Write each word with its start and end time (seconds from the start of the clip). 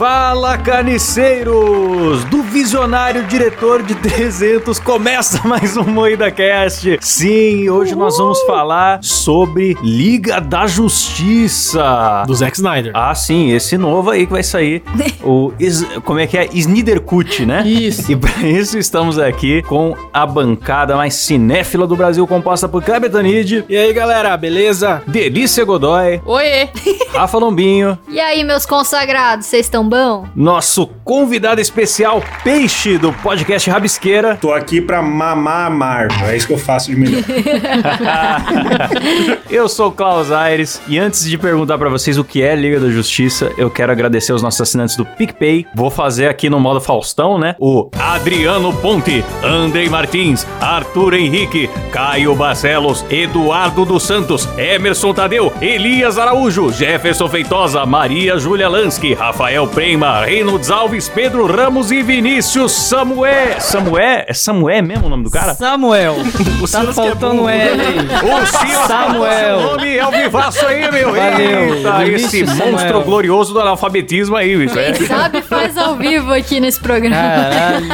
Fala 0.00 0.56
carniceiros! 0.56 2.24
Do 2.30 2.42
visionário 2.42 3.22
diretor 3.24 3.82
de 3.82 3.94
300 3.94 4.78
começa 4.80 5.40
mais 5.46 5.76
um 5.76 5.84
Moída 5.84 6.30
Cast. 6.30 6.96
Sim, 7.02 7.68
hoje 7.68 7.94
nós 7.94 8.16
vamos 8.16 8.40
falar 8.44 9.00
sobre 9.02 9.76
Liga 9.82 10.40
da 10.40 10.66
Justiça. 10.66 12.24
Do 12.26 12.34
Zack 12.34 12.56
Snyder. 12.56 12.92
Ah, 12.94 13.14
sim, 13.14 13.52
esse 13.52 13.76
novo 13.76 14.08
aí 14.08 14.24
que 14.24 14.32
vai 14.32 14.42
sair. 14.42 14.82
o 15.22 15.52
Is- 15.60 15.84
como 16.02 16.18
é 16.18 16.26
que 16.26 16.38
é? 16.38 16.48
Snyder 16.50 17.02
Cut, 17.02 17.44
né? 17.44 17.62
Isso. 17.66 18.10
E 18.10 18.16
para 18.16 18.48
isso 18.48 18.78
estamos 18.78 19.18
aqui 19.18 19.60
com 19.64 19.94
a 20.14 20.24
bancada 20.24 20.96
mais 20.96 21.12
cinéfila 21.12 21.86
do 21.86 21.94
Brasil, 21.94 22.26
composta 22.26 22.66
por 22.66 22.82
Kleber 22.82 23.10
Tanid, 23.10 23.66
E 23.68 23.76
aí, 23.76 23.92
galera, 23.92 24.34
beleza? 24.38 25.02
Delícia 25.06 25.62
Godoy, 25.62 26.22
Oiê! 26.24 26.70
Rafa 27.12 27.36
Lombinho, 27.36 27.98
E 28.08 28.18
aí, 28.18 28.42
meus 28.44 28.64
consagrados, 28.64 29.44
vocês 29.44 29.66
estão 29.66 29.89
nosso 30.36 30.86
convidado 31.04 31.60
especial 31.60 32.22
Peixe 32.44 32.96
do 32.96 33.12
podcast 33.12 33.68
Rabisqueira. 33.68 34.36
Tô 34.36 34.52
aqui 34.52 34.80
pra 34.80 35.02
mamar 35.02 35.66
a 35.66 35.70
Marvel. 35.70 36.28
É 36.28 36.36
isso 36.36 36.46
que 36.46 36.52
eu 36.52 36.58
faço 36.58 36.90
de 36.90 36.96
melhor. 36.96 37.22
eu 39.50 39.68
sou 39.68 39.88
o 39.88 39.92
Klaus 39.92 40.30
Aires 40.30 40.80
e 40.86 40.98
antes 40.98 41.28
de 41.28 41.36
perguntar 41.36 41.78
pra 41.78 41.88
vocês 41.88 42.18
o 42.18 42.24
que 42.24 42.42
é 42.42 42.54
Liga 42.54 42.78
da 42.78 42.88
Justiça, 42.88 43.50
eu 43.58 43.70
quero 43.70 43.90
agradecer 43.90 44.32
aos 44.32 44.42
nossos 44.42 44.60
assinantes 44.60 44.96
do 44.96 45.04
PicPay. 45.04 45.66
Vou 45.74 45.90
fazer 45.90 46.28
aqui 46.28 46.48
no 46.48 46.60
modo 46.60 46.80
Faustão, 46.80 47.38
né? 47.38 47.56
O 47.58 47.90
Adriano 47.98 48.72
Ponte, 48.74 49.24
Andrei 49.42 49.88
Martins, 49.88 50.46
Arthur 50.60 51.14
Henrique, 51.14 51.68
Caio 51.92 52.34
Barcelos, 52.34 53.04
Eduardo 53.10 53.84
dos 53.84 54.04
Santos, 54.04 54.48
Emerson 54.56 55.12
Tadeu, 55.12 55.52
Elias 55.60 56.18
Araújo, 56.18 56.72
Jefferson 56.72 57.28
Feitosa, 57.28 57.84
Maria 57.84 58.38
Júlia 58.38 58.68
Lansky, 58.68 59.14
Rafael 59.14 59.66
Prema, 59.80 60.26
Reynolds 60.26 60.70
Alves, 60.70 61.08
Pedro 61.08 61.46
Ramos 61.46 61.90
e 61.90 62.02
Vinícius 62.02 62.70
Samuel. 62.70 63.58
Samuel? 63.62 64.24
É 64.26 64.34
Samuel 64.34 64.82
mesmo 64.82 65.06
o 65.06 65.08
nome 65.08 65.24
do 65.24 65.30
cara? 65.30 65.54
Samuel. 65.54 66.16
tá 66.60 66.66
Silas 66.66 66.94
que 66.94 67.00
é 67.00 67.06
faltando 67.06 67.36
burro. 67.36 67.48
L 67.48 67.80
aí. 67.80 67.98
O 67.98 68.46
Silas 68.46 68.86
Samuel. 68.86 69.56
O 69.56 69.62
nome 69.62 69.96
é 69.96 70.06
o 70.06 70.10
vivaço 70.10 70.66
aí, 70.66 70.92
meu. 70.92 71.14
Valeu. 71.14 71.74
Eita, 71.76 72.06
esse 72.08 72.42
Vinícius 72.42 72.58
monstro 72.58 72.78
Samuel. 72.78 73.04
glorioso 73.04 73.54
do 73.54 73.60
analfabetismo 73.60 74.36
aí, 74.36 74.54
bicho. 74.54 74.78
É. 74.78 74.92
Quem 74.92 75.06
sabe 75.06 75.40
faz 75.40 75.78
ao 75.78 75.96
vivo 75.96 76.30
aqui 76.30 76.60
nesse 76.60 76.78
programa. 76.78 77.16
Caralho. 77.16 77.86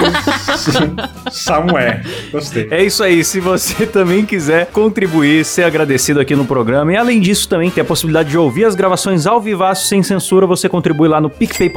Samuel. 1.31 2.01
Gostei. 2.33 2.67
É 2.69 2.83
isso 2.83 3.05
aí, 3.05 3.23
se 3.23 3.39
você 3.39 3.87
também 3.87 4.27
quiser 4.27 4.67
contribuir, 4.73 5.45
ser 5.45 5.63
agradecido 5.63 6.19
aqui 6.19 6.35
no 6.35 6.47
programa 6.47 6.93
e 6.93 6.97
além 6.97 7.21
disso 7.21 7.49
também 7.49 7.71
ter 7.71 7.83
a 7.83 7.85
possibilidade 7.85 8.31
de 8.31 8.37
ouvir 8.37 8.65
as 8.65 8.75
gravações 8.75 9.25
ao 9.25 9.41
vivaço 9.41 9.87
sem 9.87 10.03
censura, 10.03 10.49
você 10.49 10.69
contribui 10.69 11.07
lá 11.07 11.21
no 11.21 11.31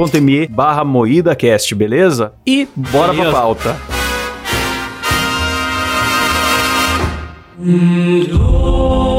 picpay.me 0.07 0.47
barra 0.47 0.83
moídacast, 0.85 1.73
beleza? 1.75 2.33
E 2.45 2.67
bora 2.75 3.13
pra 3.13 3.23
Beleza. 3.23 3.31
pauta. 3.31 3.77
Galera, 7.59 9.18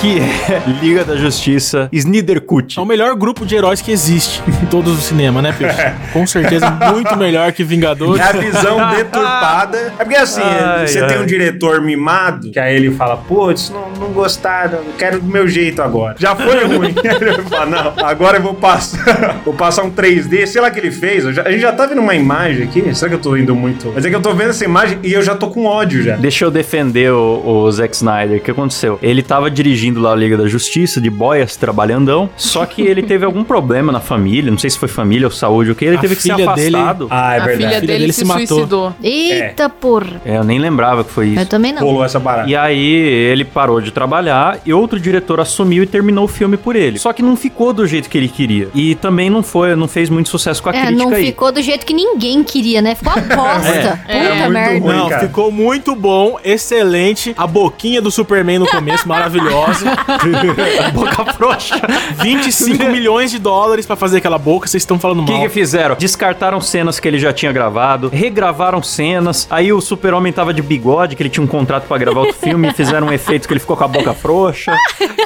que 0.00 0.18
é 0.20 0.62
Liga 0.82 1.04
da 1.04 1.16
Justiça 1.16 1.88
Snyder 1.92 2.40
Cut? 2.40 2.78
É 2.78 2.82
o 2.82 2.86
melhor 2.86 3.14
grupo 3.16 3.44
de 3.44 3.54
heróis 3.54 3.80
que 3.82 3.90
existe 3.90 4.42
em 4.62 4.66
todos 4.66 4.96
os 4.98 5.04
cinemas, 5.04 5.42
né, 5.42 5.52
Peixe? 5.56 5.76
Com 6.12 6.26
certeza 6.26 6.70
muito 6.92 7.16
melhor 7.16 7.52
que 7.52 7.64
Vingadores. 7.64 8.20
É 8.20 8.28
a 8.28 8.32
visão 8.32 8.78
deturpada. 8.96 9.92
É 9.98 10.04
porque 10.04 10.16
assim, 10.16 10.40
Ai, 10.42 10.86
você 10.86 11.00
ai. 11.00 11.08
tem 11.08 11.18
um 11.20 11.26
diretor 11.26 11.80
mimado, 11.80 12.50
que 12.50 12.58
aí 12.58 12.74
ele 12.76 12.90
fala, 12.92 13.16
putz, 13.16 13.70
não, 13.70 13.90
não 13.98 14.12
gostaram, 14.12 14.78
eu 14.78 14.92
quero 14.98 15.20
do 15.20 15.26
meu 15.26 15.46
jeito 15.48 15.82
agora. 15.82 16.14
Já 16.18 16.34
foi 16.34 16.64
ruim. 16.64 16.94
Ele 17.02 17.42
fala, 17.48 17.66
não, 17.66 18.04
agora 18.04 18.38
eu 18.38 18.42
vou 18.42 18.54
passar, 18.54 19.40
vou 19.44 19.54
passar 19.54 19.82
um 19.82 19.90
3D, 19.90 20.46
sei 20.46 20.60
lá 20.60 20.68
o 20.68 20.70
que 20.70 20.78
ele 20.78 20.90
fez. 20.90 21.24
já- 21.34 21.42
a 21.42 21.50
gente 21.50 21.60
já 21.60 21.72
tá 21.72 21.86
vendo 21.86 22.00
uma 22.00 22.14
imagem 22.14 22.64
aqui. 22.64 22.94
Será 22.94 23.08
que 23.10 23.14
eu 23.16 23.20
tô 23.20 23.36
indo 23.36 23.54
muito? 23.54 23.92
Mas 23.94 24.04
é 24.04 24.10
que 24.10 24.16
eu 24.16 24.20
tô 24.22 24.32
vendo 24.34 24.50
essa 24.50 24.64
imagem 24.64 24.98
e 25.02 25.12
eu 25.12 25.22
já 25.22 25.34
tô 25.34 25.48
com 25.50 25.64
ódio 25.66 26.02
já. 26.02 26.16
Deixa 26.16 26.44
eu 26.44 26.50
defender 26.50 27.10
o, 27.12 27.42
o 27.44 27.72
Zack 27.72 27.94
Snyder. 27.94 28.38
O 28.38 28.40
que 28.40 28.50
aconteceu? 28.50 28.98
Ele 29.02 29.22
tava 29.22 29.50
dirigindo 29.50 29.87
lá 29.96 30.12
a 30.12 30.16
Liga 30.16 30.36
da 30.36 30.46
Justiça, 30.46 31.00
de 31.00 31.08
boias, 31.10 31.56
trabalhandão. 31.56 32.28
Só 32.36 32.66
que 32.66 32.82
ele 32.82 33.02
teve 33.02 33.24
algum 33.24 33.44
problema 33.44 33.90
na 33.92 34.00
família. 34.00 34.50
Não 34.50 34.58
sei 34.58 34.70
se 34.70 34.78
foi 34.78 34.88
família 34.88 35.26
ou 35.26 35.30
saúde 35.30 35.70
ou 35.70 35.74
o 35.74 35.76
que. 35.76 35.84
Ele 35.84 35.96
A 35.96 36.00
teve 36.00 36.16
que 36.16 36.22
ser 36.22 36.34
filha 36.34 36.52
dele- 36.54 36.76
afastado. 36.76 37.06
Ah, 37.10 37.34
é 37.34 37.40
a 37.40 37.44
verdade. 37.44 37.56
filha 37.56 37.68
filha 37.68 37.80
dele, 37.80 37.98
dele 38.00 38.12
se, 38.12 38.18
se 38.20 38.24
matou. 38.26 38.46
suicidou. 38.46 38.94
Eita 39.02 39.68
porra. 39.68 40.20
É, 40.24 40.36
eu 40.36 40.44
nem 40.44 40.58
lembrava 40.58 41.02
que 41.04 41.10
foi 41.10 41.28
Eu 41.28 41.32
isso. 41.34 41.46
também 41.46 41.72
não. 41.72 41.82
Rolou 41.82 42.04
essa 42.04 42.18
barata. 42.18 42.48
E 42.48 42.54
aí 42.56 42.84
ele 42.84 43.44
parou 43.44 43.80
de 43.80 43.90
trabalhar 43.90 44.58
e 44.64 44.72
outro 44.72 44.98
diretor 45.00 45.40
assumiu 45.40 45.82
e 45.82 45.86
terminou 45.86 46.24
o 46.24 46.28
filme 46.28 46.56
por 46.56 46.76
ele. 46.76 46.98
Só 46.98 47.12
que 47.12 47.22
não 47.22 47.36
ficou 47.36 47.72
do 47.72 47.86
jeito 47.86 48.08
que 48.08 48.18
ele 48.18 48.28
queria. 48.28 48.68
E 48.74 48.94
também 48.96 49.30
não 49.30 49.42
foi, 49.42 49.74
não 49.74 49.88
fez 49.88 50.08
muito 50.10 50.28
sucesso 50.28 50.62
com 50.62 50.68
a 50.70 50.74
É, 50.76 50.86
crítica 50.86 51.04
não 51.10 51.14
aí. 51.16 51.26
ficou 51.26 51.50
do 51.52 51.62
jeito 51.62 51.84
que 51.86 51.94
ninguém 51.94 52.42
queria, 52.44 52.82
né? 52.82 52.94
Ficou 52.94 53.12
a 53.12 53.16
bosta. 53.36 54.00
É, 54.08 54.18
Puta 54.20 54.34
muito 54.38 54.50
merda. 54.52 54.78
ruim. 54.86 54.96
Não, 54.96 55.08
cara. 55.08 55.20
ficou 55.26 55.50
muito 55.52 55.94
bom, 55.94 56.38
excelente. 56.44 57.34
A 57.36 57.46
boquinha 57.46 58.00
do 58.02 58.10
Superman 58.10 58.58
no 58.58 58.66
começo, 58.66 59.06
maravilhosa. 59.08 59.77
Boca 60.92 61.24
frouxa. 61.32 61.74
25 62.22 62.84
milhões 62.90 63.30
de 63.30 63.38
dólares 63.38 63.86
pra 63.86 63.96
fazer 63.96 64.18
aquela 64.18 64.38
boca, 64.38 64.66
vocês 64.66 64.82
estão 64.82 64.98
falando 64.98 65.22
O 65.22 65.24
que, 65.24 65.32
mal. 65.32 65.42
que 65.42 65.48
fizeram? 65.48 65.96
Descartaram 65.96 66.60
cenas 66.60 66.98
que 67.00 67.06
ele 67.08 67.18
já 67.18 67.32
tinha 67.32 67.52
gravado, 67.52 68.08
regravaram 68.12 68.82
cenas. 68.82 69.46
Aí 69.50 69.72
o 69.72 69.80
Super-Homem 69.80 70.32
tava 70.32 70.52
de 70.52 70.62
bigode, 70.62 71.16
que 71.16 71.22
ele 71.22 71.30
tinha 71.30 71.44
um 71.44 71.46
contrato 71.48 71.86
pra 71.86 71.98
gravar 71.98 72.20
outro 72.20 72.36
filme, 72.36 72.68
e 72.68 72.72
fizeram 72.74 73.08
um 73.08 73.12
efeito 73.12 73.46
que 73.46 73.52
ele 73.54 73.60
ficou 73.60 73.76
com 73.76 73.84
a 73.84 73.88
boca 73.88 74.12
frouxa. 74.14 74.74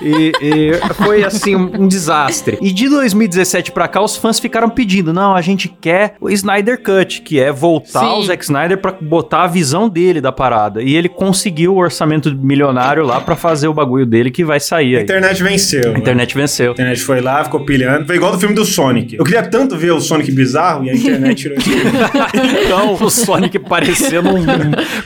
E, 0.03 0.33
e 0.41 0.73
foi 0.95 1.25
assim, 1.25 1.55
um, 1.55 1.83
um 1.83 1.89
desastre. 1.89 2.59
E 2.61 2.73
de 2.73 2.89
2017 2.89 3.73
pra 3.73 3.89
cá, 3.89 4.01
os 4.03 4.17
fãs 4.17 4.39
ficaram 4.39 4.69
pedindo: 4.69 5.13
não, 5.13 5.35
a 5.35 5.41
gente 5.41 5.69
quer 5.69 6.15
o 6.21 6.29
Snyder 6.31 6.83
Cut, 6.83 7.23
que 7.23 7.41
é 7.41 7.53
voltar 7.53 8.01
Sim. 8.01 8.19
o 8.19 8.23
Zack 8.23 8.43
Snyder 8.45 8.79
pra 8.79 8.93
botar 9.01 9.45
a 9.45 9.47
visão 9.47 9.89
dele 9.89 10.21
da 10.21 10.33
parada. 10.33 10.83
E 10.83 10.95
ele 10.97 11.09
conseguiu 11.09 11.75
o 11.75 11.79
orçamento 11.79 12.35
milionário 12.35 13.05
lá 13.05 13.21
pra 13.21 13.37
fazer 13.37 13.69
o 13.69 13.75
bagulho 13.75 14.07
dele 14.07 14.31
que 14.31 14.42
vai 14.45 14.61
sair 14.61 14.95
A 14.95 14.99
aí. 14.99 15.05
internet 15.05 15.43
venceu. 15.43 15.95
A 15.95 15.99
internet 15.99 16.35
venceu. 16.35 16.71
A 16.71 16.73
internet 16.73 17.03
foi 17.03 17.21
lá, 17.21 17.45
ficou 17.45 17.61
pilhando. 17.65 18.07
Foi 18.07 18.17
igual 18.17 18.33
do 18.33 18.39
filme 18.39 18.55
do 18.55 18.65
Sonic. 18.65 19.17
Eu 19.17 19.25
queria 19.25 19.43
tanto 19.43 19.77
ver 19.77 19.93
o 19.93 20.01
Sonic 20.01 20.31
bizarro 20.33 20.85
e 20.85 20.91
a 20.91 20.95
internet 20.95 21.35
tirou 21.43 21.61
filme. 21.61 21.83
Então, 22.65 22.95
o 22.95 23.11
Sonic 23.11 23.59
parecendo 23.59 24.31
um. 24.35 24.45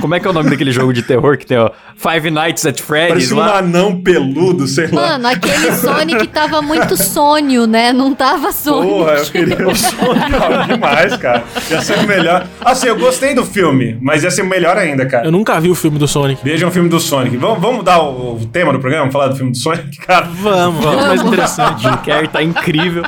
Como 0.01 0.15
é 0.15 0.21
que 0.21 0.27
é 0.27 0.31
o 0.31 0.33
nome 0.33 0.51
daquele 0.51 0.71
jogo 0.71 0.93
de 0.93 1.03
terror 1.03 1.37
que 1.37 1.47
tem, 1.47 1.57
ó? 1.59 1.71
Five 1.97 2.31
Nights 2.31 2.67
at 2.67 2.81
Freddy's 2.81 3.31
Parecia 3.31 3.37
um 3.37 3.39
lá? 3.39 3.59
anão 3.59 4.01
peludo, 4.01 4.67
sei 4.67 4.87
lá. 4.89 5.13
Mano, 5.13 5.29
aquele 5.29 5.73
Sonic 5.73 6.27
tava 6.29 6.61
muito 6.63 6.97
sonho, 6.97 7.67
né? 7.67 7.93
Não 7.93 8.15
tava 8.15 8.53
Sonic. 8.53 8.93
Porra, 8.93 9.13
eu 9.13 9.25
queria 9.27 9.69
o 9.69 9.75
Sonic. 9.75 10.67
Demais, 10.69 11.17
cara. 11.17 11.45
Ia 11.71 11.81
ser 11.83 11.99
o 11.99 12.07
melhor. 12.07 12.47
Assim, 12.65 12.87
eu 12.89 12.97
gostei 12.99 13.35
do 13.35 13.45
filme, 13.45 13.97
mas 14.01 14.23
ia 14.23 14.31
ser 14.31 14.43
melhor 14.43 14.77
ainda, 14.77 15.07
cara. 15.07 15.27
Eu 15.27 15.33
nunca 15.33 15.59
vi 15.61 15.71
o 15.71 15.75
filme 15.75 15.99
do 15.99 16.07
Sonic. 16.07 16.43
Vejam 16.45 16.69
o 16.69 16.73
filme 16.73 16.89
do 16.89 17.01
Sonic. 17.01 17.37
Vamos, 17.37 17.61
vamos 17.61 17.77
mudar 17.79 18.01
o, 18.03 18.37
o 18.37 18.47
tema 18.47 18.73
do 18.73 18.79
programa? 18.79 19.11
Falar 19.11 19.26
do 19.29 19.37
filme 19.37 19.53
do 19.53 19.59
Sonic, 19.59 19.99
cara? 19.99 20.27
Vamos, 20.27 20.85
vamos. 20.85 21.07
Mais 21.07 21.23
interessante. 21.23 21.83
Jim 21.83 21.97
Carrey 22.05 22.29
tá 22.29 22.43
incrível. 22.43 23.03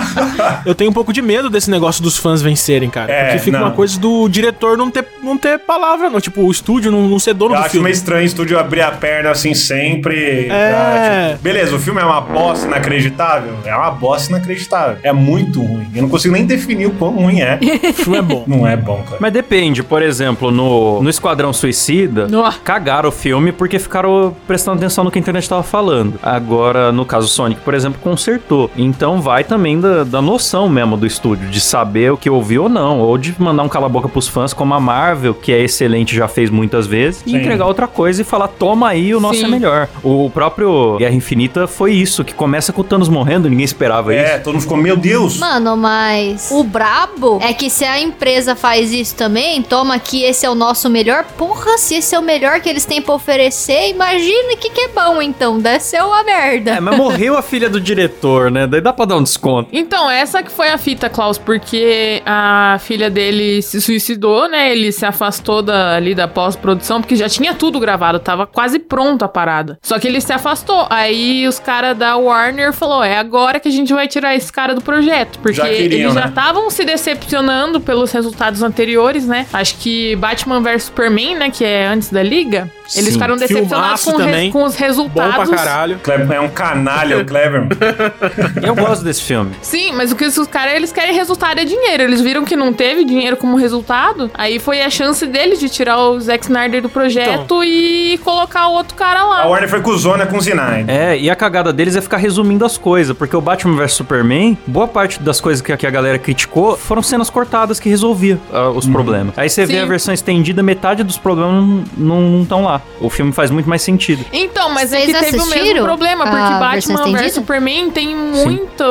Eu 0.64 0.74
tenho 0.74 0.90
um 0.90 0.94
pouco 0.94 1.12
de 1.12 1.22
medo 1.22 1.48
desse 1.50 1.70
negócio 1.70 2.02
dos 2.02 2.16
fãs 2.16 2.40
vencerem, 2.42 2.90
cara. 2.90 3.12
É, 3.12 3.24
porque 3.24 3.38
fica 3.40 3.58
não. 3.58 3.66
uma 3.66 3.74
coisa 3.74 3.98
do 3.98 4.28
diretor 4.28 4.76
não 4.76 4.90
ter, 4.90 5.04
não 5.22 5.36
ter 5.36 5.58
palavra, 5.58 6.10
não. 6.10 6.20
Tipo, 6.20 6.42
o 6.42 6.50
estúdio 6.50 6.90
não, 6.90 7.08
não 7.08 7.18
ser 7.18 7.34
dono 7.34 7.54
Eu 7.54 7.58
do 7.58 7.60
acho 7.62 7.70
filme. 7.70 7.84
meio 7.84 7.94
estranho 7.94 8.22
o 8.22 8.26
estúdio 8.26 8.58
abrir 8.58 8.82
a 8.82 8.90
perna 8.90 9.30
assim 9.30 9.54
sempre. 9.54 10.48
É. 10.50 11.30
tipo, 11.30 11.42
beleza, 11.42 11.74
o 11.74 11.78
filme 11.78 12.00
é 12.00 12.04
uma 12.04 12.20
bosta 12.20 12.66
inacreditável? 12.66 13.54
É 13.64 13.74
uma 13.74 13.90
bosta 13.90 14.30
inacreditável. 14.30 14.98
É 15.02 15.12
muito 15.12 15.62
ruim. 15.62 15.86
Eu 15.94 16.02
não 16.02 16.08
consigo 16.08 16.34
nem 16.34 16.44
definir 16.44 16.86
o 16.86 16.90
quão 16.92 17.12
ruim 17.14 17.40
é. 17.40 17.58
O 17.88 17.92
filme 17.92 18.18
é 18.18 18.22
bom. 18.22 18.44
não 18.46 18.66
é 18.66 18.76
bom, 18.76 19.02
cara. 19.02 19.16
Mas 19.20 19.32
depende, 19.32 19.82
por 19.82 20.02
exemplo, 20.02 20.50
no, 20.50 21.02
no 21.02 21.10
Esquadrão 21.10 21.52
Suicida, 21.52 22.26
Nó. 22.28 22.50
cagaram 22.64 23.08
o 23.08 23.12
filme 23.12 23.52
porque 23.52 23.78
ficaram 23.78 24.36
prestando 24.46 24.78
atenção 24.78 25.04
no 25.04 25.10
que 25.10 25.18
a 25.18 25.20
internet 25.20 25.48
tava 25.48 25.62
falando. 25.62 26.07
Agora, 26.22 26.92
no 26.92 27.04
caso 27.04 27.28
Sonic, 27.28 27.60
por 27.60 27.74
exemplo, 27.74 28.00
consertou. 28.00 28.70
Então 28.76 29.20
vai 29.20 29.44
também 29.44 29.80
da, 29.80 30.04
da 30.04 30.22
noção 30.22 30.68
mesmo 30.68 30.96
do 30.96 31.06
estúdio, 31.06 31.48
de 31.48 31.60
saber 31.60 32.12
o 32.12 32.16
que 32.16 32.30
ouviu 32.30 32.64
ou 32.64 32.68
não, 32.68 33.00
ou 33.00 33.18
de 33.18 33.34
mandar 33.38 33.62
um 33.62 33.68
cala-boca 33.68 34.08
pros 34.08 34.28
fãs, 34.28 34.52
como 34.52 34.74
a 34.74 34.80
Marvel, 34.80 35.34
que 35.34 35.52
é 35.52 35.60
excelente, 35.60 36.14
já 36.14 36.28
fez 36.28 36.50
muitas 36.50 36.86
vezes, 36.86 37.22
e 37.26 37.30
Sim. 37.30 37.36
entregar 37.38 37.66
outra 37.66 37.86
coisa 37.86 38.22
e 38.22 38.24
falar, 38.24 38.48
toma 38.48 38.88
aí, 38.88 39.14
o 39.14 39.20
nosso 39.20 39.40
Sim. 39.40 39.46
é 39.46 39.48
melhor. 39.48 39.88
O 40.02 40.30
próprio 40.30 40.96
Guerra 40.98 41.14
Infinita 41.14 41.66
foi 41.66 41.92
isso, 41.92 42.24
que 42.24 42.34
começa 42.34 42.72
com 42.72 42.80
o 42.80 42.84
Thanos 42.84 43.08
morrendo, 43.08 43.48
ninguém 43.48 43.64
esperava 43.64 44.14
isso. 44.14 44.24
É, 44.24 44.38
todo 44.38 44.54
mundo 44.54 44.62
ficou, 44.62 44.76
meu 44.76 44.96
Deus. 44.96 45.38
Mano, 45.38 45.76
mas 45.76 46.50
o 46.50 46.62
brabo 46.62 47.38
é 47.42 47.52
que 47.52 47.68
se 47.68 47.84
a 47.84 48.00
empresa 48.00 48.54
faz 48.54 48.92
isso 48.92 49.14
também, 49.14 49.62
toma 49.62 49.98
que 49.98 50.22
esse 50.22 50.46
é 50.46 50.50
o 50.50 50.54
nosso 50.54 50.88
melhor. 50.88 51.24
Porra, 51.36 51.76
se 51.78 51.96
esse 51.96 52.14
é 52.14 52.18
o 52.18 52.22
melhor 52.22 52.60
que 52.60 52.68
eles 52.68 52.84
têm 52.84 53.02
pra 53.02 53.14
oferecer, 53.14 53.90
imagina 53.90 54.54
o 54.54 54.56
que, 54.56 54.70
que 54.70 54.80
é 54.80 54.88
bom 54.88 55.20
então. 55.20 55.58
Desce 55.58 55.88
ser 55.88 55.97
uma 56.02 56.22
merda. 56.24 56.72
É, 56.72 56.80
mas 56.80 56.96
morreu 56.96 57.36
a 57.36 57.42
filha 57.42 57.68
do 57.68 57.80
diretor, 57.80 58.50
né? 58.50 58.66
Daí 58.66 58.80
dá 58.80 58.92
pra 58.92 59.04
dar 59.04 59.16
um 59.16 59.22
desconto. 59.22 59.68
Então, 59.72 60.10
essa 60.10 60.42
que 60.42 60.50
foi 60.50 60.68
a 60.68 60.78
fita, 60.78 61.08
Klaus, 61.08 61.38
porque 61.38 62.22
a 62.26 62.78
filha 62.80 63.10
dele 63.10 63.62
se 63.62 63.80
suicidou, 63.80 64.48
né? 64.48 64.70
Ele 64.72 64.92
se 64.92 65.04
afastou 65.04 65.62
da, 65.62 65.96
ali 65.96 66.14
da 66.14 66.28
pós-produção, 66.28 67.00
porque 67.00 67.16
já 67.16 67.28
tinha 67.28 67.54
tudo 67.54 67.80
gravado, 67.80 68.18
tava 68.18 68.46
quase 68.46 68.78
pronto 68.78 69.24
a 69.24 69.28
parada. 69.28 69.78
Só 69.82 69.98
que 69.98 70.06
ele 70.06 70.20
se 70.20 70.32
afastou. 70.32 70.86
Aí 70.90 71.46
os 71.46 71.58
caras 71.58 71.96
da 71.96 72.16
Warner 72.16 72.72
falou: 72.72 73.02
é 73.02 73.18
agora 73.18 73.60
que 73.60 73.68
a 73.68 73.72
gente 73.72 73.92
vai 73.92 74.08
tirar 74.08 74.34
esse 74.34 74.52
cara 74.52 74.74
do 74.74 74.80
projeto. 74.80 75.38
Porque 75.38 75.56
Já 75.56 75.68
queriam, 75.68 76.00
eles 76.02 76.14
já 76.14 76.22
né? 76.22 76.28
estavam 76.28 76.70
se 76.70 76.84
decepcionando 76.84 77.80
pelos 77.80 78.12
resultados 78.12 78.62
anteriores, 78.62 79.26
né? 79.26 79.46
Acho 79.52 79.76
que 79.78 80.16
Batman 80.16 80.60
vs 80.60 80.84
Superman, 80.84 81.36
né? 81.36 81.50
Que 81.50 81.64
é 81.64 81.86
antes 81.86 82.10
da 82.10 82.22
Liga. 82.22 82.70
Eles 82.94 83.06
Sim. 83.08 83.12
ficaram 83.12 83.36
decepcionados 83.36 84.04
com, 84.04 84.12
com 84.52 84.64
os 84.64 84.74
Bom 84.74 84.78
resultados. 84.78 85.48
pra 85.48 85.58
caralho. 85.58 85.98
Kleber 85.98 86.36
é 86.36 86.40
um 86.40 86.48
canalha, 86.48 87.18
o 87.18 87.24
Kleber. 87.24 87.66
Eu 88.62 88.74
gosto 88.74 89.04
desse 89.04 89.22
filme. 89.22 89.52
Sim, 89.60 89.92
mas 89.92 90.10
o 90.10 90.16
que 90.16 90.24
os 90.24 90.38
caras, 90.46 90.74
eles 90.74 90.90
querem 90.92 91.14
resultado 91.14 91.58
é 91.60 91.64
dinheiro. 91.64 92.02
Eles 92.02 92.20
viram 92.20 92.44
que 92.44 92.56
não 92.56 92.72
teve 92.72 93.04
dinheiro 93.04 93.36
como 93.36 93.56
resultado. 93.56 94.30
Aí 94.34 94.58
foi 94.58 94.82
a 94.82 94.88
chance 94.90 95.26
deles 95.26 95.58
de 95.60 95.68
tirar 95.68 95.98
o 95.98 96.18
Zack 96.20 96.44
Snyder 96.44 96.80
do 96.80 96.88
projeto 96.88 97.62
e 97.62 98.18
colocar 98.24 98.68
o 98.68 98.72
outro 98.74 98.94
cara 98.94 99.20
A 99.20 99.24
lá. 99.24 99.46
Warner 99.46 99.68
foi 99.68 99.80
cuzona 99.80 100.26
com 100.26 100.38
o 100.38 100.40
Zinai. 100.40 100.84
É, 100.88 101.18
e 101.18 101.28
a 101.28 101.36
cagada 101.36 101.72
deles 101.72 101.94
é 101.96 102.00
ficar 102.00 102.16
resumindo 102.16 102.64
as 102.64 102.78
coisas, 102.78 103.16
porque 103.16 103.36
o 103.36 103.40
Batman 103.40 103.76
vs 103.76 103.92
Superman, 103.92 104.56
boa 104.66 104.88
parte 104.88 105.20
das 105.22 105.40
coisas 105.40 105.60
que, 105.60 105.72
a- 105.72 105.76
que 105.76 105.86
a 105.86 105.90
galera 105.90 106.18
criticou 106.18 106.76
foram 106.76 107.02
cenas 107.02 107.28
cortadas 107.28 107.78
que 107.78 107.88
resolvia 107.88 108.38
ah, 108.52 108.70
os 108.70 108.86
problemas. 108.86 109.34
Aí 109.36 109.48
você 109.50 109.66
vê 109.66 109.74
Sim. 109.74 109.80
a 109.80 109.84
versão 109.86 110.14
estendida, 110.14 110.62
metade 110.62 111.02
dos 111.02 111.18
problemas 111.18 111.84
não 111.96 112.42
estão 112.42 112.64
lá. 112.64 112.77
O 113.00 113.08
filme 113.10 113.32
faz 113.32 113.50
muito 113.50 113.68
mais 113.68 113.82
sentido. 113.82 114.24
Então, 114.32 114.70
mas 114.70 114.92
é 114.92 115.02
que 115.02 115.12
teve 115.12 115.38
o 115.38 115.46
mesmo 115.46 115.82
problema, 115.82 116.24
porque 116.24 116.58
Batman 116.58 117.18
vs? 117.18 117.32
Superman 117.34 117.90
tem 117.90 118.14
muito, 118.14 118.84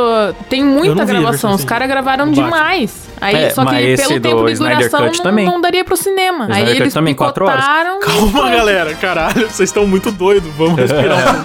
tem 0.50 0.64
muita 0.64 1.06
gravação. 1.06 1.54
Os 1.54 1.64
caras 1.64 1.88
gravaram 1.88 2.32
demais. 2.32 3.07
Aí, 3.20 3.36
É, 3.36 3.50
só 3.50 3.66
que 3.66 3.76
pelo 3.96 4.14
do 4.14 4.22
tempo 4.22 4.46
de 4.46 4.52
Snyder 4.54 4.78
duração 4.78 5.08
Cut 5.08 5.18
não, 5.18 5.24
também. 5.24 5.46
não 5.46 5.62
daria 5.62 5.84
pro 5.84 5.98
cinema. 5.98 6.46
Snyder 6.46 6.58
Aí 6.68 6.72
Cut 6.74 6.82
eles 6.84 6.94
também, 6.94 7.16
quatro 7.16 7.46
horas. 7.46 7.60
picotaram 7.64 8.00
Calma, 8.00 8.50
galera. 8.50 8.94
Caralho, 8.96 9.42
vocês 9.50 9.70
estão 9.70 9.86
muito 9.88 10.12
doidos. 10.12 10.50
Vamos 10.58 10.76
respirar. 10.80 11.42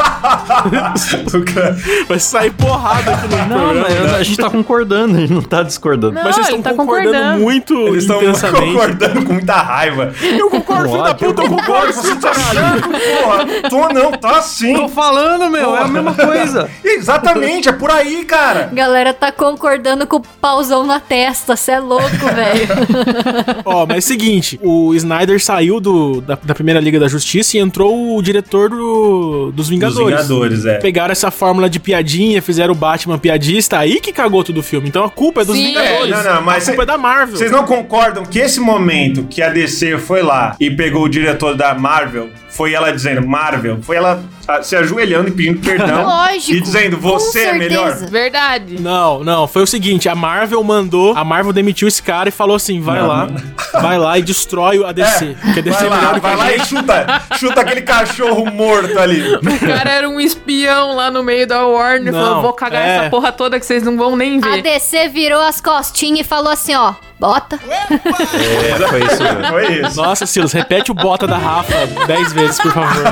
Vai 2.08 2.19
sair 2.19 2.50
porrada 2.52 3.12
aqui 3.12 3.28
no 3.28 3.36
Não, 3.36 3.46
programa. 3.46 3.86
mas 4.00 4.14
a 4.14 4.22
gente 4.22 4.36
tá 4.36 4.50
concordando, 4.50 5.16
a 5.16 5.20
gente 5.20 5.32
não 5.32 5.42
tá 5.42 5.62
discordando. 5.62 6.14
Não, 6.14 6.22
Mas 6.24 6.34
vocês 6.34 6.46
estão 6.48 6.62
tá 6.62 6.70
concordando, 6.74 7.12
concordando. 7.12 7.40
muito 7.40 7.75
Eles 7.88 8.04
estão 8.04 8.20
concordando 8.52 9.25
com 9.25 9.32
muita 9.32 9.54
raiva. 9.54 10.12
Eu 10.22 10.50
concordo, 10.50 10.88
filho 10.90 11.02
da 11.02 11.14
puta, 11.14 11.42
eu 11.42 11.48
concordo, 11.48 11.92
você 11.92 12.14
tá 12.16 12.32
chato, 12.34 12.88
porra. 12.88 13.70
Tô 13.70 13.88
não, 13.92 14.12
tá 14.12 14.42
sim. 14.42 14.75
Tô 14.75 14.88
falando, 14.88 15.50
meu, 15.50 15.76
é 15.76 15.80
a 15.82 15.88
mesma 15.88 16.14
coisa. 16.14 16.70
Exatamente, 16.84 17.68
é 17.68 17.72
por 17.72 17.90
aí, 17.90 18.25
cara. 18.25 18.70
Galera 18.72 19.12
tá 19.12 19.32
concordando 19.32 20.06
com 20.06 20.16
o 20.16 20.20
pauzão 20.20 20.84
na 20.86 21.00
testa, 21.00 21.56
cê 21.62 21.73
é 21.73 21.79
louco, 21.79 22.09
velho. 22.35 22.69
Ó, 23.64 23.87
mas 23.87 23.97
é 23.97 23.99
o 23.99 24.03
seguinte, 24.03 24.59
o 24.62 24.94
Snyder 24.94 25.43
saiu 25.43 25.81
do, 25.81 26.20
da, 26.20 26.38
da 26.43 26.55
primeira 26.55 26.81
Liga 26.81 26.99
da 26.99 27.09
Justiça 27.09 27.56
e 27.56 27.61
entrou 27.61 28.17
o 28.17 28.23
diretor 28.23 28.69
do- 28.70 29.53
dos 29.53 29.69
Vingadores. 29.69 30.20
Os 30.20 30.26
Vingadores, 30.29 30.67
é. 30.67 30.79
Pegaram 30.79 31.12
essa 31.12 31.31
fórmula 31.31 31.70
de 31.70 31.79
piadinha, 31.81 32.43
fizeram 32.43 32.73
o 32.73 32.76
Batman 32.76 33.19
piadista, 33.19 33.79
aí 33.79 34.00
que 34.00 34.12
cagou 34.12 34.43
todo 34.44 34.59
o 34.59 34.62
filme. 34.62 34.88
Então 34.88 35.05
a 35.05 35.11
culpa 35.11 35.43
é 35.43 35.44
dos 35.44 35.56
Sim. 35.56 35.67
Vingadores. 35.69 36.12
É, 36.12 36.23
não, 36.25 36.35
não, 36.35 36.43
mas 36.43 36.64
a 36.69 36.73
culpa 36.73 36.82
cê- 36.82 36.82
é 36.82 36.87
da 36.87 36.99
Marvel. 36.99 37.37
Vocês 37.37 37.50
não 37.50 37.64
concordam 37.64 38.25
que 38.25 38.38
esse 38.38 38.61
momento 38.61 39.25
que 39.25 39.41
a 39.43 39.49
DC 39.49 39.99
foi 39.99 40.23
lá 40.23 40.56
e 40.61 40.70
pegou 40.70 41.05
o 41.05 41.09
diretor 41.09 41.56
da 41.56 41.75
Marvel, 41.75 42.29
foi 42.49 42.73
ela 42.75 42.91
dizendo 42.93 43.26
Marvel, 43.26 43.79
foi 43.82 43.97
ela 43.97 44.23
se 44.62 44.76
ajoelhando 44.76 45.28
e 45.28 45.32
pedindo 45.32 45.60
perdão 45.60 46.04
Lógico, 46.06 46.52
e 46.52 46.60
dizendo 46.60 46.98
você 46.98 47.40
é 47.44 47.52
melhor. 47.54 47.94
Verdade. 48.08 48.80
Não, 48.80 49.22
não, 49.22 49.46
foi 49.46 49.62
o 49.62 49.66
seguinte, 49.66 50.08
a 50.08 50.14
Marvel 50.14 50.62
mandou, 50.62 51.16
a 51.16 51.24
Marvel 51.24 51.52
demitiu 51.52 51.88
esse 51.88 52.02
cara 52.02 52.28
e 52.28 52.32
falou 52.32 52.56
assim, 52.56 52.80
vai 52.80 53.00
Não, 53.00 53.08
lá, 53.08 53.28
vai 53.80 53.98
lá 53.98 54.18
e 54.18 54.22
destrói 54.22 54.84
a 54.84 54.92
DC. 54.92 55.36
porque 55.42 55.60
a 55.60 55.62
DC 55.62 55.76
Vai 55.78 55.86
é 55.86 55.90
lá, 55.90 56.18
vai 56.18 56.32
a 56.32 56.36
lá 56.36 56.52
e 56.52 56.60
chuta, 56.64 57.22
chuta 57.38 57.60
aquele 57.60 57.82
cachorro 57.82 58.46
morto 58.50 58.98
ali. 58.98 59.34
O 59.34 59.60
cara 59.66 59.90
era 59.90 60.08
um 60.08 60.20
espião 60.20 60.94
lá 60.94 61.10
no 61.10 61.22
meio 61.22 61.46
da 61.46 61.64
Warner. 61.66 62.12
Não, 62.12 62.20
falou, 62.20 62.42
vou 62.42 62.52
cagar 62.52 62.82
é. 62.82 62.96
essa 62.96 63.10
porra 63.10 63.32
toda 63.32 63.58
que 63.58 63.66
vocês 63.66 63.82
não 63.82 63.96
vão 63.96 64.16
nem 64.16 64.38
A 64.42 64.48
ver. 64.48 64.62
DC 64.62 65.08
virou 65.08 65.40
as 65.40 65.60
costinhas 65.60 66.20
e 66.20 66.24
falou 66.24 66.50
assim, 66.52 66.74
ó, 66.74 66.94
bota. 67.22 67.56
É, 67.69 68.88
foi 68.88 69.04
isso 69.04 69.22
mesmo. 69.22 69.46
Foi 69.48 69.72
isso. 69.80 69.96
Nossa, 69.96 70.26
Silas, 70.26 70.52
repete 70.52 70.90
o 70.90 70.94
bota 70.94 71.24
da 71.26 71.38
Rafa 71.38 71.86
10 72.06 72.32
vezes, 72.32 72.58
por 72.60 72.72
favor. 72.72 73.04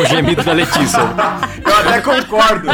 O 0.00 0.06
gemido 0.06 0.42
da 0.44 0.52
Letícia. 0.52 1.00
Eu 1.64 1.76
até 1.76 2.00
concordo 2.00 2.68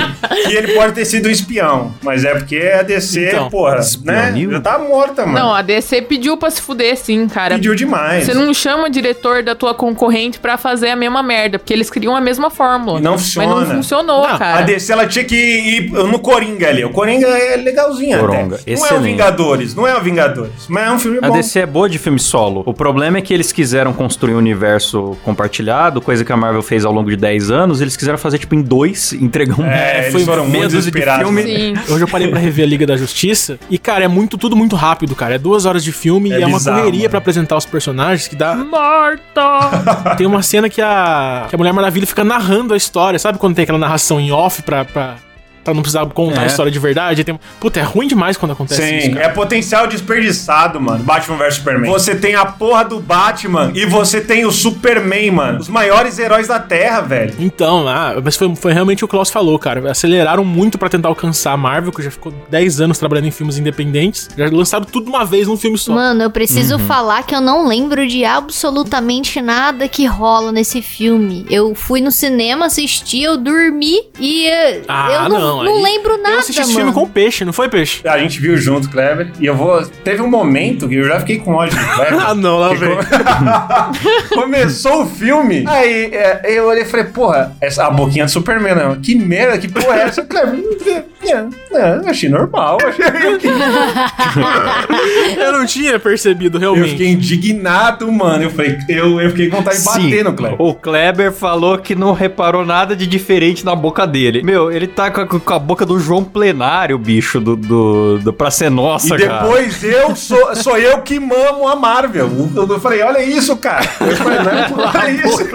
que 0.44 0.52
ele 0.54 0.74
pode 0.74 0.92
ter 0.92 1.04
sido 1.06 1.26
um 1.28 1.30
espião, 1.30 1.94
mas 2.02 2.24
é 2.24 2.34
porque 2.34 2.58
a 2.78 2.82
DC, 2.82 3.28
Então, 3.28 3.48
porra, 3.48 3.76
né? 3.76 3.80
espionil? 3.80 4.50
Já 4.52 4.60
tá 4.60 4.78
morta, 4.78 5.24
mano. 5.24 5.38
Não, 5.38 5.54
a 5.54 5.62
DC 5.62 6.02
pediu 6.02 6.36
pra 6.36 6.50
se 6.50 6.60
fuder 6.60 6.96
sim, 6.96 7.26
cara. 7.26 7.54
Pediu 7.54 7.74
demais. 7.74 8.26
Você 8.26 8.34
não 8.34 8.52
chama 8.52 8.90
diretor 8.90 9.42
da 9.42 9.54
tua 9.54 9.72
concorrente 9.74 10.38
pra 10.38 10.58
fazer 10.58 10.90
a 10.90 10.96
mesma 10.96 11.22
merda, 11.22 11.58
porque 11.58 11.72
eles 11.72 11.88
criam 11.88 12.14
a 12.14 12.20
mesma 12.20 12.50
fórmula. 12.50 12.98
E 12.98 13.02
não 13.02 13.12
Mas 13.12 13.22
funciona. 13.22 13.54
não 13.54 13.66
funcionou, 13.76 14.28
Não, 14.28 14.38
cara. 14.38 14.58
A 14.58 14.62
DC 14.62 14.92
ela 14.92 15.06
tinha 15.06 15.24
que 15.24 15.34
ir 15.36 15.90
no 15.90 16.18
Coringa 16.18 16.68
ali. 16.68 16.84
O 16.84 16.90
Coringa 16.90 17.26
é 17.26 17.56
legalzinho 17.56 18.18
Coronga, 18.18 18.56
até. 18.56 18.70
Não 18.70 18.76
é 18.76 18.80
o 18.80 18.84
excelente. 18.84 19.04
Vingadores, 19.08 19.74
não 19.78 19.86
é 19.86 19.96
o 19.96 20.00
Vingadores, 20.00 20.66
mas 20.68 20.88
é 20.88 20.90
um 20.92 20.98
filme 20.98 21.18
A 21.22 21.28
bom. 21.28 21.34
DC 21.34 21.60
é 21.60 21.66
boa 21.66 21.88
de 21.88 21.98
filme 21.98 22.18
solo. 22.18 22.62
O 22.66 22.74
problema 22.74 23.18
é 23.18 23.20
que 23.22 23.32
eles 23.32 23.52
quiseram 23.52 23.92
construir 23.92 24.34
um 24.34 24.38
universo 24.38 25.16
compartilhado, 25.24 26.00
coisa 26.00 26.24
que 26.24 26.32
a 26.32 26.36
Marvel 26.36 26.62
fez 26.62 26.84
ao 26.84 26.92
longo 26.92 27.08
de 27.08 27.16
10 27.16 27.50
anos. 27.50 27.80
Eles 27.80 27.96
quiseram 27.96 28.18
fazer, 28.18 28.38
tipo, 28.38 28.54
em 28.54 28.62
dois, 28.62 29.12
entregar 29.20 29.58
um 29.60 29.64
É, 29.64 30.00
eles 30.00 30.12
foi 30.12 30.24
foram 30.24 30.48
dúzia 30.50 30.90
de 30.90 31.02
filme. 31.02 31.42
Sim. 31.42 31.74
Hoje 31.92 32.02
eu 32.02 32.08
parei 32.08 32.28
pra 32.28 32.40
rever 32.40 32.64
a 32.64 32.68
Liga 32.68 32.86
da 32.86 32.96
Justiça 32.96 33.58
e, 33.70 33.78
cara, 33.78 34.04
é 34.04 34.08
muito 34.08 34.36
tudo 34.36 34.56
muito 34.56 34.74
rápido, 34.74 35.14
cara. 35.14 35.36
É 35.36 35.38
duas 35.38 35.64
horas 35.64 35.84
de 35.84 35.92
filme 35.92 36.32
É 36.32 36.40
e 36.40 36.42
é 36.42 36.46
uma 36.46 36.58
bizarro, 36.58 36.78
correria 36.78 37.00
mano. 37.00 37.10
pra 37.10 37.18
apresentar 37.18 37.56
os 37.56 37.64
personagens 37.66 38.26
que 38.26 38.34
dá. 38.34 38.54
Morta! 38.56 40.14
Tem 40.18 40.26
uma 40.26 40.42
cena 40.42 40.68
que 40.68 40.80
a, 40.80 41.46
que 41.48 41.54
a 41.54 41.58
Mulher 41.58 41.72
Maravilha 41.72 42.06
fica 42.06 42.24
narrando 42.24 42.74
a 42.74 42.76
história. 42.76 43.18
Sabe 43.18 43.38
quando 43.38 43.54
tem 43.54 43.62
aquela 43.62 43.78
narração 43.78 44.18
em 44.20 44.32
off 44.32 44.62
pra, 44.62 44.84
pra, 45.68 45.72
pra 45.72 45.74
não 45.74 45.82
precisar 45.82 46.06
contar 46.06 46.40
É. 46.40 46.44
a 46.44 46.46
história 46.46 46.72
de 46.72 46.78
verdade? 46.78 47.24
Tem... 47.24 47.38
Puta, 47.60 47.80
é 47.80 47.82
ruim 47.82 48.06
demais 48.08 48.36
quando 48.36 48.52
acontece 48.52 48.82
isso, 48.96 49.06
Sim, 49.12 49.18
é 49.18 49.28
potencial 49.28 49.86
desperdiçado, 49.86 50.80
mano. 50.80 51.04
Batman 51.04 51.36
vs 51.36 51.54
Superman. 51.54 51.90
Você 51.90 52.14
tem 52.14 52.34
a 52.34 52.44
porra 52.46 52.84
do 52.84 52.98
Batman 53.00 53.72
e 53.74 53.84
você 53.86 54.20
tem 54.20 54.44
o 54.44 54.50
Superman, 54.50 55.30
mano. 55.30 55.58
Os 55.60 55.68
maiores 55.68 56.18
heróis 56.18 56.48
da 56.48 56.58
Terra, 56.58 57.00
velho. 57.00 57.34
Então, 57.38 57.86
ah, 57.88 58.14
mas 58.22 58.36
foi, 58.36 58.54
foi 58.56 58.72
realmente 58.72 59.04
o 59.04 59.08
que 59.08 59.14
o 59.14 59.18
Klaus 59.18 59.30
falou, 59.30 59.58
cara. 59.58 59.90
Aceleraram 59.90 60.44
muito 60.44 60.78
pra 60.78 60.88
tentar 60.88 61.08
alcançar 61.08 61.52
a 61.52 61.56
Marvel, 61.56 61.92
que 61.92 62.02
já 62.02 62.10
ficou 62.10 62.32
10 62.50 62.80
anos 62.80 62.98
trabalhando 62.98 63.26
em 63.26 63.30
filmes 63.30 63.58
independentes. 63.58 64.28
Já 64.36 64.46
lançaram 64.50 64.84
tudo 64.84 65.04
de 65.04 65.10
uma 65.10 65.24
vez 65.24 65.46
num 65.48 65.56
filme 65.56 65.76
só. 65.78 65.92
Mano, 65.92 66.22
eu 66.22 66.30
preciso 66.30 66.74
Uhum. 66.76 66.86
falar 66.86 67.22
que 67.22 67.34
eu 67.34 67.40
não 67.40 67.66
lembro 67.66 68.06
de 68.06 68.24
absolutamente 68.24 69.40
nada 69.40 69.88
que 69.88 70.04
rola 70.06 70.52
nesse 70.52 70.82
filme. 70.82 71.46
Eu 71.50 71.74
fui 71.74 72.00
no 72.00 72.10
cinema 72.10 72.66
assistir, 72.66 73.22
eu 73.22 73.36
dormi 73.36 74.00
e 74.18 74.46
eh, 74.46 74.82
Ah, 74.88 75.08
eu 75.24 75.28
não, 75.28 75.40
não, 75.40 75.57
não 75.64 75.76
aí- 75.76 75.82
lembro 75.82 76.16
nada, 76.18 76.34
eu 76.34 76.38
assisti 76.40 76.60
esse 76.60 76.72
mano. 76.72 76.78
filme 76.86 76.92
com 76.94 77.02
o 77.02 77.08
Peixe, 77.08 77.44
não 77.44 77.52
foi, 77.52 77.68
Peixe? 77.68 78.06
A 78.06 78.18
gente 78.18 78.40
viu 78.40 78.56
junto, 78.56 78.88
Kleber. 78.90 79.30
E 79.40 79.46
eu 79.46 79.54
vou. 79.56 79.84
Teve 80.04 80.22
um 80.22 80.28
momento 80.30 80.88
que 80.88 80.96
eu 80.96 81.04
já 81.04 81.20
fiquei 81.20 81.38
com 81.38 81.54
ódio 81.54 81.78
do 81.78 81.84
Kleber. 81.94 82.18
Ah, 82.28 82.34
não, 82.34 82.58
lá 82.58 82.68
vem. 82.74 82.96
Começou 84.34 85.02
o 85.02 85.06
filme. 85.06 85.64
Aí 85.66 86.10
é, 86.12 86.40
eu 86.44 86.66
olhei 86.66 86.82
e 86.82 86.86
falei, 86.86 87.06
porra, 87.06 87.56
essa, 87.60 87.86
a 87.86 87.90
boquinha 87.90 88.24
do 88.24 88.30
Superman, 88.30 88.74
não. 88.74 88.96
Que 89.00 89.14
merda, 89.14 89.58
que 89.58 89.68
porra 89.68 89.96
é 89.98 90.02
essa? 90.02 90.22
Kleber, 90.24 90.60
é, 91.22 91.46
é, 91.76 91.96
eu 92.04 92.08
achei 92.08 92.28
normal. 92.28 92.78
Eu 95.36 95.52
não 95.52 95.66
tinha 95.66 95.98
percebido, 95.98 96.56
Eu 96.58 96.60
realmente. 96.60 96.90
fiquei 96.90 97.08
indignado, 97.08 98.10
mano. 98.10 98.44
Eu 98.44 98.50
falei, 98.50 98.78
eu, 98.88 99.20
eu 99.20 99.30
fiquei 99.30 99.48
com 99.48 99.56
vontade 99.58 99.78
de 99.78 99.84
bater 99.84 100.24
no 100.24 100.32
Kleber. 100.34 100.60
O 100.62 100.74
Kleber 100.74 101.32
falou 101.32 101.78
que 101.78 101.94
não 101.94 102.12
reparou 102.12 102.64
nada 102.64 102.94
de 102.96 103.06
diferente 103.06 103.64
na 103.64 103.74
boca 103.74 104.06
dele. 104.06 104.42
Meu, 104.42 104.70
ele 104.70 104.86
tá 104.86 105.10
com 105.10 105.20
a, 105.20 105.26
com 105.26 105.54
a 105.54 105.58
boca 105.58 105.84
do 105.84 105.98
João 105.98 106.22
Plenário, 106.24 106.96
bicho, 106.98 107.40
do, 107.40 107.56
do, 107.56 108.18
do 108.18 108.32
Pra 108.32 108.50
Ser 108.50 108.70
Nossa, 108.70 109.14
E 109.16 109.18
cara. 109.18 109.42
depois 109.42 109.82
eu 109.84 110.14
sou, 110.16 110.54
sou 110.56 110.76
eu 110.78 110.98
que 111.02 111.18
mamo 111.18 111.66
a 111.68 111.76
Marvel. 111.76 112.30
Eu, 112.54 112.66
eu 112.68 112.80
falei, 112.80 113.02
olha 113.02 113.22
isso, 113.22 113.56
cara. 113.56 113.84
Eu 114.00 114.16
falei, 114.16 114.38
não, 114.38 114.78
olha 114.78 115.10
isso. 115.10 115.48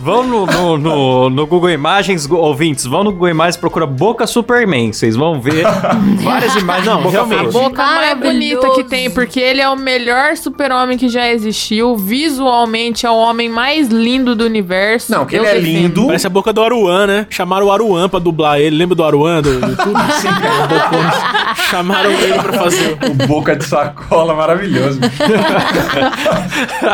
Vão 0.00 0.22
no, 0.24 0.46
no, 0.46 0.78
no- 0.78 1.30
no 1.30 1.46
Google 1.46 1.70
Imagens, 1.70 2.28
ouvintes, 2.30 2.84
vão 2.84 3.04
no 3.04 3.12
Google 3.12 3.28
Imagens, 3.28 3.56
procura 3.56 3.86
Boca 3.86 4.09
boca 4.10 4.26
Superman. 4.26 4.92
Vocês 4.92 5.14
vão 5.14 5.40
ver 5.40 5.64
várias 6.22 6.54
imagens 6.56 6.86
Não, 6.86 6.96
de 6.96 7.02
boca 7.04 7.12
realmente. 7.12 7.48
A 7.56 7.60
boca 7.60 7.82
mais 7.82 8.18
bonita 8.18 8.70
que 8.70 8.84
tem, 8.84 9.08
porque 9.10 9.38
ele 9.38 9.60
é 9.60 9.68
o 9.68 9.76
melhor 9.76 10.36
super-homem 10.36 10.98
que 10.98 11.08
já 11.08 11.28
existiu. 11.28 11.96
Visualmente 11.96 13.06
é 13.06 13.10
o 13.10 13.14
homem 13.16 13.48
mais 13.48 13.88
lindo 13.88 14.34
do 14.34 14.44
universo. 14.44 15.12
Não, 15.12 15.24
que 15.24 15.36
ele 15.36 15.46
é 15.46 15.54
defendo. 15.54 15.64
lindo. 15.64 16.06
Parece 16.06 16.26
a 16.26 16.30
boca 16.30 16.52
do 16.52 16.60
Aruan, 16.62 17.06
né? 17.06 17.26
Chamaram 17.30 17.66
o 17.66 17.72
Aruan 17.72 18.08
pra 18.08 18.18
dublar 18.18 18.58
ele. 18.58 18.76
Lembra 18.76 18.96
do 18.96 19.04
Aruan 19.04 19.42
do 19.42 19.52
YouTube? 19.52 20.00
Sim, 20.20 20.28
cara. 20.28 21.54
Chamaram 21.70 22.10
ele 22.10 22.34
pra 22.34 22.52
fazer. 22.52 22.98
O 23.08 23.26
boca 23.26 23.54
de 23.54 23.64
sacola 23.64 24.34
maravilhoso. 24.34 24.98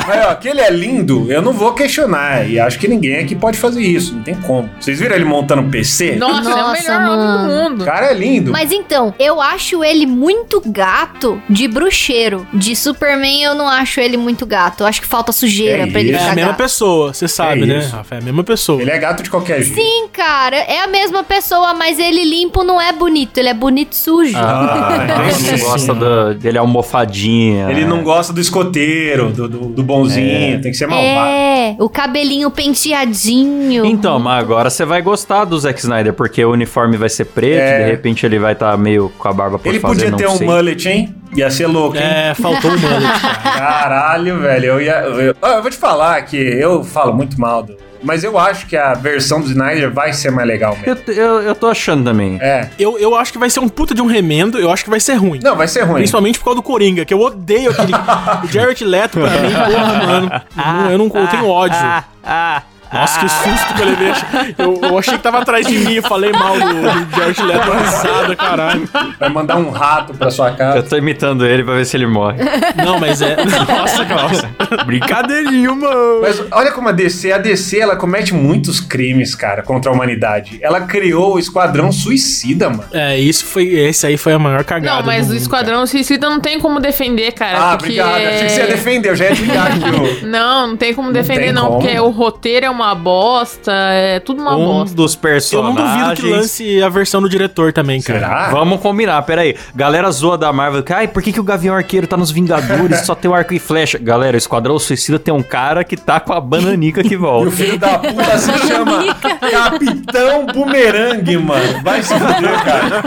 Mas, 0.06 0.26
ó, 0.26 0.34
que 0.34 0.48
ele 0.48 0.60
é 0.60 0.70
lindo, 0.70 1.30
eu 1.30 1.40
não 1.40 1.52
vou 1.52 1.72
questionar. 1.72 2.48
E 2.48 2.60
acho 2.60 2.78
que 2.78 2.86
ninguém 2.86 3.16
aqui 3.16 3.34
pode 3.34 3.56
fazer 3.56 3.80
isso. 3.82 4.14
Não 4.14 4.22
tem 4.22 4.34
como. 4.34 4.68
Vocês 4.78 5.00
viram 5.00 5.16
ele 5.16 5.24
montando 5.24 5.62
PC? 5.70 6.16
Nossa, 6.16 6.50
é 6.50 6.54
o 6.54 6.56
Nossa, 6.56 6.72
melhor 6.82 7.05
homem 7.10 7.26
mano. 7.26 7.48
do 7.48 7.52
O 7.54 7.70
mundo. 7.70 7.84
cara 7.84 8.06
é 8.06 8.14
lindo. 8.14 8.50
Mas 8.52 8.72
então, 8.72 9.14
eu 9.18 9.40
acho 9.40 9.82
ele 9.84 10.06
muito 10.06 10.62
gato 10.66 11.40
de 11.48 11.66
bruxeiro. 11.68 12.46
De 12.52 12.74
Superman, 12.76 13.42
eu 13.42 13.54
não 13.54 13.68
acho 13.68 14.00
ele 14.00 14.16
muito 14.16 14.44
gato. 14.46 14.82
Eu 14.82 14.86
acho 14.86 15.00
que 15.00 15.06
falta 15.06 15.32
sujeira 15.32 15.84
É 15.84 15.86
pra 15.86 16.00
ele 16.00 16.10
isso. 16.10 16.18
É 16.18 16.20
ficar 16.20 16.32
a 16.32 16.34
mesma 16.34 16.50
gato. 16.52 16.58
pessoa, 16.58 17.12
você 17.14 17.28
sabe, 17.28 17.62
É 17.62 17.66
né, 17.66 17.78
isso. 17.78 17.94
Rafa? 17.96 18.14
É 18.14 18.18
a 18.18 18.20
mesma 18.22 18.44
pessoa. 18.44 18.80
Ele 18.80 18.90
é 18.90 18.98
gato 18.98 19.22
de 19.22 19.30
qualquer 19.30 19.62
jeito. 19.62 19.74
Sim, 19.80 20.08
cara, 20.12 20.56
é 20.56 20.80
a 20.80 20.86
mesma 20.86 21.22
pessoa, 21.24 21.74
mas 21.74 21.98
ele 21.98 22.24
limpo 22.24 22.62
não 22.64 22.80
é 22.80 22.92
bonito, 22.92 23.38
ele 23.38 23.48
é 23.48 23.54
bonito 23.54 23.94
sujo. 23.94 24.36
Ah, 24.36 24.96
Ele 25.46 25.52
não 25.58 25.58
gosta 25.68 25.94
do- 25.94 26.34
dele 26.34 26.58
almofadinha. 26.58 27.70
Ele 27.70 27.84
não 27.84 28.02
gosta 28.02 28.32
do 28.32 28.40
escoteiro, 28.40 29.30
do, 29.30 29.48
do, 29.48 29.58
do 29.66 29.82
bonzinho. 29.82 30.60
Tem 30.60 30.70
que 30.70 30.76
ser 30.76 30.86
malvado. 30.86 31.28
É, 31.30 31.76
o 31.78 31.88
cabelinho 31.88 32.50
penteadinho. 32.50 33.84
Então, 33.84 34.18
mas 34.18 34.38
agora 34.40 34.70
você 34.70 34.84
vai 34.84 35.02
gostar 35.02 35.44
do 35.44 35.58
Zack 35.58 35.78
Snyder, 35.80 36.12
porque 36.12 36.44
o 36.44 36.50
uniforme 36.52 36.95
vai 36.96 37.08
ser 37.08 37.24
preto, 37.26 37.60
É. 37.60 37.84
de 37.84 37.90
repente 37.90 38.24
ele 38.26 38.38
vai 38.38 38.52
estar 38.52 38.76
meio 38.76 39.12
com 39.18 39.28
a 39.28 39.32
barba 39.32 39.58
por 39.58 39.68
Ele 39.68 39.80
fazer, 39.80 40.10
podia 40.10 40.16
ter 40.16 40.28
um 40.28 40.36
sei. 40.36 40.46
mullet, 40.46 40.88
hein? 40.88 41.14
Ia 41.34 41.50
ser 41.50 41.66
louco, 41.66 41.96
hein? 41.96 42.02
É, 42.04 42.34
faltou 42.34 42.70
um 42.70 42.78
mullet, 42.78 43.20
cara. 43.20 43.36
Caralho, 43.58 44.40
velho. 44.40 44.64
Eu 44.66 44.80
ia. 44.80 44.94
Eu, 45.00 45.34
eu 45.40 45.62
vou 45.62 45.70
te 45.70 45.76
falar 45.76 46.22
que 46.22 46.36
eu 46.36 46.82
falo 46.84 47.12
muito 47.14 47.38
mal 47.40 47.62
do. 47.62 47.76
Mas 48.02 48.22
eu 48.22 48.38
acho 48.38 48.66
que 48.66 48.76
a 48.76 48.92
versão 48.94 49.40
do 49.40 49.46
Snyder 49.48 49.90
vai 49.90 50.12
ser 50.12 50.30
mais 50.30 50.46
legal 50.46 50.76
mesmo. 50.80 51.02
Eu, 51.08 51.14
eu, 51.14 51.42
eu 51.42 51.54
tô 51.54 51.66
achando 51.66 52.04
também. 52.04 52.38
É. 52.40 52.68
Eu, 52.78 52.98
eu 52.98 53.16
acho 53.16 53.32
que 53.32 53.38
vai 53.38 53.48
ser 53.50 53.58
um 53.58 53.68
puta 53.68 53.94
de 53.94 54.02
um 54.02 54.06
remendo, 54.06 54.58
eu 54.58 54.70
acho 54.70 54.84
que 54.84 54.90
vai 54.90 55.00
ser 55.00 55.14
ruim. 55.14 55.40
Não, 55.42 55.56
vai 55.56 55.66
ser 55.66 55.82
ruim. 55.82 55.96
Principalmente 55.96 56.38
por 56.38 56.44
causa 56.44 56.56
do 56.56 56.62
Coringa, 56.62 57.04
que 57.04 57.12
eu 57.12 57.20
odeio 57.20 57.70
aquele. 57.70 57.92
o 57.94 58.46
Jared 58.52 58.84
Leto, 58.84 59.18
pra 59.18 59.30
mim, 59.30 59.50
porra, 59.52 60.06
mano. 60.06 60.30
não- 60.54 60.90
eu, 60.90 60.98
não, 60.98 61.06
eu 61.06 61.26
tenho 61.28 61.48
ódio. 61.48 61.76
Ah, 62.22 62.62
Nossa, 62.92 63.20
que 63.20 63.28
susto 63.28 63.74
que 63.74 63.82
eu 63.82 63.86
levei. 63.86 64.12
Eu, 64.58 64.80
eu 64.90 64.98
achei 64.98 65.16
que 65.16 65.22
tava 65.22 65.38
atrás 65.40 65.66
de 65.66 65.78
mim, 65.78 65.94
eu 65.94 66.02
falei 66.02 66.32
mal 66.32 66.54
do, 66.58 66.66
do 66.66 67.16
Jared 67.16 67.42
Leto, 67.42 67.70
risada, 67.72 68.36
caralho. 68.36 68.88
Vai 69.18 69.28
mandar 69.28 69.56
um 69.56 69.70
rato 69.70 70.14
pra 70.14 70.30
sua 70.30 70.50
eu 70.50 70.56
casa. 70.56 70.82
tô 70.82 70.96
imitando 70.96 71.46
ele 71.46 71.64
pra 71.64 71.74
ver 71.74 71.84
se 71.84 71.96
ele 71.96 72.06
morre. 72.06 72.38
Não, 72.84 72.98
mas 72.98 73.20
é. 73.22 73.36
Nossa, 73.66 74.04
nossa. 74.04 74.50
Brincadeirinho, 74.84 75.76
mano. 75.76 76.20
Mas 76.22 76.42
olha 76.50 76.72
como 76.72 76.88
a 76.88 76.92
DC, 76.92 77.32
a 77.32 77.38
DC, 77.38 77.78
ela 77.78 77.96
comete 77.96 78.32
muitos 78.34 78.80
crimes, 78.80 79.34
cara, 79.34 79.62
contra 79.62 79.90
a 79.90 79.94
humanidade. 79.94 80.58
Ela 80.62 80.82
criou 80.82 81.34
o 81.34 81.38
Esquadrão 81.38 81.90
Suicida, 81.92 82.68
mano. 82.70 82.84
É, 82.92 83.18
isso 83.18 83.44
foi. 83.44 83.66
Esse 83.66 84.06
aí 84.06 84.16
foi 84.16 84.32
a 84.32 84.38
maior 84.38 84.64
cagada. 84.64 84.98
Não, 85.00 85.06
mas 85.06 85.26
do 85.26 85.30
o 85.30 85.34
mundo, 85.34 85.42
Esquadrão 85.42 85.86
Suicida 85.86 86.28
não 86.28 86.40
tem 86.40 86.58
como 86.60 86.80
defender, 86.80 87.32
cara. 87.32 87.72
ah, 87.72 87.76
porque... 87.76 88.00
obrigado. 88.00 88.26
Achei 88.26 88.44
que 88.44 88.48
você 88.50 88.60
ia 88.60 88.66
defender, 88.66 89.08
eu 89.10 89.16
já 89.16 89.24
ia 89.26 89.30
desligar 89.32 89.66
aqui. 89.66 90.24
Não, 90.26 90.66
não 90.68 90.76
tem 90.76 90.94
como 90.94 91.08
Não 91.08 91.12
defender, 91.12 91.52
não, 91.52 91.66
como. 91.68 91.80
porque 91.80 91.98
o 92.00 92.10
roteiro 92.10 92.66
é 92.66 92.70
uma 92.70 92.85
bosta, 92.94 93.72
é 93.72 94.20
tudo 94.20 94.40
uma 94.42 94.56
um 94.56 94.64
bosta. 94.64 94.94
dos 94.96 95.14
cara. 95.16 95.26
Eu 95.52 95.62
não 95.62 95.74
personagens. 95.74 95.98
duvido 95.98 96.14
que 96.22 96.30
lance 96.30 96.82
a 96.82 96.88
versão 96.88 97.20
do 97.20 97.28
diretor 97.28 97.72
também, 97.72 98.00
cara. 98.00 98.18
Será? 98.20 98.48
Vamos 98.50 98.80
combinar, 98.80 99.20
peraí. 99.22 99.56
Galera 99.74 100.10
zoa 100.10 100.36
da 100.38 100.52
Marvel, 100.52 100.84
ai, 100.90 101.08
por 101.08 101.22
que, 101.22 101.32
que 101.32 101.40
o 101.40 101.44
Gavião 101.44 101.74
Arqueiro 101.74 102.06
tá 102.06 102.16
nos 102.16 102.30
Vingadores 102.30 103.00
só 103.00 103.14
tem 103.14 103.30
o 103.30 103.34
arco 103.34 103.54
e 103.54 103.58
flecha? 103.58 103.98
Galera, 103.98 104.36
o 104.36 104.38
Esquadrão 104.38 104.78
Suicida 104.78 105.18
tem 105.18 105.32
um 105.32 105.42
cara 105.42 105.82
que 105.84 105.96
tá 105.96 106.20
com 106.20 106.32
a 106.32 106.40
bananica 106.40 107.02
que 107.02 107.14
E 107.14 107.16
o 107.16 107.20
volta. 107.20 107.50
filho 107.50 107.78
da 107.78 107.98
puta 107.98 108.38
se 108.38 108.52
chama 108.66 109.14
Capitão 109.50 110.46
Bumerangue, 110.46 111.36
mano. 111.38 111.82
Vai 111.82 112.02
se 112.02 112.14
fuder, 112.14 112.64
cara. 112.64 113.02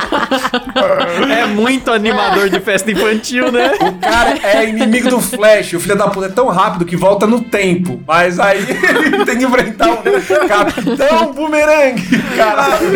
é 1.31 1.45
muito 1.47 1.91
animador 1.91 2.49
de 2.49 2.59
festa 2.59 2.91
infantil, 2.91 3.51
né? 3.51 3.71
O 3.81 3.93
cara 3.93 4.37
é 4.43 4.69
inimigo 4.69 5.09
do 5.09 5.19
Flash. 5.21 5.73
O 5.73 5.79
filho 5.79 5.95
da 5.95 6.07
puta 6.07 6.27
é 6.27 6.29
tão 6.29 6.47
rápido 6.47 6.85
que 6.85 6.95
volta 6.95 7.25
no 7.27 7.41
tempo. 7.41 8.01
Mas 8.07 8.39
aí 8.39 8.59
ele 9.05 9.25
tem 9.25 9.37
que 9.37 9.45
enfrentar 9.45 9.91
o 9.91 10.47
Capitão 10.47 11.33
Bumerangue. 11.33 12.17
Caralho. 12.35 12.95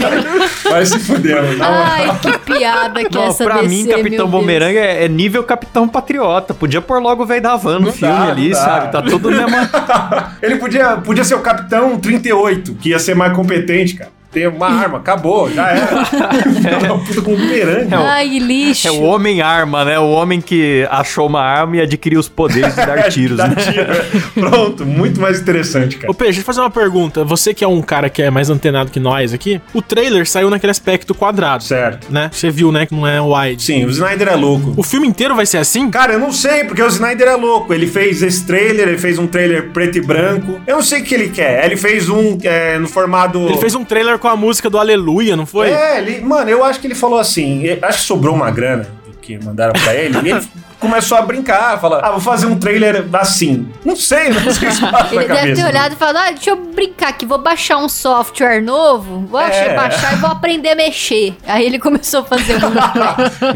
Vai 0.69 0.85
se 0.85 0.99
fuder, 0.99 1.41
mano. 1.43 1.57
Ai, 1.63 2.17
que 2.21 2.37
piada 2.39 3.03
que 3.03 3.15
Não, 3.15 3.25
essa 3.25 3.43
pra 3.43 3.55
DC, 3.55 3.67
mim, 3.67 3.85
Capitão. 3.85 4.27
Bumerangue 4.27 4.77
é, 4.77 5.05
é 5.05 5.07
nível 5.07 5.43
Capitão 5.43 5.87
Patriota. 5.87 6.53
Podia 6.53 6.81
pôr 6.81 7.01
logo 7.01 7.23
o 7.23 7.25
velho 7.25 7.41
da 7.41 7.55
van 7.55 7.79
no 7.79 7.87
Não 7.87 7.93
filme 7.93 8.13
dá, 8.13 8.23
ali, 8.31 8.49
dá. 8.51 8.55
sabe? 8.55 8.91
Tá 8.91 9.01
tudo 9.01 9.29
na 9.29 9.47
mesma. 9.47 10.33
Ele 10.41 10.55
podia, 10.57 10.97
podia 10.97 11.23
ser 11.23 11.35
o 11.35 11.39
Capitão 11.39 11.99
38, 11.99 12.75
que 12.75 12.89
ia 12.89 12.99
ser 12.99 13.15
mais 13.15 13.33
competente, 13.33 13.95
cara. 13.95 14.11
Tem 14.33 14.47
uma 14.47 14.67
arma, 14.67 14.97
acabou, 14.97 15.49
já 15.51 15.69
era. 15.69 16.05
Filho 16.05 16.79
da 16.81 16.97
puta 16.97 17.21
com 17.21 17.33
um 17.33 17.37
bumerangue. 17.37 17.93
Ai, 17.93 18.29
que 18.29 18.39
lixo. 18.39 18.87
É 18.87 18.91
o 18.91 19.01
homem-arma, 19.03 19.85
né? 19.85 19.99
O 19.99 20.09
homem 20.09 20.41
que 20.41 20.87
achou 20.89 21.27
uma 21.27 21.41
arma 21.41 21.77
e 21.77 21.81
adquiriu 21.81 22.19
os 22.19 22.27
poderes 22.27 22.73
de 22.75 22.85
dar 22.85 23.03
tiros, 23.11 23.37
né? 23.37 23.53
tiro. 23.55 24.23
Pronto, 24.33 24.85
muito 24.85 25.21
mais 25.21 25.39
interessante, 25.39 25.97
cara. 25.97 26.11
Ô, 26.11 26.13
Peixe, 26.13 26.31
deixa 26.33 26.41
eu 26.41 26.45
fazer 26.45 26.61
uma 26.61 26.69
pergunta. 26.71 27.23
Você 27.23 27.53
que 27.53 27.63
é 27.63 27.67
um 27.67 27.81
cara 27.81 28.09
que 28.09 28.21
é 28.21 28.29
mais 28.31 28.49
antenado 28.49 28.89
que 28.91 28.99
nós 28.99 29.33
aqui, 29.33 29.61
o 29.73 29.81
trailer 29.81 30.27
saiu 30.27 30.49
naquele 30.49 30.71
aspecto 30.71 31.13
quadrado, 31.13 31.63
Certo. 31.63 32.11
né? 32.11 32.29
Você 32.33 32.49
viu, 32.49 32.71
né, 32.71 32.85
que 32.85 32.95
não 32.95 33.05
é 33.07 33.21
wide. 33.21 33.61
Sim, 33.61 33.85
o 33.85 33.89
Snyder 33.89 34.29
é 34.29 34.35
louco. 34.35 34.73
O 34.75 34.83
filme 34.83 35.07
inteiro 35.07 35.35
vai 35.35 35.45
ser 35.45 35.57
assim? 35.57 35.89
Cara, 35.91 36.13
eu 36.13 36.19
não 36.19 36.31
sei, 36.31 36.63
porque 36.63 36.81
o 36.81 36.87
Snyder 36.87 37.27
é 37.27 37.35
louco. 37.35 37.73
Ele 37.73 37.85
fez 37.87 38.23
esse 38.23 38.43
trailer, 38.45 38.87
ele 38.87 38.97
fez 38.97 39.19
um 39.19 39.27
trailer 39.27 39.69
preto 39.69 39.97
e 39.97 40.01
branco. 40.01 40.59
Eu 40.65 40.77
não 40.77 40.83
sei 40.83 41.01
o 41.01 41.03
que 41.03 41.13
ele 41.13 41.29
quer. 41.29 41.65
Ele 41.65 41.77
fez 41.77 42.09
um 42.09 42.37
é, 42.43 42.77
no 42.79 42.87
formato. 42.87 43.37
Ele 43.47 43.57
fez 43.57 43.75
um 43.75 43.83
trailer 43.83 44.17
com 44.23 44.29
a 44.29 44.37
música 44.37 44.69
do 44.69 44.77
Aleluia, 44.77 45.35
não 45.35 45.45
foi? 45.45 45.69
É, 45.69 45.97
ele, 45.99 46.21
mano, 46.21 46.49
eu 46.49 46.63
acho 46.63 46.79
que 46.79 46.87
ele 46.87 46.95
falou 46.95 47.19
assim. 47.19 47.63
Acho 47.81 47.97
que 47.99 48.05
sobrou 48.05 48.33
uma 48.33 48.49
grana 48.49 48.87
que 49.21 49.37
mandaram 49.43 49.73
pra 49.73 49.93
ele. 49.93 50.15
e 50.23 50.29
ele 50.31 50.47
começou 50.83 51.17
a 51.17 51.21
brincar, 51.21 51.79
falar: 51.79 51.99
Ah, 52.03 52.11
vou 52.11 52.19
fazer 52.19 52.45
um 52.45 52.57
trailer 52.59 53.05
assim. 53.13 53.67
Não 53.83 53.95
sei, 53.95 54.29
não 54.29 54.51
sei 54.53 54.71
se 54.71 54.81
passa 54.81 55.15
Ele 55.15 55.25
deve 55.25 55.35
cabeça. 55.39 55.61
ter 55.61 55.67
olhado 55.67 55.93
e 55.93 55.95
falado: 55.95 56.17
ah, 56.17 56.31
deixa 56.31 56.49
eu 56.51 56.55
brincar 56.57 57.09
aqui, 57.09 57.25
vou 57.25 57.39
baixar 57.41 57.77
um 57.77 57.89
software 57.89 58.61
novo, 58.61 59.25
vou 59.29 59.39
É. 59.39 59.75
baixar 59.75 60.13
e 60.13 60.15
vou 60.17 60.29
aprender 60.29 60.69
a 60.69 60.75
mexer. 60.75 61.35
Aí 61.47 61.65
ele 61.65 61.79
começou 61.79 62.21
a 62.21 62.23
fazer 62.23 62.57
um. 62.63 62.73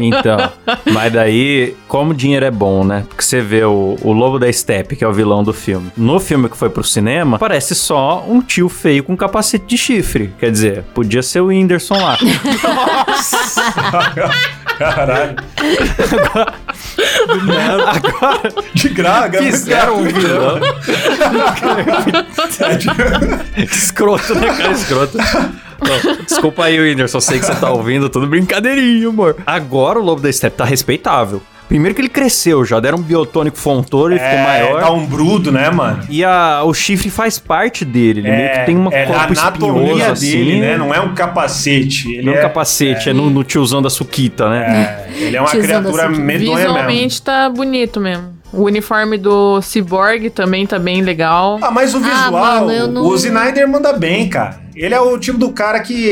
Então, 0.00 0.50
mas 0.92 1.12
daí, 1.12 1.76
como 1.86 2.12
o 2.12 2.14
dinheiro 2.14 2.44
é 2.46 2.50
bom, 2.50 2.82
né? 2.84 3.04
Porque 3.08 3.22
você 3.22 3.40
vê 3.40 3.64
o, 3.64 3.96
o 4.02 4.12
Lobo 4.12 4.38
da 4.38 4.50
Steppe, 4.52 4.96
que 4.96 5.04
é 5.04 5.08
o 5.08 5.12
vilão 5.12 5.42
do 5.44 5.52
filme. 5.52 5.90
No 5.96 6.18
filme 6.20 6.48
que 6.48 6.56
foi 6.56 6.70
pro 6.70 6.82
cinema, 6.84 7.38
parece 7.38 7.74
só 7.74 8.24
um 8.26 8.40
tio 8.40 8.68
feio 8.68 9.02
com 9.04 9.16
capacete 9.16 9.64
de 9.66 9.76
chifre. 9.76 10.32
Quer 10.38 10.50
dizer, 10.50 10.84
podia 10.94 11.22
ser 11.22 11.40
o 11.40 11.46
Whindersson 11.46 11.94
lá. 11.94 12.16
Caralho. 14.78 15.36
Agora, 17.86 18.52
De 18.74 18.88
graga, 18.88 19.42
fizeram 19.42 19.98
um 19.98 20.04
vilão. 20.04 20.60
escroto, 23.56 24.34
né, 24.34 24.48
cara? 24.48 24.72
Escroto. 24.72 25.18
Não, 25.18 26.24
desculpa 26.24 26.64
aí, 26.64 26.78
Whindersson. 26.80 27.20
Sei 27.20 27.38
que 27.38 27.46
você 27.46 27.54
tá 27.54 27.70
ouvindo 27.70 28.08
tudo 28.08 28.26
brincadeirinho, 28.26 29.10
amor. 29.10 29.36
Agora 29.46 29.98
o 29.98 30.02
Lobo 30.02 30.20
da 30.20 30.32
Steppe 30.32 30.56
tá 30.56 30.64
respeitável. 30.64 31.42
Primeiro 31.68 31.94
que 31.94 32.00
ele 32.00 32.08
cresceu, 32.08 32.64
já 32.64 32.80
deram 32.80 32.98
um 32.98 33.02
biotônico 33.02 33.56
fontor, 33.56 34.10
ele 34.10 34.20
ficou 34.20 34.38
É, 34.38 34.42
maior. 34.42 34.80
tá 34.80 34.90
um 34.90 35.04
brudo, 35.04 35.52
né, 35.52 35.68
mano? 35.70 36.02
E 36.08 36.24
a, 36.24 36.62
o 36.64 36.72
chifre 36.72 37.10
faz 37.10 37.38
parte 37.38 37.84
dele. 37.84 38.20
Ele 38.20 38.30
meio 38.30 38.50
que 38.52 38.58
tem 38.64 38.76
uma 38.76 38.92
é 38.94 39.04
corpo 39.04 39.22
anatomia 39.38 39.92
espinhoso, 39.92 40.20
dele, 40.20 40.50
assim. 40.52 40.60
né? 40.60 40.76
Não 40.78 40.94
é 40.94 41.00
um 41.00 41.14
capacete. 41.14 42.10
Ele 42.14 42.22
Não 42.26 42.32
é 42.32 42.36
um 42.36 42.38
é, 42.38 42.42
capacete, 42.42 43.10
é, 43.10 43.12
no, 43.12 43.28
no 43.28 43.44
tiozão 43.44 43.82
da 43.82 43.90
Suquita, 43.90 44.48
né? 44.48 45.06
é, 45.10 45.22
ele 45.22 45.36
é 45.36 45.40
uma 45.40 45.50
criatura 45.50 46.08
medonha 46.08 46.38
mesmo. 46.38 46.56
Visualmente 46.56 47.22
tá 47.22 47.50
bonito 47.50 48.00
mesmo. 48.00 48.37
O 48.52 48.64
uniforme 48.64 49.18
do 49.18 49.60
Cyborg 49.60 50.30
também 50.30 50.66
tá 50.66 50.78
bem 50.78 51.02
legal. 51.02 51.58
Ah, 51.60 51.70
mas 51.70 51.94
o 51.94 51.98
Ah, 51.98 52.00
visual, 52.00 52.30
mano, 52.32 52.70
eu 52.72 52.88
não- 52.88 53.02
o 53.06 53.14
Snyder 53.14 53.68
manda 53.68 53.92
bem, 53.92 54.28
cara. 54.28 54.66
Ele 54.76 54.94
é 54.94 55.00
o 55.00 55.18
tipo 55.18 55.36
do 55.36 55.50
cara 55.50 55.80
que 55.80 56.06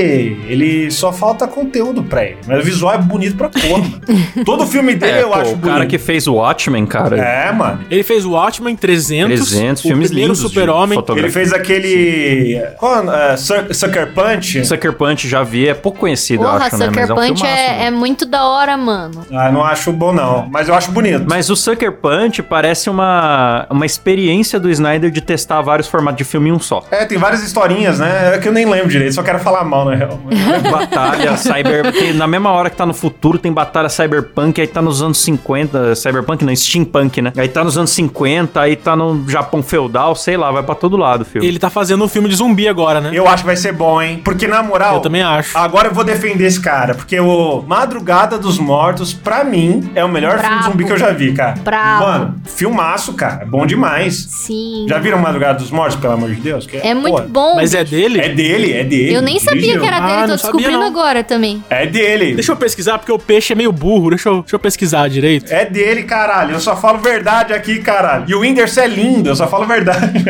ele 0.48 0.90
só 0.90 1.12
falta 1.12 1.46
conteúdo 1.46 2.02
pra 2.02 2.24
ele. 2.24 2.38
Mas 2.48 2.58
o 2.58 2.64
visual 2.64 2.94
é 2.94 2.98
bonito 2.98 3.36
pra 3.36 3.48
porra. 3.48 3.78
mano. 3.78 4.00
Todo 4.44 4.66
filme 4.66 4.96
dele 4.96 5.18
É, 5.18 5.22
eu 5.22 5.28
pô, 5.28 5.34
acho 5.34 5.52
o 5.52 5.56
bonito. 5.56 5.72
cara 5.72 5.86
que 5.86 5.98
fez 5.98 6.26
o 6.26 6.34
Watchmen, 6.34 6.84
cara. 6.84 7.16
É, 7.16 7.52
mano. 7.52 7.78
Ele 7.88 8.02
fez 8.02 8.24
o 8.24 8.32
Watchmen 8.32 8.74
300, 8.74 9.50
300 9.50 9.84
o 9.84 9.88
filmes 9.88 10.10
lindos 10.10 10.38
de 10.40 10.48
Super-Homem. 10.48 11.00
Ele 11.16 11.30
fez 11.30 11.52
aquele. 11.52 12.60
Qual, 12.76 13.08
é, 13.14 13.36
Suck- 13.36 13.72
Sucker 13.72 14.12
Punch? 14.12 14.64
Sucker 14.66 14.92
Punch 14.94 15.28
já 15.28 15.44
vi, 15.44 15.68
é 15.68 15.74
pouco 15.74 16.00
conhecido, 16.00 16.42
eu 16.42 16.48
Porra, 16.50 16.64
acho, 16.66 16.76
né? 16.76 16.86
Sucker 16.86 17.00
Mas 17.02 17.10
é 17.10 17.12
um 17.12 17.16
Punch 17.16 17.40
filmaço, 17.40 17.60
é, 17.62 17.68
né? 17.78 17.84
é 17.86 17.90
muito 17.92 18.26
da 18.26 18.44
hora, 18.48 18.76
mano. 18.76 19.24
Ah, 19.30 19.52
não 19.52 19.64
acho 19.64 19.92
bom, 19.92 20.12
não. 20.12 20.48
Mas 20.50 20.66
eu 20.68 20.74
acho 20.74 20.90
bonito. 20.90 21.24
Mas 21.28 21.48
o 21.50 21.54
Sucker 21.54 21.92
Punch, 21.92 22.25
Punch 22.26 22.42
parece 22.42 22.90
uma, 22.90 23.66
uma 23.70 23.86
experiência 23.86 24.58
do 24.58 24.68
Snyder 24.68 25.10
de 25.10 25.20
testar 25.20 25.60
vários 25.62 25.86
formatos 25.86 26.18
de 26.18 26.24
filme 26.24 26.50
em 26.50 26.52
um 26.52 26.58
só. 26.58 26.84
É, 26.90 27.04
tem 27.04 27.16
várias 27.18 27.42
historinhas, 27.42 27.98
né? 28.00 28.34
É 28.34 28.38
que 28.38 28.48
eu 28.48 28.52
nem 28.52 28.66
lembro 28.66 28.88
direito, 28.88 29.14
só 29.14 29.22
quero 29.22 29.38
falar 29.38 29.64
mal, 29.64 29.84
na 29.84 29.94
real. 29.94 30.18
Batalha 30.70 31.36
cyber. 31.36 31.92
tem- 31.92 32.12
na 32.12 32.26
mesma 32.26 32.50
hora 32.50 32.68
que 32.68 32.76
tá 32.76 32.84
no 32.84 32.94
futuro, 32.94 33.38
tem 33.38 33.52
batalha 33.52 33.88
cyberpunk, 33.88 34.60
aí 34.60 34.66
tá 34.66 34.82
nos 34.82 35.02
anos 35.02 35.18
50. 35.18 35.94
Cyberpunk 35.94 36.44
não, 36.44 36.54
steampunk, 36.54 37.22
né? 37.22 37.32
Aí 37.36 37.48
tá 37.48 37.62
nos 37.62 37.78
anos 37.78 37.90
50, 37.90 38.60
aí 38.60 38.74
tá 38.76 38.96
no 38.96 39.28
Japão 39.28 39.62
feudal, 39.62 40.14
sei 40.16 40.36
lá, 40.36 40.50
vai 40.50 40.62
pra 40.62 40.74
todo 40.74 40.96
lado 40.96 41.22
o 41.22 41.24
filme. 41.24 41.46
Ele 41.46 41.58
tá 41.58 41.70
fazendo 41.70 42.04
um 42.04 42.08
filme 42.08 42.28
de 42.28 42.34
zumbi 42.34 42.66
agora, 42.68 43.00
né? 43.00 43.10
Eu 43.12 43.26
acho 43.28 43.42
que 43.42 43.46
vai 43.46 43.56
ser 43.56 43.72
bom, 43.72 44.00
hein? 44.02 44.20
Porque, 44.24 44.48
na 44.48 44.62
moral... 44.62 44.96
Eu 44.96 45.00
também 45.00 45.22
acho. 45.22 45.56
Agora 45.56 45.88
eu 45.88 45.94
vou 45.94 46.04
defender 46.04 46.46
esse 46.46 46.60
cara, 46.60 46.94
porque 46.94 47.18
o 47.20 47.62
Madrugada 47.66 48.38
dos 48.38 48.58
Mortos, 48.58 49.12
pra 49.12 49.44
mim, 49.44 49.90
é 49.94 50.04
o 50.04 50.08
melhor 50.08 50.38
filme 50.40 50.58
de 50.58 50.64
zumbi 50.64 50.84
que 50.84 50.92
eu 50.92 50.98
já 50.98 51.12
vi, 51.12 51.32
cara. 51.32 51.54
Brabo. 51.62 52.04
Mano, 52.06 52.15
filmaço, 52.44 53.12
cara. 53.14 53.44
Bom 53.46 53.66
demais. 53.66 54.14
Sim. 54.30 54.86
Já 54.88 54.98
viram 54.98 55.18
Madrugada 55.18 55.58
dos 55.58 55.70
Mortos, 55.70 55.96
pelo 55.96 56.12
amor 56.14 56.28
de 56.34 56.40
Deus? 56.40 56.66
Que 56.66 56.76
É 56.78 56.94
muito 56.94 57.22
pô, 57.22 57.28
bom. 57.28 57.56
Mas 57.56 57.74
é 57.74 57.82
dele? 57.84 58.20
É 58.20 58.28
dele, 58.28 58.72
é 58.72 58.84
dele. 58.84 59.14
Eu 59.14 59.22
nem 59.22 59.38
sabia 59.38 59.60
Dirigiu. 59.60 59.80
que 59.80 59.86
era 59.86 59.96
Ah, 59.96 60.00
dele, 60.00 60.22
tô 60.22 60.26
não 60.28 60.38
sabia, 60.38 60.52
descobrindo 60.52 60.78
não. 60.78 60.86
agora 60.86 61.22
também. 61.24 61.62
É 61.70 61.86
dele. 61.86 62.34
Deixa 62.34 62.52
eu 62.52 62.56
pesquisar, 62.56 62.98
porque 62.98 63.12
o 63.12 63.18
peixe 63.18 63.52
é 63.52 63.56
meio 63.56 63.72
burro. 63.72 64.10
Deixa 64.10 64.28
eu, 64.28 64.40
deixa 64.42 64.56
eu 64.56 64.60
pesquisar 64.60 65.08
direito. 65.08 65.50
É 65.52 65.64
dele, 65.64 66.02
caralho. 66.04 66.52
Eu 66.54 66.60
só 66.60 66.76
falo 66.76 66.98
verdade 66.98 67.52
aqui, 67.52 67.78
caralho. 67.80 68.24
E 68.28 68.34
o 68.34 68.40
Whindersson 68.40 68.80
é 68.80 68.86
lindo, 68.86 69.28
eu 69.30 69.36
só 69.36 69.46
falo 69.46 69.64
verdade. 69.66 70.24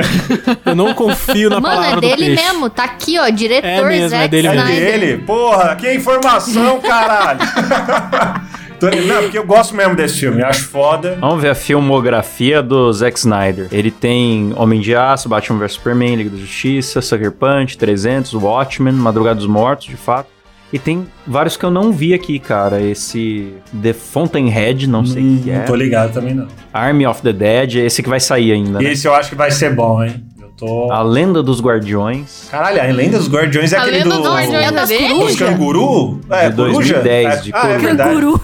Eu 0.64 0.74
não 0.74 0.94
confio 0.94 1.50
na 1.50 1.60
Mano, 1.60 1.74
é 1.74 1.76
palavra 1.76 2.00
do 2.00 2.08
dele 2.16 2.34
mesmo. 2.36 2.70
Tá 2.70 2.84
aqui, 2.84 3.18
ó. 3.18 3.28
Diretor 3.28 3.66
É 3.68 3.84
mesmo, 3.84 4.08
Zack 4.08 4.24
é 4.24 4.28
dele 4.28 4.46
É 4.48 4.50
mesmo. 4.50 4.68
Snyder. 4.68 5.00
dele? 5.00 5.18
Porra, 5.26 5.76
que 5.76 5.92
informação, 5.92 6.80
caralho. 6.80 7.40
Não, 9.06 9.22
porque 9.22 9.38
eu 9.38 9.46
gosto 9.46 9.74
mesmo 9.74 9.94
desse 9.94 10.20
filme, 10.20 10.42
acho 10.42 10.68
foda. 10.68 11.16
Vamos 11.20 11.40
ver 11.40 11.50
a 11.50 11.54
filmografia 11.54 12.62
do 12.62 12.92
Zack 12.92 13.18
Snyder. 13.18 13.68
Ele 13.72 13.90
tem 13.90 14.52
Homem 14.56 14.80
de 14.80 14.94
Aço, 14.94 15.28
Batman 15.28 15.58
vs 15.58 15.72
Superman, 15.72 16.16
Liga 16.16 16.30
da 16.30 16.36
Justiça, 16.36 17.00
Sucker 17.00 17.32
Punch, 17.32 17.78
300, 17.78 18.34
Watchmen, 18.34 18.94
Madrugada 18.94 19.36
dos 19.36 19.46
Mortos, 19.46 19.86
de 19.86 19.96
fato. 19.96 20.36
E 20.72 20.78
tem 20.78 21.06
vários 21.26 21.56
que 21.56 21.64
eu 21.64 21.70
não 21.70 21.92
vi 21.92 22.12
aqui, 22.12 22.38
cara. 22.38 22.80
Esse 22.82 23.54
The 23.80 23.92
Fountainhead, 23.92 24.88
não 24.88 25.06
sei 25.06 25.22
o 25.22 25.42
que 25.42 25.50
é. 25.50 25.58
Não 25.58 25.64
tô 25.64 25.76
ligado 25.76 26.12
também, 26.12 26.34
não. 26.34 26.48
Army 26.72 27.06
of 27.06 27.22
the 27.22 27.32
Dead, 27.32 27.76
esse 27.76 28.02
que 28.02 28.08
vai 28.08 28.18
sair 28.18 28.52
ainda, 28.52 28.80
né? 28.80 28.92
Esse 28.92 29.06
eu 29.06 29.14
acho 29.14 29.30
que 29.30 29.36
vai 29.36 29.50
ser 29.50 29.74
bom, 29.74 30.02
hein? 30.02 30.22
Tô. 30.56 30.90
A 30.90 31.02
Lenda 31.02 31.42
dos 31.42 31.60
Guardiões. 31.60 32.48
Caralho, 32.50 32.80
a 32.80 32.84
Lenda 32.86 33.18
dos 33.18 33.28
Guardiões 33.28 33.72
é 33.72 33.76
A 33.76 33.82
aquele 33.82 33.98
Lenda 33.98 34.10
do. 34.10 34.22
dos 34.22 34.30
Guardiões 34.32 34.64
É 34.66 34.72
das 34.72 34.90
é? 34.90 34.98
Dos 34.98 35.08
corujas. 35.18 35.36
canguru? 35.38 36.20
É, 36.30 36.48
De 36.48 36.56
coruja? 36.56 36.94
2010, 36.94 37.26
é, 37.26 37.36
de 37.42 37.50
Ah, 37.54 37.68
é 37.68 37.78
coruja. 37.78 37.96
Canguru. 37.96 38.40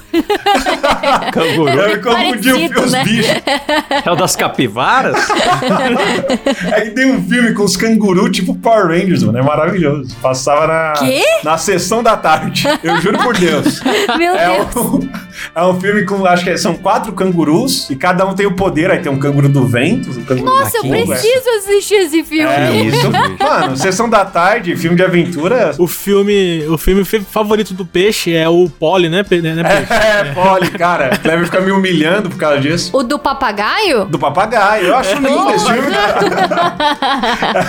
Canguru. 1.33 1.69
Eu 1.71 1.89
me 1.89 1.97
confundi 2.03 2.51
Parecido, 2.53 2.81
os 2.83 2.93
né? 2.93 3.05
bichos. 3.05 3.43
É 4.05 4.11
o 4.11 4.15
das 4.17 4.37
capivaras? 4.37 5.17
É 6.73 6.81
que 6.83 6.91
tem 6.91 7.11
um 7.13 7.23
filme 7.27 7.53
com 7.55 7.65
os 7.65 7.77
canguru 7.77 8.31
tipo 8.31 8.55
Power 8.55 8.87
Rangers, 8.89 9.23
mano. 9.23 9.39
É 9.39 9.43
maravilhoso. 9.43 10.15
Passava 10.21 10.67
na, 10.67 10.93
Quê? 10.99 11.23
na 11.45 11.57
sessão 11.59 12.03
da 12.03 12.17
tarde. 12.17 12.65
Eu 12.83 13.01
juro 13.01 13.19
por 13.19 13.37
Deus. 13.37 13.81
Meu 14.17 14.35
É 14.35 14.57
Deus. 14.57 14.77
um, 14.77 15.09
é 15.55 15.65
um 15.65 15.81
filme 15.81 16.05
com, 16.05 16.25
acho 16.27 16.45
que 16.45 16.57
são 16.57 16.75
quatro 16.75 17.13
cangurus 17.13 17.89
e 17.91 17.97
cada 17.97 18.27
um 18.27 18.35
tem 18.35 18.47
o 18.47 18.55
poder. 18.55 18.91
Aí 18.91 18.99
tem 18.99 19.11
um 19.11 19.19
canguru 19.19 19.49
do 19.49 19.67
vento, 19.67 20.11
um 20.11 20.25
canguru 20.25 20.47
Nossa, 20.47 20.79
eu 20.79 20.83
preciso 20.89 21.49
assistir 21.59 21.95
esse 21.95 22.25
filme. 22.25 22.53
É, 22.53 22.77
Isso, 22.85 23.09
bicho. 23.11 23.43
Mano, 23.43 23.77
sessão 23.77 24.09
da 24.09 24.25
tarde, 24.25 24.77
filme 24.77 24.97
de 24.97 25.03
aventura. 25.03 25.73
O 25.79 25.87
filme, 25.87 26.65
o 26.69 26.77
filme 26.79 27.05
favorito 27.05 27.75
do 27.75 27.85
peixe 27.85 28.35
é 28.35 28.49
o 28.49 28.69
Polly, 28.69 29.09
né, 29.09 29.23
pe- 29.23 29.41
né, 29.41 29.63
peixe? 29.63 29.93
É, 29.93 30.33
pole, 30.43 30.71
cara. 30.71 31.11
Clever 31.19 31.45
fica 31.47 31.61
me 31.61 31.71
humilhando 31.73 32.29
por 32.31 32.39
causa 32.39 32.61
disso. 32.61 32.91
O 32.97 33.03
do 33.03 33.19
papagaio? 33.19 34.05
Do 34.07 34.19
papagaio. 34.19 34.87
Eu 34.87 34.97
acho 34.97 35.15
lindo 35.17 35.51
esse 35.51 35.67
filme, 35.73 35.91
cara. 35.91 36.73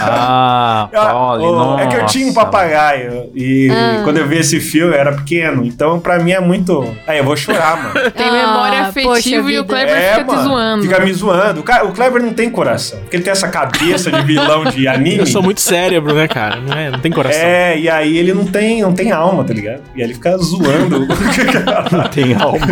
Ah, 0.01 0.87
Polly, 0.91 1.45
oh, 1.45 1.79
é 1.79 1.87
que 1.87 1.95
eu 1.95 2.05
tinha 2.05 2.27
um 2.27 2.33
papagaio 2.33 3.29
e 3.35 3.69
Ah. 3.71 4.01
quando 4.03 4.17
eu 4.17 4.27
vi 4.27 4.37
esse 4.37 4.59
filme 4.59 4.93
eu 4.93 4.99
era 4.99 5.11
pequeno, 5.13 5.63
então 5.65 5.99
pra 5.99 6.19
mim 6.19 6.31
é 6.31 6.39
muito. 6.39 6.83
Aí 7.07 7.17
eu 7.17 7.23
vou 7.23 7.35
chorar, 7.35 7.77
mano. 7.77 8.11
Tem 8.11 8.27
Ah, 8.27 8.31
memória 8.31 8.91
poxa 8.93 9.11
afetiva 9.19 9.51
e 9.51 9.59
o. 9.59 9.65
Kleber 9.65 9.95
É, 9.95 10.15
fica 10.15 10.35
te 10.35 10.43
zoando. 10.43 10.83
Fica 10.83 10.99
me 10.99 11.13
zoando. 11.13 11.59
O, 11.61 11.63
ca- 11.63 11.83
o 11.83 11.91
Kleber 11.91 12.21
não 12.21 12.33
tem 12.33 12.49
coração. 12.49 12.99
Porque 12.99 13.15
ele 13.17 13.23
tem 13.23 13.31
essa 13.31 13.47
cabeça 13.47 14.11
de 14.11 14.21
vilão 14.23 14.65
de 14.65 14.87
anime. 14.89 15.17
Eu 15.19 15.25
sou 15.25 15.41
muito 15.41 15.61
cérebro, 15.61 16.13
né, 16.13 16.27
cara? 16.27 16.57
Não, 16.57 16.77
é, 16.77 16.91
não 16.91 16.99
tem 16.99 17.11
coração. 17.11 17.41
É, 17.41 17.77
e 17.77 17.89
aí 17.89 18.17
ele 18.17 18.33
não 18.33 18.45
tem, 18.45 18.81
não 18.81 18.93
tem 18.93 19.11
alma, 19.11 19.43
tá 19.43 19.53
ligado? 19.53 19.81
E 19.95 20.01
aí 20.01 20.07
ele 20.07 20.13
fica 20.13 20.37
zoando. 20.37 21.07
Tem 22.13 22.33
alma. 22.35 22.62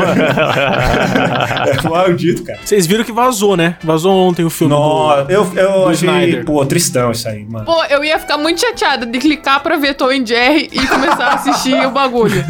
É 1.67 1.89
maldito, 1.89 2.43
cara. 2.43 2.59
Vocês 2.63 2.85
viram 2.85 3.03
que 3.03 3.11
vazou, 3.11 3.55
né? 3.57 3.75
Vazou 3.83 4.13
ontem 4.13 4.43
o 4.43 4.49
filme 4.49 4.73
Nossa, 4.73 5.31
eu, 5.31 5.47
eu 5.55 5.71
do 5.71 5.89
achei, 5.89 6.07
Snyder. 6.09 6.45
pô, 6.45 6.65
tristão 6.65 7.11
isso 7.11 7.27
aí, 7.27 7.45
mano. 7.47 7.65
Pô, 7.65 7.83
eu 7.85 8.03
ia 8.03 8.19
ficar 8.19 8.37
muito 8.37 8.59
chateada 8.61 9.05
de 9.05 9.19
clicar 9.19 9.61
pra 9.61 9.77
ver 9.77 9.93
Tom 9.95 10.11
e 10.11 10.25
Jerry 10.25 10.69
e 10.71 10.87
começar 10.87 11.25
a 11.27 11.33
assistir 11.35 11.85
o 11.85 11.91
bagulho. 11.91 12.43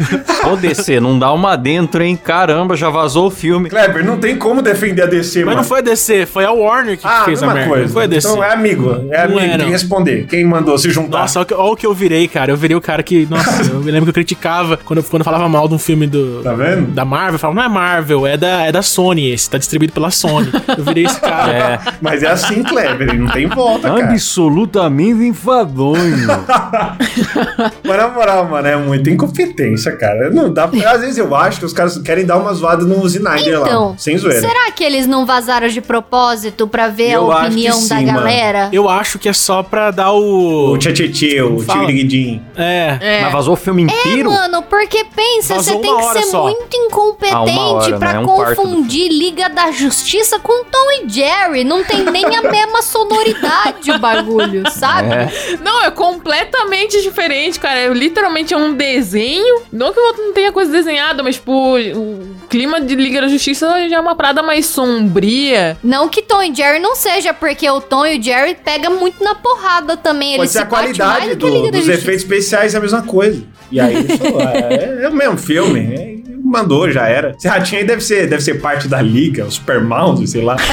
Ô, 0.50 0.56
DC, 0.56 1.00
não 1.00 1.18
dá 1.18 1.32
uma 1.32 1.56
dentro, 1.56 2.02
hein? 2.02 2.18
Caramba, 2.22 2.76
já 2.76 2.90
vazou 2.90 3.26
o 3.26 3.30
filme. 3.30 3.68
Kleber, 3.68 4.04
não 4.04 4.18
tem 4.18 4.36
como 4.36 4.62
defender 4.62 5.02
a 5.02 5.06
DC, 5.06 5.40
do... 5.40 5.46
Mas 5.46 5.54
mano. 5.54 5.56
não 5.58 5.64
foi 5.64 5.78
a 5.78 5.82
DC, 5.82 6.26
foi 6.26 6.44
a 6.44 6.52
Warner 6.52 6.98
que 6.98 7.06
ah, 7.06 7.22
fez 7.24 7.42
a 7.42 7.46
mesma 7.46 7.54
merda. 7.54 7.68
coisa. 7.70 7.86
Não 7.86 7.92
foi 7.92 8.04
a 8.04 8.06
DC. 8.06 8.28
Então 8.28 8.44
é 8.44 8.52
amigo. 8.52 8.90
É 9.10 9.28
Não 9.28 9.38
amigo, 9.38 9.40
é, 9.40 9.56
tem 9.56 9.66
que 9.66 9.72
responder. 9.72 10.26
Quem 10.28 10.44
mandou 10.44 10.76
se 10.78 10.90
juntar? 10.90 11.20
Nossa, 11.20 11.38
olha 11.38 11.44
o 11.44 11.46
que- 11.46 11.54
olha 11.54 11.72
o 11.72 11.76
que 11.76 11.86
eu 11.86 11.94
virei, 11.94 12.28
cara. 12.28 12.52
Eu 12.52 12.56
virei 12.56 12.76
o 12.76 12.80
cara 12.80 13.02
que. 13.02 13.26
Nossa, 13.28 13.70
eu 13.72 13.80
me 13.80 13.90
lembro 13.90 14.06
que 14.06 14.10
eu 14.10 14.14
criticava 14.14 14.76
quando 14.76 15.02
quando 15.02 15.20
eu 15.20 15.24
falava 15.24 15.48
mal 15.48 15.68
de 15.68 15.74
um 15.74 15.78
filme 15.78 16.06
do. 16.06 16.40
Tá 16.42 16.52
vendo? 16.54 16.86
Da 16.92 17.04
Marvel, 17.04 17.31
eu 17.34 17.38
falava, 17.38 17.60
não 17.60 17.66
é 17.66 17.68
Marvel, 17.68 18.26
é 18.26 18.36
da, 18.36 18.66
é 18.66 18.72
da 18.72 18.82
Sony 18.82 19.30
esse, 19.30 19.48
tá 19.50 19.58
distribuído 19.58 19.92
pela 19.92 20.10
Sony. 20.10 20.50
Eu 20.76 20.84
virei 20.84 21.04
esse 21.06 21.20
cara. 21.20 21.52
É, 21.52 21.78
Mas 22.00 22.22
é 22.22 22.28
assim, 22.28 22.62
Kleber, 22.62 23.08
ele 23.08 23.18
não 23.18 23.30
tem 23.30 23.46
volta, 23.46 23.88
cara. 23.88 24.04
absolutamente 24.04 25.22
enfadonho. 25.24 26.26
Mas 27.84 27.96
na 27.96 28.08
moral, 28.08 28.46
mano, 28.48 28.66
é 28.68 28.76
muita 28.76 29.10
incompetência, 29.10 29.92
cara. 29.96 30.30
Não 30.30 30.52
dá 30.52 30.66
pra... 30.68 30.90
Às 30.92 31.00
vezes 31.00 31.18
eu 31.18 31.34
acho 31.34 31.58
que 31.60 31.64
os 31.66 31.72
caras 31.72 31.98
querem 31.98 32.24
dar 32.24 32.36
uma 32.36 32.52
zoada 32.54 32.84
no 32.84 33.06
Snyder 33.06 33.60
lá. 33.60 33.66
Então, 33.68 33.94
Sem 33.98 34.16
zoeira. 34.18 34.40
será 34.40 34.70
que 34.72 34.82
eles 34.84 35.06
não 35.06 35.24
vazaram 35.26 35.68
de 35.68 35.80
propósito 35.80 36.66
pra 36.66 36.88
ver 36.88 37.12
Eu 37.12 37.30
a 37.32 37.42
opinião 37.46 37.74
sim, 37.80 37.88
da 37.88 37.96
mano. 37.96 38.12
galera? 38.18 38.68
Eu 38.72 38.88
acho 38.88 39.18
que 39.18 39.28
é 39.28 39.32
só 39.32 39.62
pra 39.62 39.90
dar 39.90 40.12
o. 40.12 40.72
O 40.72 40.78
Tchatchê, 40.78 41.40
o. 41.42 41.56
Tigridin. 41.64 42.42
É. 42.56 42.96
É. 43.00 43.20
Mas 43.22 43.32
vazou 43.32 43.54
o 43.54 43.56
filme 43.56 43.82
É, 43.82 43.86
inteiro? 43.86 44.30
mano, 44.30 44.62
porque 44.62 45.04
pensa, 45.14 45.54
Vazou 45.56 45.74
você 45.74 45.80
tem 45.80 45.96
que 45.96 46.04
ser 46.12 46.22
só. 46.24 46.42
muito 46.44 46.76
uma 46.76 47.11
incompetente 47.12 47.98
pra 47.98 48.12
né? 48.12 48.14
É 48.14 48.18
um 48.20 48.26
quarto 48.26 48.62
do 48.62 48.68
confundir 48.68 49.08
Liga 49.10 49.48
da 49.48 49.70
Justiça 49.70 50.38
com 50.38 50.64
Tom 50.64 50.90
e 51.02 51.08
Jerry. 51.08 51.64
Não 51.64 51.84
tem 51.84 52.04
nem 52.04 52.24
a 52.24 52.42
mesma 52.42 52.82
sonoridade 52.82 53.90
o 53.90 53.98
bagulho, 53.98 54.68
sabe? 54.72 55.12
É. 55.12 55.58
Não, 55.62 55.82
é 55.84 55.90
completamente 55.90 57.00
diferente, 57.02 57.58
cara. 57.58 57.78
É 57.78 57.88
literalmente 57.88 58.54
é 58.54 58.56
um 58.56 58.74
desenho. 58.74 59.62
Não 59.72 59.92
que 59.92 60.00
o 60.00 60.04
outro 60.04 60.22
não 60.24 60.32
tenha 60.32 60.52
coisa 60.52 60.70
desenhada, 60.70 61.22
mas, 61.22 61.36
tipo, 61.36 61.76
o 61.76 62.36
clima 62.48 62.80
de 62.80 62.94
Liga 62.94 63.20
da 63.20 63.28
Justiça 63.28 63.88
já 63.88 63.96
é 63.96 64.00
uma 64.00 64.14
parada 64.14 64.42
mais 64.42 64.66
sombria. 64.66 65.76
Não 65.82 66.08
que 66.08 66.22
Tom 66.22 66.42
e 66.42 66.54
Jerry 66.54 66.78
não 66.78 66.94
seja, 66.94 67.32
porque 67.32 67.68
o 67.70 67.80
Tom 67.80 68.06
e 68.06 68.18
o 68.18 68.22
Jerry 68.22 68.56
pega 68.62 68.90
muito 68.90 69.22
na 69.22 69.34
porrada 69.34 69.96
também. 69.96 70.30
Pode 70.36 70.42
Eles 70.42 70.50
ser 70.52 70.58
se 70.58 70.64
a 70.64 70.66
qualidade 70.66 71.34
do 71.34 71.70
dos 71.70 71.88
efeitos 71.88 72.22
especiais 72.22 72.74
é 72.74 72.78
a 72.78 72.80
mesma 72.80 73.02
coisa. 73.02 73.42
E 73.70 73.80
aí, 73.80 73.94
isso, 74.04 74.22
é, 74.40 75.04
é 75.04 75.08
o 75.08 75.14
mesmo 75.14 75.38
filme. 75.38 75.80
é, 75.94 76.31
mandou, 76.52 76.90
já 76.90 77.06
era. 77.08 77.34
Esse 77.36 77.48
ratinho 77.48 77.80
aí 77.80 77.86
deve 77.86 78.02
ser, 78.02 78.28
deve 78.28 78.42
ser 78.42 78.60
parte 78.60 78.86
da 78.88 79.00
liga, 79.02 79.44
o 79.46 79.50
Super 79.50 79.80
Mouse, 79.82 80.26
sei 80.28 80.42
lá. 80.42 80.56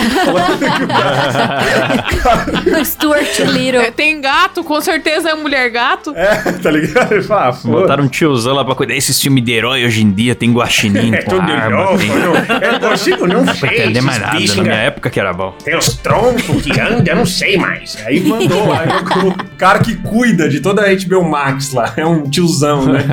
O 2.80 2.86
Stuart 2.86 3.40
Little. 3.40 3.82
É, 3.82 3.92
tem 3.92 4.20
gato, 4.22 4.64
com 4.64 4.80
certeza 4.82 5.30
é 5.30 5.34
mulher 5.36 5.70
gato. 5.70 6.14
é, 6.16 6.36
tá 6.62 6.70
ligado? 6.72 7.14
Ele 7.14 7.24
fala, 7.24 7.50
ah. 7.50 7.68
Botaram 7.68 8.04
um 8.04 8.08
tiozão 8.08 8.54
lá 8.54 8.64
pra 8.66 8.76
cuidar. 8.76 8.94
Esses 8.96 9.20
filmes 9.20 9.44
de 9.44 9.52
herói 9.52 9.86
hoje 9.86 10.02
em 10.04 10.12
dia 10.12 10.36
tem 10.36 10.52
guaxinim 10.52 11.14
É 11.20 11.22
com 11.24 11.32
tudo 11.32 11.46
de 11.46 11.52
arma. 11.52 11.84
novo, 11.86 11.98
tem... 11.98 12.10
não, 12.10 12.36
eu 12.62 12.72
não 12.74 12.80
consigo 12.90 13.28
não 13.28 13.44
Não 13.46 13.54
sei. 13.56 13.70
entender 13.70 14.02
mais 14.02 14.20
nada. 14.20 14.38
bichos, 14.38 14.56
Na 14.58 14.64
minha 14.64 14.76
cara. 14.76 14.88
época 14.88 15.10
que 15.10 15.20
era 15.20 15.34
bom. 15.34 15.56
Tem 15.64 15.78
os 15.78 15.96
troncos 15.98 16.62
que 16.64 16.80
andam, 16.80 17.04
eu 17.06 17.16
não 17.16 17.26
sei 17.26 17.58
mais. 17.58 17.98
Aí 18.06 18.20
mandou 18.22 18.72
aí 18.74 18.88
o 19.26 19.36
cara 19.58 19.80
que 19.80 19.96
cuida 19.96 20.48
de 20.50 20.60
toda 20.60 20.84
a 20.84 20.94
HBO 20.96 21.24
Max 21.24 21.74
lá. 21.74 21.94
É 21.96 22.06
um 22.06 22.24
tiozão, 22.30 22.86
né? 22.86 23.06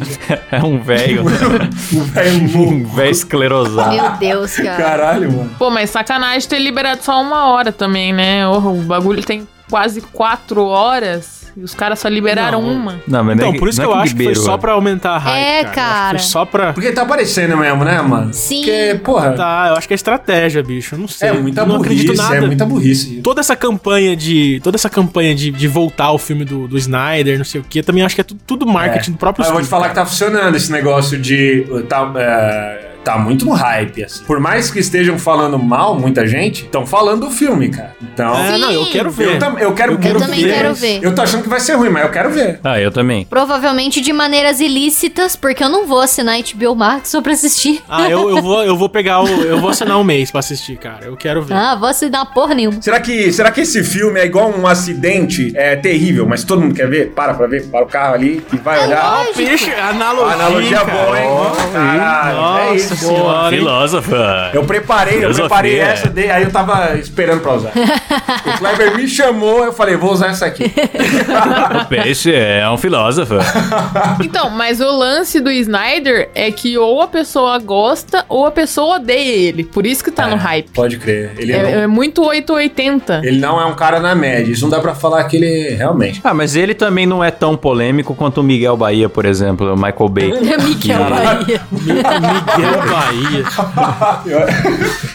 É 0.50 0.62
um 0.62 0.78
velho. 0.80 1.22
Um 1.92 2.02
velho 2.04 2.48
um 2.56 2.84
velho 2.84 3.10
esclerosado. 3.10 3.94
Meu 3.94 4.10
Deus, 4.12 4.56
cara. 4.56 4.76
Caralho, 4.76 5.32
mano. 5.32 5.50
Pô, 5.58 5.70
mas 5.70 5.90
sacanagem 5.90 6.48
ter 6.48 6.58
liberado 6.58 7.02
só 7.02 7.20
uma 7.20 7.46
hora 7.46 7.72
também, 7.72 8.12
né? 8.12 8.46
Oh, 8.48 8.58
o 8.58 8.82
bagulho 8.82 9.24
tem 9.24 9.46
quase 9.68 10.00
quatro 10.00 10.64
horas 10.64 11.45
e 11.56 11.62
os 11.62 11.74
caras 11.74 11.98
só 11.98 12.08
liberaram 12.08 12.60
Não. 12.60 12.70
uma. 12.70 13.00
Não, 13.08 13.24
mas 13.24 13.36
Então, 13.36 13.54
é 13.54 13.58
por 13.58 13.68
isso 13.68 13.80
que 13.80 13.86
não 13.86 13.92
eu 13.94 13.98
é 13.98 14.02
acho 14.02 14.14
que 14.14 14.24
foi 14.24 14.34
só 14.34 14.58
pra 14.58 14.72
aumentar 14.72 15.12
a 15.12 15.18
hype. 15.18 15.42
É, 15.42 15.64
que 15.64 15.70
cara. 15.74 16.18
Foi 16.18 16.26
só 16.28 16.44
pra. 16.44 16.72
Porque 16.72 16.92
tá 16.92 17.02
aparecendo 17.02 17.56
mesmo, 17.56 17.84
né, 17.84 18.00
mano? 18.02 18.32
Sim. 18.34 18.56
Porque, 18.60 19.00
porra, 19.02 19.32
Tá, 19.32 19.66
eu 19.70 19.76
acho 19.76 19.88
que 19.88 19.94
é 19.94 19.96
estratégia, 19.96 20.62
bicho. 20.62 20.94
Eu 20.94 20.98
não 20.98 21.08
sei. 21.08 21.28
é 21.30 21.32
muita 21.32 21.62
eu 21.62 21.66
não 21.66 21.76
acredito 21.76 22.08
burrice, 22.08 22.22
nada. 22.22 22.36
é 22.36 22.40
muita 22.46 22.64
burrice. 22.66 23.20
Toda 23.22 23.40
essa 23.40 23.56
campanha 23.56 24.14
de. 24.14 24.60
Toda 24.62 24.76
essa 24.76 24.90
campanha 24.90 25.34
de, 25.34 25.50
de 25.50 25.66
voltar 25.68 26.12
o 26.12 26.18
filme 26.18 26.44
do, 26.44 26.68
do 26.68 26.76
Snyder, 26.76 27.38
não 27.38 27.44
sei 27.44 27.60
o 27.60 27.64
que, 27.64 27.82
também 27.82 28.04
acho 28.04 28.14
que 28.14 28.20
é 28.20 28.24
tudo, 28.24 28.40
tudo 28.46 28.66
marketing 28.66 29.12
do 29.12 29.18
próprio 29.18 29.42
Mas 29.42 29.48
eu 29.48 29.54
vou 29.54 29.62
te 29.62 29.68
falar 29.68 29.88
que 29.88 29.94
cara. 29.94 30.04
tá 30.04 30.10
funcionando 30.10 30.54
esse 30.56 30.70
negócio 30.70 31.18
de. 31.18 31.64
Tá, 31.88 32.12
é, 32.16 32.85
tá 33.06 33.16
muito 33.16 33.44
no 33.46 33.52
hype, 33.52 34.02
assim. 34.02 34.24
Por 34.24 34.40
mais 34.40 34.68
que 34.68 34.80
estejam 34.80 35.16
falando 35.16 35.56
mal, 35.60 35.94
muita 35.96 36.26
gente, 36.26 36.64
estão 36.64 36.84
falando 36.84 37.26
do 37.26 37.30
filme, 37.30 37.68
cara. 37.68 37.94
Então, 38.02 38.34
É, 38.36 38.58
não, 38.58 38.72
eu 38.72 38.86
quero 38.86 39.10
ver. 39.12 39.34
eu, 39.34 39.38
tam- 39.38 39.56
eu 39.60 39.72
quero 39.74 39.92
Eu 39.92 39.98
quero 39.98 40.18
também 40.18 40.42
ver. 40.42 40.52
quero 40.54 40.74
ver. 40.74 40.98
Eu 41.04 41.14
tô 41.14 41.22
achando 41.22 41.44
que 41.44 41.48
vai 41.48 41.60
ser 41.60 41.74
ruim, 41.74 41.88
mas 41.88 42.02
eu 42.02 42.10
quero 42.10 42.30
ver. 42.30 42.58
Ah, 42.64 42.80
eu 42.80 42.90
também. 42.90 43.24
Provavelmente 43.24 44.00
de 44.00 44.12
maneiras 44.12 44.58
ilícitas, 44.58 45.36
porque 45.36 45.62
eu 45.62 45.68
não 45.68 45.86
vou 45.86 46.00
assinar 46.00 46.36
HBO 46.40 46.74
Max 46.74 47.10
só 47.10 47.22
pra 47.22 47.32
assistir. 47.32 47.80
Ah, 47.88 48.10
eu, 48.10 48.28
eu, 48.28 48.42
vou, 48.42 48.64
eu 48.64 48.76
vou 48.76 48.88
pegar 48.88 49.20
o. 49.22 49.28
Eu 49.28 49.60
vou 49.60 49.70
assinar 49.70 49.96
um 49.98 50.02
mês 50.04 50.32
pra 50.32 50.40
assistir, 50.40 50.76
cara. 50.76 51.06
Eu 51.06 51.16
quero 51.16 51.42
ver. 51.42 51.54
Ah, 51.54 51.76
vou 51.76 51.88
assinar 51.88 52.26
porra 52.34 52.54
nenhuma. 52.56 52.82
Será 52.82 52.98
que, 52.98 53.32
será 53.32 53.52
que 53.52 53.60
esse 53.60 53.84
filme 53.84 54.18
é 54.18 54.26
igual 54.26 54.50
um 54.50 54.66
acidente 54.66 55.52
é 55.54 55.76
terrível, 55.76 56.26
mas 56.26 56.42
todo 56.42 56.60
mundo 56.60 56.74
quer 56.74 56.88
ver? 56.88 57.12
Para 57.12 57.34
pra 57.34 57.46
ver, 57.46 57.66
para 57.68 57.84
o 57.84 57.86
carro 57.86 58.14
ali 58.14 58.42
e 58.52 58.56
vai 58.56 58.84
olhar. 58.84 58.98
Ah, 59.00 59.24
peixe, 59.36 59.70
analogia. 59.72 60.34
Analogia 60.34 60.78
cara. 60.80 60.92
boa, 61.04 61.20
hein? 61.20 61.28
Caralho, 61.72 62.36
é 62.36 62.40
Nossa 62.40 62.74
isso. 62.74 62.95
Senhora. 62.96 63.44
hein? 63.52 63.58
Filósofa. 63.58 64.50
Eu 64.52 64.64
preparei, 64.64 65.14
eu 65.16 65.20
Filosofia. 65.20 65.44
preparei 65.48 65.78
essa, 65.80 66.08
dei- 66.08 66.30
aí 66.30 66.42
eu 66.42 66.50
tava 66.50 66.96
esperando 66.96 67.40
pra 67.40 67.54
usar. 67.54 67.72
o 67.74 68.58
Kleber 68.58 68.96
me 68.96 69.06
chamou, 69.08 69.64
eu 69.64 69.72
falei, 69.72 69.96
vou 69.96 70.12
usar 70.12 70.28
essa 70.28 70.46
aqui. 70.46 70.64
O 71.82 71.84
peixe 71.86 72.34
é 72.34 72.68
um 72.70 72.76
filósofo. 72.76 73.34
Então, 74.22 74.50
mas 74.50 74.80
o 74.80 74.90
lance 74.90 75.40
do 75.40 75.50
Snyder 75.50 76.28
é 76.34 76.50
que 76.50 76.76
ou 76.78 77.02
a 77.02 77.06
pessoa 77.08 77.58
gosta 77.58 78.24
ou 78.28 78.46
a 78.46 78.50
pessoa 78.50 78.96
odeia 78.96 79.32
ele. 79.48 79.64
Por 79.64 79.86
isso 79.86 80.02
que 80.02 80.10
tá 80.10 80.26
no 80.26 80.36
hype. 80.36 80.70
Pode 80.72 80.96
crer. 80.98 81.32
Ele, 81.38 81.52
É, 81.52 81.62
não, 81.62 81.68
é 81.82 81.86
muito 81.86 82.24
880. 82.24 83.20
ele 83.24 83.38
não 83.38 83.60
é 83.60 83.64
um 83.66 83.74
cara 83.74 84.00
na 84.00 84.14
média. 84.14 84.50
Isso 84.52 84.62
não 84.62 84.70
dá 84.70 84.80
pra 84.80 84.94
falar 84.94 85.24
que 85.24 85.36
ele 85.36 85.74
realmente. 85.76 86.20
Ah, 86.24 86.34
mas 86.34 86.56
ele 86.56 86.74
também 86.74 87.06
não 87.06 87.22
é 87.22 87.30
tão 87.30 87.56
polêmico 87.56 88.14
quanto 88.14 88.40
o 88.40 88.42
Miguel 88.44 88.76
Bahia, 88.76 89.08
por 89.08 89.24
exemplo, 89.24 89.72
o 89.72 89.76
Michael 89.76 90.08
Bay. 90.08 90.32
Miguel 90.62 91.04
Bahia. 91.04 91.60
Miguel 91.70 92.02
Bahia. 92.86 93.44
eu, 94.26 94.40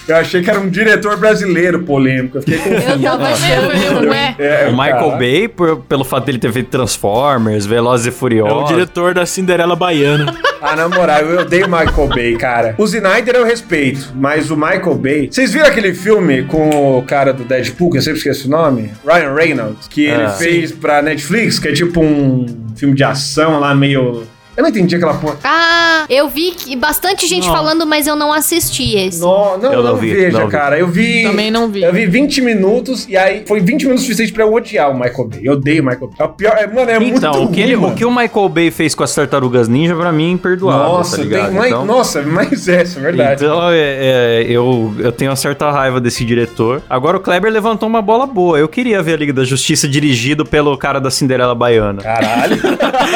eu 0.07 0.15
achei 0.17 0.41
que 0.41 0.49
era 0.49 0.60
um 0.60 0.69
diretor 0.69 1.17
brasileiro 1.17 1.84
polêmico. 1.84 2.38
Eu 2.38 2.41
fiquei 2.41 2.57
confuso. 2.60 2.91
Eu 2.93 3.01
tava 3.01 3.27
achando. 3.29 4.13
É, 4.39 4.67
O 4.67 4.71
Michael 4.71 4.99
cara. 5.05 5.17
Bay, 5.17 5.47
por- 5.47 5.77
pelo 5.88 6.03
fato 6.03 6.25
dele 6.25 6.38
ter 6.39 6.51
feito 6.51 6.69
Transformers, 6.69 7.65
Velozes 7.65 8.05
e 8.05 8.10
É 8.10 8.12
o 8.12 8.15
Furiosos. 8.15 8.69
diretor 8.69 9.13
da 9.13 9.25
Cinderela 9.25 9.75
Baiana. 9.75 10.34
Ah, 10.63 10.75
na 10.75 10.88
moral, 10.88 11.21
eu 11.21 11.39
odeio 11.39 11.65
o 11.65 11.67
Michael 11.71 12.07
Bay, 12.10 12.38
cara. 12.38 12.75
O 12.77 12.84
Snyder 12.86 13.34
eu 13.36 13.43
respeito, 13.43 14.12
mas 14.13 14.51
o 14.51 14.55
Michael 14.55 14.93
Bay. 14.93 15.27
Vocês 15.31 15.51
viram 15.51 15.65
aquele 15.65 15.91
filme 15.91 16.43
com 16.43 16.99
o 16.99 17.01
cara 17.01 17.34
do 17.34 17.43
Deadpool, 17.43 17.89
que 17.89 17.97
eu 17.97 18.01
sempre 18.03 18.19
esqueço 18.19 18.47
o 18.47 18.51
nome? 18.51 18.91
Ryan 19.03 19.34
Reynolds, 19.34 19.88
que 19.88 20.05
ele 20.05 20.21
Ah. 20.21 20.29
fez 20.29 20.71
pra 20.71 21.01
Netflix, 21.01 21.57
que 21.57 21.67
é 21.67 21.73
tipo 21.73 21.99
um 21.99 22.45
filme 22.75 22.93
de 22.93 23.03
ação 23.03 23.60
lá 23.60 23.73
meio. 23.73 24.21
Eu 24.62 24.63
não 24.63 24.69
entendi 24.69 24.95
aquela 24.95 25.15
porra. 25.15 25.38
Ah, 25.43 26.06
eu 26.08 26.30
vi 26.30 26.52
que 26.52 26.76
bastante 26.76 27.26
gente 27.26 27.47
Não. 27.47 27.54
falando, 27.56 27.84
mas 27.86 28.06
eu 28.06 28.15
não 28.15 28.32
assisti 28.32 28.95
esse. 28.95 29.19
Não, 29.19 29.58
não, 29.58 29.74
Eu 29.74 29.82
não, 29.82 29.91
não 29.93 29.95
vi, 29.97 30.13
veja, 30.13 30.38
não 30.38 30.45
vi. 30.45 30.52
cara. 30.52 30.78
Eu 30.78 30.88
vi. 30.88 31.24
Também 31.24 31.50
não 31.50 31.67
vi. 31.67 31.82
Eu 31.82 31.91
vi 31.91 32.06
20 32.06 32.41
minutos 32.41 33.08
e 33.10 33.17
aí 33.17 33.43
foi 33.47 33.60
20 33.60 33.84
minutos 33.86 34.04
suficiente 34.04 34.32
pra 34.32 34.43
eu 34.43 34.54
odiar 34.54 34.91
o 34.91 34.93
Michael 34.93 35.28
Bay. 35.28 35.39
Eu 35.43 35.54
odeio 35.54 35.82
o 35.82 35.86
Michael 35.86 36.08
Bay. 36.08 36.15
É 36.19 36.24
o 36.24 36.30
pior. 36.30 36.56
É, 36.58 36.67
mano, 36.67 36.91
é 36.91 37.00
muito 37.00 37.17
Então, 37.17 37.43
o 37.43 37.52
que, 37.52 37.60
ele- 37.60 37.76
o 37.76 37.91
que 37.95 38.06
o 38.06 38.12
Michael 38.12 38.50
Bay 38.50 38.69
fez 38.69 38.93
com 38.93 39.04
as 39.04 39.15
tartarugas 39.15 39.67
ninja, 39.67 39.95
pra 39.95 40.12
mim, 40.12 40.30
é 40.30 40.32
imperdoável, 40.34 40.84
Nossa, 40.93 41.17
tá 41.17 41.24
ligado? 41.24 41.45
tem, 41.47 41.56
mas, 41.58 41.67
então, 41.67 41.86
nossa, 41.86 42.21
mas 42.21 42.67
é, 42.67 42.84
isso 42.84 43.00
é 43.00 43.02
verdade. 43.02 43.43
então 43.43 43.69
é, 43.71 43.76
é, 43.80 44.45
eu, 44.47 44.93
eu 45.00 45.12
tenho 45.12 45.32
uma 45.32 45.36
certa 45.36 45.71
raiva 45.71 46.00
desse 46.00 46.24
diretor. 46.24 46.84
Agora 46.88 47.17
o 47.17 47.19
Kleber 47.19 47.52
levantou 47.52 47.89
uma 47.89 48.02
bola 48.02 48.28
boa. 48.28 48.60
Eu 48.60 48.67
queria 48.67 49.02
ver 49.02 49.13
a 49.13 49.17
Liga 49.17 49.34
da 49.34 49.43
Justiça 49.43 49.88
dirigido 49.88 50.45
pelo 50.45 50.78
cara 50.78 51.00
da 51.00 51.10
Cinderela 51.10 51.56
Baiana. 51.56 52.04
Caralho. 52.04 52.62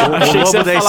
O 0.10 0.16
Achei 0.16 0.32
que 0.32 0.38
lobo 0.38 0.48
você 0.52 0.64
da 0.64 0.74
ia 0.74 0.80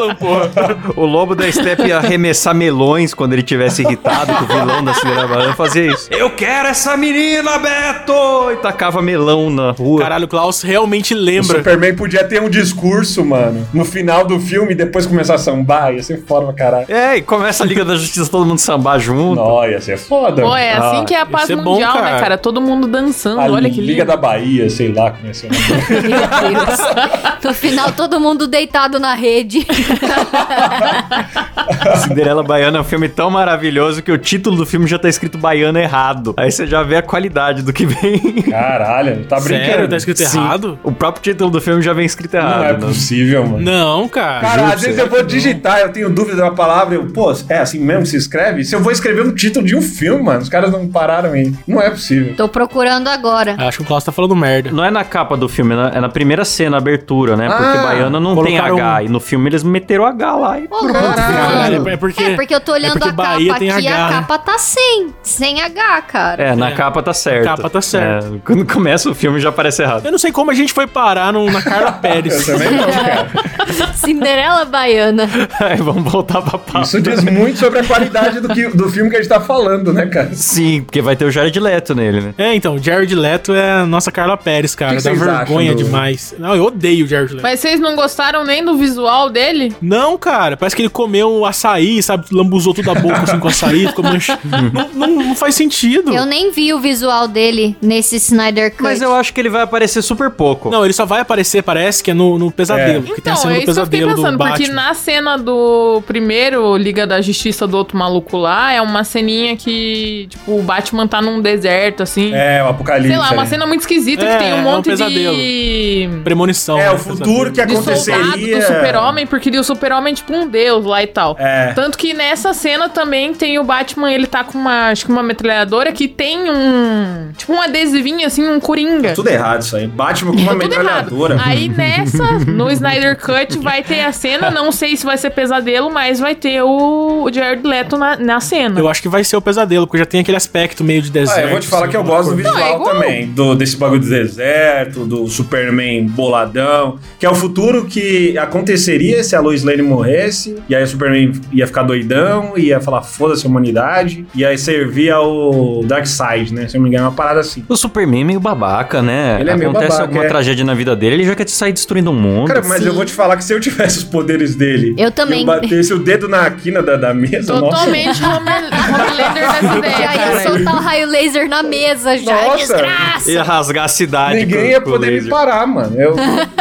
porra. 0.18 0.50
O 0.96 1.04
lobo 1.06 1.34
da 1.34 1.50
Steppe 1.50 1.88
ia 1.88 1.98
arremessar 1.98 2.54
melões 2.54 3.14
quando 3.14 3.32
ele 3.32 3.42
tivesse 3.42 3.82
irritado 3.82 4.32
com 4.34 4.44
o 4.44 4.46
vilão 4.46 4.84
da 4.84 4.94
Cinderela 4.94 5.28
Baiana 5.28 5.54
fazia 5.54 5.86
isso. 5.92 6.08
Eu 6.10 6.30
quero 6.30 6.68
essa 6.68 6.96
menina, 6.96 7.58
Beto! 7.58 8.50
E 8.52 8.56
tacava 8.56 9.00
melão 9.02 9.50
na 9.50 9.70
rua. 9.72 10.00
Caralho, 10.02 10.24
o 10.24 10.28
Klaus 10.28 10.62
realmente 10.62 11.14
O 11.14 11.18
lembra. 11.18 11.58
Superman 11.58 11.94
podia 11.94 12.24
ter 12.24 12.40
um 12.42 12.48
discurso, 12.48 13.24
mano, 13.24 13.66
no 13.72 13.84
final 13.84 14.24
do 14.26 14.38
filme 14.40 14.72
e 14.72 14.74
depois 14.74 15.06
começar 15.06 15.34
a 15.34 15.38
sambar. 15.38 15.94
Ia 15.94 16.02
ser 16.02 16.22
foda 16.26 16.46
pra 16.46 16.54
caralho. 16.54 16.86
É, 16.88 17.16
e 17.16 17.22
começa 17.22 17.62
a 17.62 17.66
Liga 17.66 17.84
da 17.84 17.94
Justiça 17.96 18.30
todo 18.30 18.44
mundo 18.46 18.58
sambar 18.58 18.98
junto. 18.98 19.36
Não, 19.36 19.68
ia 19.68 19.80
ser 19.80 19.96
foda. 19.98 20.42
Pô, 20.42 20.56
é 20.56 20.72
assim 20.72 21.02
Ah, 21.02 21.04
que 21.04 21.14
é 21.14 21.20
a 21.20 21.26
paz 21.26 21.48
ia 21.48 21.56
ser 21.56 21.62
bom, 21.62 21.72
mundial, 21.72 21.94
né, 21.96 22.00
cara. 22.02 22.20
cara? 22.20 22.38
Todo 22.38 22.60
mundo 22.60 22.86
dançando. 22.86 23.40
a 23.40 23.44
Olha 23.44 23.68
que 23.70 23.80
Liga 23.80 24.02
lindo. 24.02 24.06
da 24.06 24.16
Bahia, 24.16 24.68
sei 24.70 24.92
lá 24.92 25.02
é 25.08 25.22
nome. 25.48 26.02
Meu 26.08 26.54
Deus. 26.64 26.78
No 27.42 27.52
final, 27.52 27.90
todo 27.90 28.20
mundo 28.20 28.46
deitado 28.46 29.00
na 29.00 29.14
rede. 29.14 29.66
Cinderela 32.04 32.42
Baiana 32.42 32.78
é 32.78 32.80
um 32.80 32.84
filme 32.84 33.08
tão 33.08 33.30
maravilhoso 33.30 34.02
que 34.02 34.10
o 34.12 34.18
título 34.18 34.56
do 34.56 34.66
filme 34.66 34.86
já 34.86 34.98
tá 34.98 35.08
escrito 35.08 35.38
baiana 35.38 35.80
errado. 35.80 36.34
Aí 36.36 36.50
você 36.50 36.66
já 36.66 36.82
vê 36.82 36.96
a 36.96 37.02
qualidade 37.02 37.62
do 37.62 37.72
que 37.72 37.86
vem. 37.86 38.42
Caralho, 38.42 39.24
tá 39.24 39.40
brincando. 39.40 39.66
Sério, 39.66 39.88
tá 39.88 39.96
escrito 39.96 40.18
Sim. 40.22 40.38
errado? 40.38 40.78
O 40.82 40.92
próprio 40.92 41.22
título 41.22 41.50
do 41.50 41.60
filme 41.60 41.82
já 41.82 41.92
vem 41.92 42.04
escrito 42.06 42.34
errado. 42.34 42.58
Não 42.58 42.64
é 42.64 42.72
né? 42.72 42.78
possível, 42.78 43.46
mano. 43.46 43.60
Não, 43.64 44.08
cara. 44.08 44.40
Cara, 44.40 44.62
Juro 44.62 44.72
às 44.74 44.80
vezes 44.82 44.98
eu 44.98 45.08
vou 45.08 45.22
digitar, 45.22 45.80
eu 45.80 45.92
tenho 45.92 46.10
dúvida 46.10 46.36
de 46.36 46.42
uma 46.42 46.54
palavra, 46.54 46.94
eu, 46.94 47.06
pô, 47.06 47.32
é 47.48 47.58
assim 47.58 47.78
mesmo 47.78 48.02
que 48.02 48.08
se 48.10 48.16
escreve? 48.16 48.64
Se 48.64 48.74
eu 48.74 48.80
vou 48.80 48.92
escrever 48.92 49.22
um 49.26 49.34
título 49.34 49.64
de 49.66 49.76
um 49.76 49.82
filme, 49.82 50.22
mano, 50.22 50.40
os 50.40 50.48
caras 50.48 50.70
não 50.70 50.86
pararam 50.88 51.32
aí. 51.32 51.52
Não 51.66 51.80
é 51.80 51.90
possível. 51.90 52.34
Tô 52.36 52.48
procurando 52.48 53.08
agora. 53.08 53.56
Acho 53.58 53.78
que 53.78 53.84
o 53.84 53.86
Klaus 53.86 54.04
tá 54.04 54.12
falando 54.12 54.34
merda. 54.36 54.70
Não 54.70 54.84
é 54.84 54.90
na 54.90 55.04
capa 55.04 55.36
do 55.36 55.48
filme, 55.48 55.74
né? 55.74 55.92
é 55.94 56.00
na 56.00 56.08
primeira 56.08 56.44
cena, 56.44 56.76
abertura, 56.78 57.36
né? 57.36 57.48
Porque 57.48 57.78
Ah, 57.78 57.82
baiana 57.82 58.20
não 58.20 58.42
tem 58.42 58.58
H. 58.58 59.00
um- 59.00 59.04
E 59.04 59.08
no 59.08 59.20
filme 59.20 59.48
eles 59.48 59.61
meteram 59.62 60.04
H 60.04 60.34
lá 60.36 60.58
e. 60.58 60.68
Caralho, 60.68 61.88
é 61.88 61.96
porque. 61.96 62.22
É, 62.22 62.34
porque 62.34 62.54
eu 62.54 62.60
tô 62.60 62.72
olhando 62.72 62.92
porque 62.92 63.08
a 63.08 63.12
Bahia 63.12 63.46
capa 63.48 63.58
tem 63.58 63.70
aqui, 63.70 63.88
H, 63.88 63.96
a 63.96 64.08
né? 64.08 64.14
capa 64.16 64.38
tá 64.38 64.58
sem. 64.58 65.14
Sem 65.22 65.60
H, 65.62 66.02
cara. 66.02 66.42
É, 66.42 66.56
na 66.56 66.70
É, 66.70 66.74
capa 66.74 67.02
tá 67.02 67.12
certo. 67.12 67.44
capa 67.44 67.70
tá 67.70 67.80
certo. 67.80 68.34
É, 68.36 68.38
quando 68.44 68.64
começa 68.66 69.10
o 69.10 69.14
filme 69.14 69.40
já 69.40 69.50
parece 69.52 69.82
errado. 69.82 70.04
Eu 70.04 70.12
não 70.12 70.18
sei 70.18 70.32
como 70.32 70.50
a 70.50 70.54
gente 70.54 70.72
foi 70.72 70.86
parar 70.86 71.32
no- 71.32 71.50
na 71.50 71.62
Carla 71.62 71.88
Eu 71.96 72.00
Pérez. 72.00 72.46
também 72.46 72.70
não, 72.72 72.90
cara. 72.90 73.28
Cinderela 73.94 74.64
Baiana. 74.64 75.28
Aí 75.60 75.76
vamos 75.82 76.10
voltar 76.10 76.42
pra 76.42 76.58
pauta. 76.58 76.82
Isso 76.86 77.00
diz 77.00 77.22
muito 77.24 77.58
sobre 77.58 77.80
a 77.80 77.84
qualidade 77.84 78.40
do, 78.40 78.48
que, 78.48 78.68
do 78.68 78.88
filme 78.88 79.10
que 79.10 79.16
a 79.16 79.20
gente 79.20 79.28
tá 79.28 79.40
falando, 79.40 79.92
né, 79.92 80.06
cara? 80.06 80.30
Sim, 80.34 80.82
porque 80.82 81.00
vai 81.00 81.16
ter 81.16 81.24
o 81.24 81.30
Jared 81.30 81.58
Leto 81.58 81.94
nele, 81.94 82.20
né? 82.20 82.34
É, 82.38 82.54
então, 82.54 82.74
o 82.74 82.78
Jared 82.82 83.14
Leto 83.14 83.54
é 83.54 83.72
a 83.80 83.86
nossa 83.86 84.10
Carla 84.10 84.36
Pérez, 84.36 84.74
cara. 84.74 84.96
Que 84.96 85.02
Dá 85.02 85.12
vergonha 85.12 85.74
do- 85.74 85.82
demais. 85.84 86.34
Não, 86.38 86.54
eu 86.54 86.64
odeio 86.64 87.04
o 87.04 87.08
Jared 87.08 87.32
Leto. 87.34 87.42
Mas 87.42 87.60
vocês 87.60 87.78
não 87.80 87.94
gostaram 87.96 88.44
nem 88.44 88.64
do 88.64 88.76
visual 88.76 89.30
dele? 89.30 89.51
Não, 89.80 90.16
cara, 90.18 90.56
parece 90.56 90.74
que 90.76 90.82
ele 90.82 90.88
comeu 90.88 91.30
um 91.30 91.44
açaí, 91.44 92.02
sabe? 92.02 92.26
Lambuzou 92.32 92.74
toda 92.74 92.92
a 92.92 92.94
boca 92.94 93.22
assim 93.22 93.38
com 93.38 93.48
açaí, 93.48 93.86
ficou 93.88 94.04
não, 94.04 94.88
não, 94.94 95.06
não 95.24 95.34
faz 95.36 95.54
sentido. 95.54 96.12
Eu 96.14 96.24
nem 96.26 96.50
vi 96.50 96.72
o 96.72 96.80
visual 96.80 97.28
dele 97.28 97.76
nesse 97.80 98.16
Snyder 98.16 98.70
Cut. 98.72 98.82
Mas 98.82 99.02
eu 99.02 99.14
acho 99.14 99.32
que 99.32 99.40
ele 99.40 99.48
vai 99.50 99.62
aparecer 99.62 100.02
super 100.02 100.30
pouco. 100.30 100.70
Não, 100.70 100.84
ele 100.84 100.92
só 100.92 101.04
vai 101.04 101.20
aparecer, 101.20 101.62
parece 101.62 102.02
que 102.02 102.10
é 102.10 102.14
no, 102.14 102.38
no 102.38 102.50
pesadelo. 102.50 103.02
Que 103.02 103.20
tem 103.20 103.32
a 103.32 103.34
Então, 103.34 103.36
cena 103.36 103.52
é 103.54 103.56
do 103.56 103.62
isso 103.62 103.72
que 103.74 103.80
eu 103.80 103.84
fiquei 103.84 104.00
pesadelo 104.00 104.10
do 104.10 104.22
pensando, 104.22 104.38
porque 104.38 104.62
Batman. 104.64 104.74
na 104.82 104.94
cena 104.94 105.36
do 105.38 106.02
primeiro 106.06 106.76
Liga 106.76 107.06
da 107.06 107.20
Justiça 107.20 107.66
do 107.66 107.76
outro 107.76 107.96
maluco 107.96 108.36
lá, 108.36 108.72
é 108.72 108.80
uma 108.80 109.04
ceninha 109.04 109.56
que, 109.56 110.26
tipo, 110.28 110.58
o 110.58 110.62
Batman 110.62 111.06
tá 111.06 111.20
num 111.22 111.40
deserto, 111.40 112.02
assim. 112.02 112.32
É, 112.34 112.62
o 112.62 112.68
apocalipse. 112.68 113.08
Sei 113.08 113.18
lá, 113.18 113.30
uma 113.32 113.42
ali. 113.42 113.50
cena 113.50 113.66
muito 113.66 113.80
esquisita 113.80 114.24
É, 114.24 114.32
que 114.36 114.42
tem 114.44 114.52
é 114.52 114.54
um 114.54 114.58
um 114.58 114.62
monte 114.62 114.90
pesadelo. 114.90 115.34
de. 115.36 116.08
Premonição. 116.24 116.78
É, 116.78 116.84
né, 116.84 116.90
o 116.92 116.98
futuro 116.98 117.50
que 117.52 117.64
De 117.64 117.72
soldado 117.74 117.90
aconteceria. 117.90 118.58
do 118.58 118.62
super-homem, 118.66 119.26
porque 119.26 119.41
o 119.50 119.64
super-homem 119.64 120.14
tipo 120.14 120.34
um 120.34 120.46
deus 120.48 120.84
lá 120.84 121.02
e 121.02 121.06
tal. 121.06 121.36
É. 121.38 121.72
Tanto 121.74 121.96
que 121.98 122.12
nessa 122.14 122.52
cena 122.52 122.88
também 122.88 123.32
tem 123.34 123.58
o 123.58 123.64
Batman, 123.64 124.12
ele 124.12 124.26
tá 124.26 124.44
com 124.44 124.58
uma, 124.58 124.88
acho 124.90 125.04
que 125.06 125.12
uma 125.12 125.22
metralhadora 125.22 125.92
que 125.92 126.08
tem 126.08 126.50
um, 126.50 127.30
tipo 127.36 127.52
um 127.52 127.60
adesivinho 127.60 128.26
assim, 128.26 128.46
um 128.46 128.60
coringa. 128.60 129.12
Tudo 129.14 129.28
errado 129.28 129.62
isso 129.62 129.76
aí. 129.76 129.86
Batman 129.86 130.32
com 130.32 130.38
uma 130.38 130.52
Tá 130.52 130.64
errado. 130.64 130.68
metralhadora. 130.68 131.38
Aí 131.44 131.68
nessa, 131.68 132.24
no 132.46 132.70
Snyder 132.70 133.16
Cut, 133.18 133.58
vai 133.58 133.82
ter 133.82 134.00
a 134.00 134.12
cena. 134.12 134.50
Não 134.50 134.70
sei 134.72 134.96
se 134.96 135.04
vai 135.04 135.16
ser 135.18 135.30
pesadelo, 135.30 135.90
mas 135.90 136.20
vai 136.20 136.34
ter 136.34 136.62
o, 136.62 137.24
o 137.24 137.32
Jared 137.32 137.66
Leto 137.66 137.96
na, 137.96 138.16
na 138.16 138.40
cena. 138.40 138.78
Eu 138.78 138.88
acho 138.88 139.00
que 139.02 139.08
vai 139.08 139.24
ser 139.24 139.36
o 139.36 139.40
pesadelo, 139.42 139.86
porque 139.86 139.98
já 139.98 140.06
tem 140.06 140.20
aquele 140.20 140.36
aspecto 140.36 140.84
meio 140.84 141.02
de 141.02 141.10
deserto. 141.10 141.38
Ah, 141.38 141.42
eu 141.42 141.50
vou 141.50 141.60
te 141.60 141.66
falar 141.68 141.82
assim, 141.82 141.90
que 141.90 141.96
eu 141.96 142.00
aquela 142.00 142.16
gosto 142.16 142.30
do 142.30 142.36
visual 142.36 142.54
Não, 142.56 142.62
é 142.66 142.74
igual. 142.74 142.92
também. 142.94 143.26
Do, 143.28 143.54
desse 143.54 143.76
bagulho 143.76 144.00
do 144.00 144.08
deserto, 144.08 145.04
do 145.04 145.26
Superman 145.28 146.06
boladão. 146.06 146.98
Que 147.18 147.26
é 147.26 147.30
o 147.30 147.34
futuro 147.34 147.86
que 147.86 148.36
aconteceria 148.38 149.22
se 149.32 149.36
a 149.36 149.40
Lois 149.40 149.62
Lane 149.62 149.80
morresse. 149.80 150.56
E 150.68 150.74
aí 150.74 150.82
o 150.82 150.86
Superman 150.86 151.32
ia 151.52 151.66
ficar 151.66 151.82
doidão, 151.84 152.52
ia 152.56 152.78
falar 152.80 153.00
foda-se 153.00 153.46
a 153.46 153.48
humanidade. 153.48 154.26
E 154.34 154.44
aí 154.44 154.58
servir 154.58 155.10
ao 155.10 155.82
Darkseid, 155.84 156.52
né? 156.52 156.68
Se 156.68 156.76
eu 156.76 156.80
não 156.80 156.82
me 156.84 156.90
engano, 156.90 157.06
é 157.06 157.08
uma 157.08 157.14
parada 157.16 157.40
assim. 157.40 157.64
O 157.66 157.74
Superman 157.76 158.20
é 158.20 158.24
meio 158.24 158.40
babaca, 158.40 159.00
né? 159.00 159.38
Ele 159.40 159.48
é 159.50 159.56
meio 159.56 159.70
Acontece 159.70 159.92
babaca, 159.92 160.08
alguma 160.10 160.24
é. 160.24 160.28
tragédia 160.28 160.64
na 160.66 160.74
vida 160.74 160.94
dele, 160.94 161.16
ele 161.16 161.24
já 161.24 161.34
quer 161.34 161.48
sair 161.48 161.72
destruindo 161.72 162.10
o 162.10 162.14
mundo. 162.14 162.48
Cara, 162.48 162.62
mas 162.62 162.82
Sim. 162.82 162.88
eu 162.88 162.94
vou 162.94 163.04
te 163.06 163.12
falar 163.14 163.36
que 163.38 163.44
se 163.44 163.54
eu 163.54 163.60
tivesse 163.60 163.98
os 163.98 164.04
poderes 164.04 164.54
dele. 164.54 164.94
Eu 164.98 165.10
também. 165.10 165.38
E 165.38 165.42
eu 165.42 165.46
batesse 165.46 165.94
o 165.94 165.98
dedo 165.98 166.28
na 166.28 166.50
quina 166.50 166.82
da, 166.82 166.96
da 166.96 167.14
mesa, 167.14 167.54
nossa. 167.54 167.76
Totalmente 167.78 168.22
Homer- 168.22 168.70
Homelander 168.72 169.32
dessa 169.34 169.78
ideia, 169.78 169.96
Já 169.96 170.14
ia 170.16 170.40
soltar 170.42 170.74
o 170.74 170.78
raio 170.78 171.08
laser 171.08 171.48
na 171.48 171.62
mesa 171.62 172.18
já. 172.18 172.32
Nossa. 172.32 172.58
Desgraça. 172.58 173.30
Ia 173.32 173.42
rasgar 173.42 173.84
a 173.84 173.88
cidade 173.88 174.40
Ninguém 174.40 174.60
com- 174.60 174.66
ia 174.70 174.80
poder 174.80 175.22
me 175.22 175.28
parar, 175.30 175.66
mano. 175.66 175.98
Eu, 175.98 176.16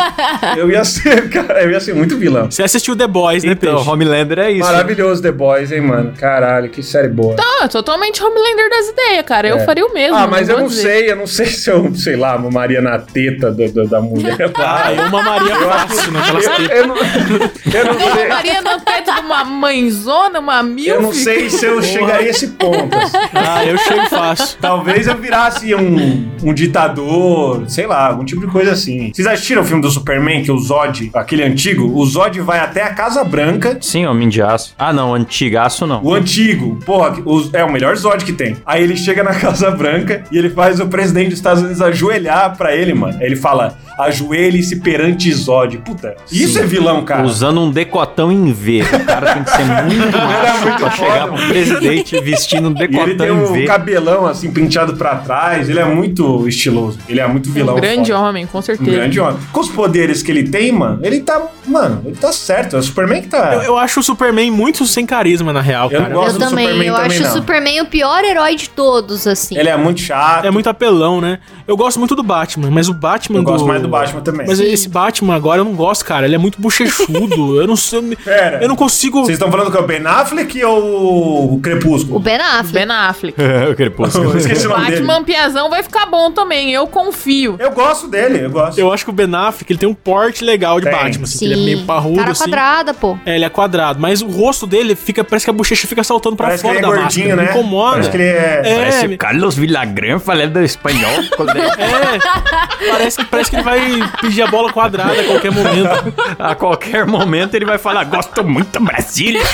eu 0.57 0.69
ia 0.71 0.83
ser, 0.85 1.27
cara, 1.29 1.63
eu 1.63 1.71
ia 1.71 1.79
ser 1.79 1.93
muito 1.95 2.17
vilão. 2.17 2.49
Você 2.49 2.60
Você 2.61 2.77
assistiu 2.77 2.95
The 2.95 3.07
Boys, 3.07 3.43
né, 3.43 3.53
Então, 3.53 3.75
Peixe? 3.75 3.89
Homelander 3.89 4.39
é 4.39 4.51
isso. 4.51 4.59
Maravilhoso 4.71 5.21
The 5.21 5.31
Boys, 5.31 5.71
hein, 5.71 5.81
mano? 5.81 6.13
Caralho, 6.17 6.69
que 6.69 6.83
série 6.83 7.07
boa. 7.09 7.35
Ah, 7.61 7.67
totalmente 7.67 8.23
Homelander 8.23 8.69
das 8.69 8.89
ideias, 8.89 9.25
cara. 9.25 9.47
Eu 9.47 9.57
É. 9.57 9.65
faria 9.65 9.85
o 9.85 9.93
mesmo. 9.93 10.15
Ah, 10.15 10.27
mas 10.27 10.47
eu 10.49 10.59
não 10.59 10.67
dizer. 10.67 10.81
sei, 10.81 11.11
eu 11.11 11.15
não 11.15 11.27
sei 11.27 11.45
se 11.47 11.69
eu, 11.69 11.93
sei 11.95 12.15
lá, 12.15 12.37
mamaria 12.37 12.81
na 12.81 12.99
teta 12.99 13.51
do- 13.51 13.71
do- 13.71 13.87
da 13.87 13.99
mulher. 14.01 14.37
Ah, 14.55 14.93
eu 14.93 15.09
mamaria 15.09 15.55
fácil 15.55 16.11
naquelas 16.11 16.45
eu, 16.45 16.51
tetas. 16.55 16.77
eu 16.77 16.87
não, 16.87 16.95
eu 16.97 17.85
não 17.85 17.99
Eu 17.99 18.13
sei. 18.15 18.27
Maria 18.27 18.61
no 18.61 18.79
teto 18.81 19.13
de 19.13 19.19
uma 19.21 19.43
mãezona, 19.43 20.39
uma 20.39 20.63
milf. 20.63 20.87
Eu 20.87 21.01
não 21.01 21.13
sei 21.13 21.49
se 21.49 21.65
eu 21.65 21.81
chegaria 21.81 22.27
a 22.27 22.29
esse 22.29 22.47
ponto. 22.49 22.95
assim. 22.95 23.17
Ah, 23.33 23.65
eu 23.65 23.77
chego 23.77 24.05
fácil. 24.09 24.57
Talvez 24.61 25.07
eu 25.07 25.15
virasse 25.17 25.73
um, 25.75 26.31
um 26.43 26.53
ditador, 26.53 27.63
sei 27.69 27.87
lá, 27.87 28.07
algum 28.07 28.23
tipo 28.25 28.41
de 28.41 28.47
coisa 28.51 28.71
assim. 28.71 29.11
Vocês 29.13 29.27
assistiram 29.27 29.61
o 29.61 29.65
filme 29.65 29.81
do 29.81 29.89
Superman, 29.89 30.43
que 30.43 30.51
o 30.51 30.57
Zod, 30.59 31.09
aquele 31.13 31.43
antigo? 31.43 31.91
O 31.97 32.05
Zod 32.05 32.39
vai 32.41 32.50
até 32.59 32.83
a 32.83 32.93
Casa 32.93 33.23
Branca. 33.23 33.77
Sim, 33.81 34.05
Homem 34.05 34.29
de 34.29 34.41
Aço. 34.41 34.73
Ah, 34.77 34.91
não, 34.93 35.13
antigaço 35.13 35.85
não. 35.87 36.01
O 36.03 36.13
antigo, 36.13 36.77
porra, 36.85 37.15
o- 37.25 37.49
é 37.53 37.63
o 37.63 37.71
melhor 37.71 37.95
Zod 37.95 38.23
que 38.25 38.33
tem. 38.33 38.57
Aí 38.65 38.83
ele 38.83 38.95
chega 38.97 39.23
na 39.23 39.33
Casa 39.39 39.71
Branca 39.71 40.23
e 40.31 40.37
ele 40.37 40.49
faz 40.49 40.79
o 40.79 40.87
presidente 40.87 41.29
dos 41.29 41.37
Estados 41.39 41.61
Unidos 41.61 41.81
ajoelhar 41.81 42.55
pra 42.57 42.75
ele, 42.75 42.93
mano. 42.93 43.17
Aí 43.19 43.25
ele 43.25 43.35
fala: 43.35 43.77
ajoelhe-se 43.97 44.77
perante 44.77 45.31
Zod. 45.33 45.77
Puta, 45.79 46.15
isso 46.31 46.59
é 46.59 46.63
vilão, 46.63 47.03
cara. 47.03 47.23
Usando 47.23 47.61
um 47.61 47.71
decotão 47.71 48.31
em 48.31 48.51
V. 48.51 48.81
O 48.81 49.05
cara 49.05 49.33
tem 49.33 49.43
que 49.43 49.51
ser 49.51 49.63
muito 49.85 50.17
macho 50.17 50.61
muito 50.63 50.77
pra 50.79 50.91
foda. 50.91 51.11
chegar 51.11 51.27
pro 51.27 51.47
presidente 51.47 52.19
vestindo 52.21 52.69
um 52.69 52.71
E 52.71 52.83
ele 52.83 52.87
decotão 52.87 53.15
tem 53.17 53.27
em 53.27 53.31
um 53.39 53.45
V. 53.53 53.65
cabelão 53.65 54.25
assim 54.25 54.51
penteado 54.51 54.95
pra 54.95 55.15
trás. 55.15 55.69
Ele 55.69 55.79
é 55.79 55.85
muito 55.85 56.47
estiloso. 56.47 56.99
Ele 57.07 57.19
é 57.19 57.27
muito 57.27 57.49
vilão. 57.51 57.75
Um 57.75 57.79
grande 57.79 58.11
foda. 58.11 58.23
homem, 58.23 58.45
com 58.47 58.59
Um 58.59 58.61
certeza. 58.61 58.91
grande 58.91 59.19
homem. 59.19 59.37
Com 59.51 59.59
os 59.59 59.69
poderes 59.69 60.21
que 60.23 60.31
ele 60.31 60.43
tem, 60.49 60.71
mano, 60.71 60.99
ele 61.03 61.21
tá. 61.21 61.41
Mano, 61.65 62.01
ele 62.05 62.15
tá 62.15 62.31
certo. 62.41 62.75
É 62.75 62.79
o 62.79 62.83
Superman 62.83 63.21
que 63.21 63.27
tá. 63.29 63.53
Eu, 63.55 63.61
eu 63.61 63.77
acho 63.77 63.99
o 63.99 64.03
Superman 64.03 64.51
muito 64.51 64.85
sem 64.85 65.05
carisma, 65.05 65.51
na 65.53 65.61
real, 65.61 65.89
Eu 65.91 66.01
cara. 66.01 66.13
gosto 66.13 66.27
Eu 66.27 66.33
do 66.33 66.39
também, 66.49 66.65
Superman 66.65 66.87
eu 66.87 66.95
também, 66.95 67.11
acho 67.11 67.21
não. 67.23 67.29
o 67.29 67.33
Superman 67.33 67.81
o 67.81 67.85
pior 67.85 68.23
herói 68.23 68.55
de 68.55 68.69
todos, 68.69 69.27
assim. 69.27 69.57
Ele 69.57 69.69
é 69.69 69.77
muito 69.77 70.01
chato. 70.01 70.45
É 70.45 70.51
muito 70.51 70.67
apelão, 70.69 71.21
né? 71.21 71.39
Eu 71.67 71.77
gosto 71.77 71.97
muito 71.99 72.15
do 72.15 72.23
Batman, 72.23 72.69
mas 72.71 72.89
o 72.89 72.93
Batman 72.93 73.39
Eu 73.39 73.43
do... 73.43 73.51
gosto 73.51 73.67
mais 73.67 73.81
do 73.81 73.87
Batman 73.87 74.21
também. 74.21 74.47
Mas 74.47 74.59
esse 74.59 74.89
Batman 74.89 75.35
agora 75.35 75.61
eu 75.61 75.65
não 75.65 75.73
gosto, 75.73 76.03
cara. 76.03 76.25
Ele 76.25 76.35
é 76.35 76.37
muito 76.37 76.59
bochechudo. 76.61 77.61
eu 77.61 77.67
não 77.67 77.75
sei. 77.75 78.15
Pera. 78.23 78.59
Eu 78.61 78.67
não 78.67 78.75
consigo. 78.75 79.19
Vocês 79.21 79.35
estão 79.35 79.51
falando 79.51 79.71
que 79.71 79.77
é 79.77 79.79
o 79.79 79.85
Ben 79.87 80.05
Affleck 80.05 80.63
ou 80.63 81.53
o 81.55 81.59
Crepúsculo? 81.61 82.17
O 82.17 82.19
Ben 82.19 82.37
Affleck. 82.37 82.71
Ben 82.87 82.95
Affleck. 82.95 83.37
o 83.71 83.75
crepúsculo. 83.75 84.37
Esqueci 84.37 84.65
o 84.65 84.69
nome 84.69 84.85
dele. 84.85 85.01
Batman 85.01 85.23
Piazão 85.23 85.69
vai 85.69 85.83
ficar 85.83 86.05
bom 86.05 86.31
também, 86.31 86.71
eu 86.71 86.87
confio. 86.87 87.55
Eu 87.59 87.71
gosto 87.71 88.07
dele, 88.07 88.45
eu 88.45 88.49
gosto. 88.49 88.77
Eu 88.77 88.91
acho 88.91 89.03
que 89.05 89.09
o 89.09 89.13
Ben 89.13 89.33
Affleck 89.33 89.71
ele 89.71 89.79
tem 89.79 89.87
um 89.89 89.93
porte 89.93 90.43
legal 90.43 90.79
de 90.79 90.85
Tem. 90.89 90.93
Batman, 90.95 91.23
assim, 91.23 91.37
Sim. 91.39 91.45
ele 91.45 91.53
é 91.53 91.65
meio 91.65 91.85
parrudo, 91.85 92.20
Cara 92.21 92.31
assim. 92.31 92.43
quadrada, 92.43 92.93
pô. 92.93 93.17
É, 93.25 93.35
ele 93.35 93.45
é 93.45 93.49
quadrado, 93.49 93.99
mas 93.99 94.21
o 94.21 94.27
rosto 94.27 94.67
dele 94.67 94.95
fica, 94.95 95.23
parece 95.23 95.45
que 95.45 95.49
a 95.49 95.53
bochecha 95.53 95.87
fica 95.87 96.03
saltando 96.03 96.35
pra 96.35 96.47
Parece 96.47 96.63
que 96.63 96.67
fora 96.69 96.79
ele 96.79 96.85
é 96.85 96.89
da 96.89 96.95
gordinho, 97.01 97.29
máscara. 97.35 97.53
né? 97.53 97.59
Incomoda. 97.59 97.91
Parece 97.91 98.09
que 98.11 98.17
ele 98.17 98.23
é. 98.25 98.61
É, 98.63 98.75
Parece 98.75 99.05
o 99.07 99.17
Carlos 99.17 99.55
Villagrán 99.55 100.19
falando 100.19 100.57
espanhol. 100.61 101.21
é, 101.77 102.89
parece, 102.91 103.17
que- 103.17 103.25
parece 103.25 103.49
que 103.49 103.55
ele 103.57 103.63
vai 103.63 103.81
pedir 104.21 104.41
a 104.43 104.47
bola 104.47 104.71
quadrada 104.71 105.19
a 105.21 105.23
qualquer 105.23 105.51
momento. 105.51 105.91
A 106.39 106.55
qualquer 106.55 107.05
momento 107.05 107.55
ele 107.55 107.65
vai 107.65 107.77
falar: 107.77 108.03
Gosto 108.05 108.43
muito 108.43 108.79
Brasília. 108.79 109.41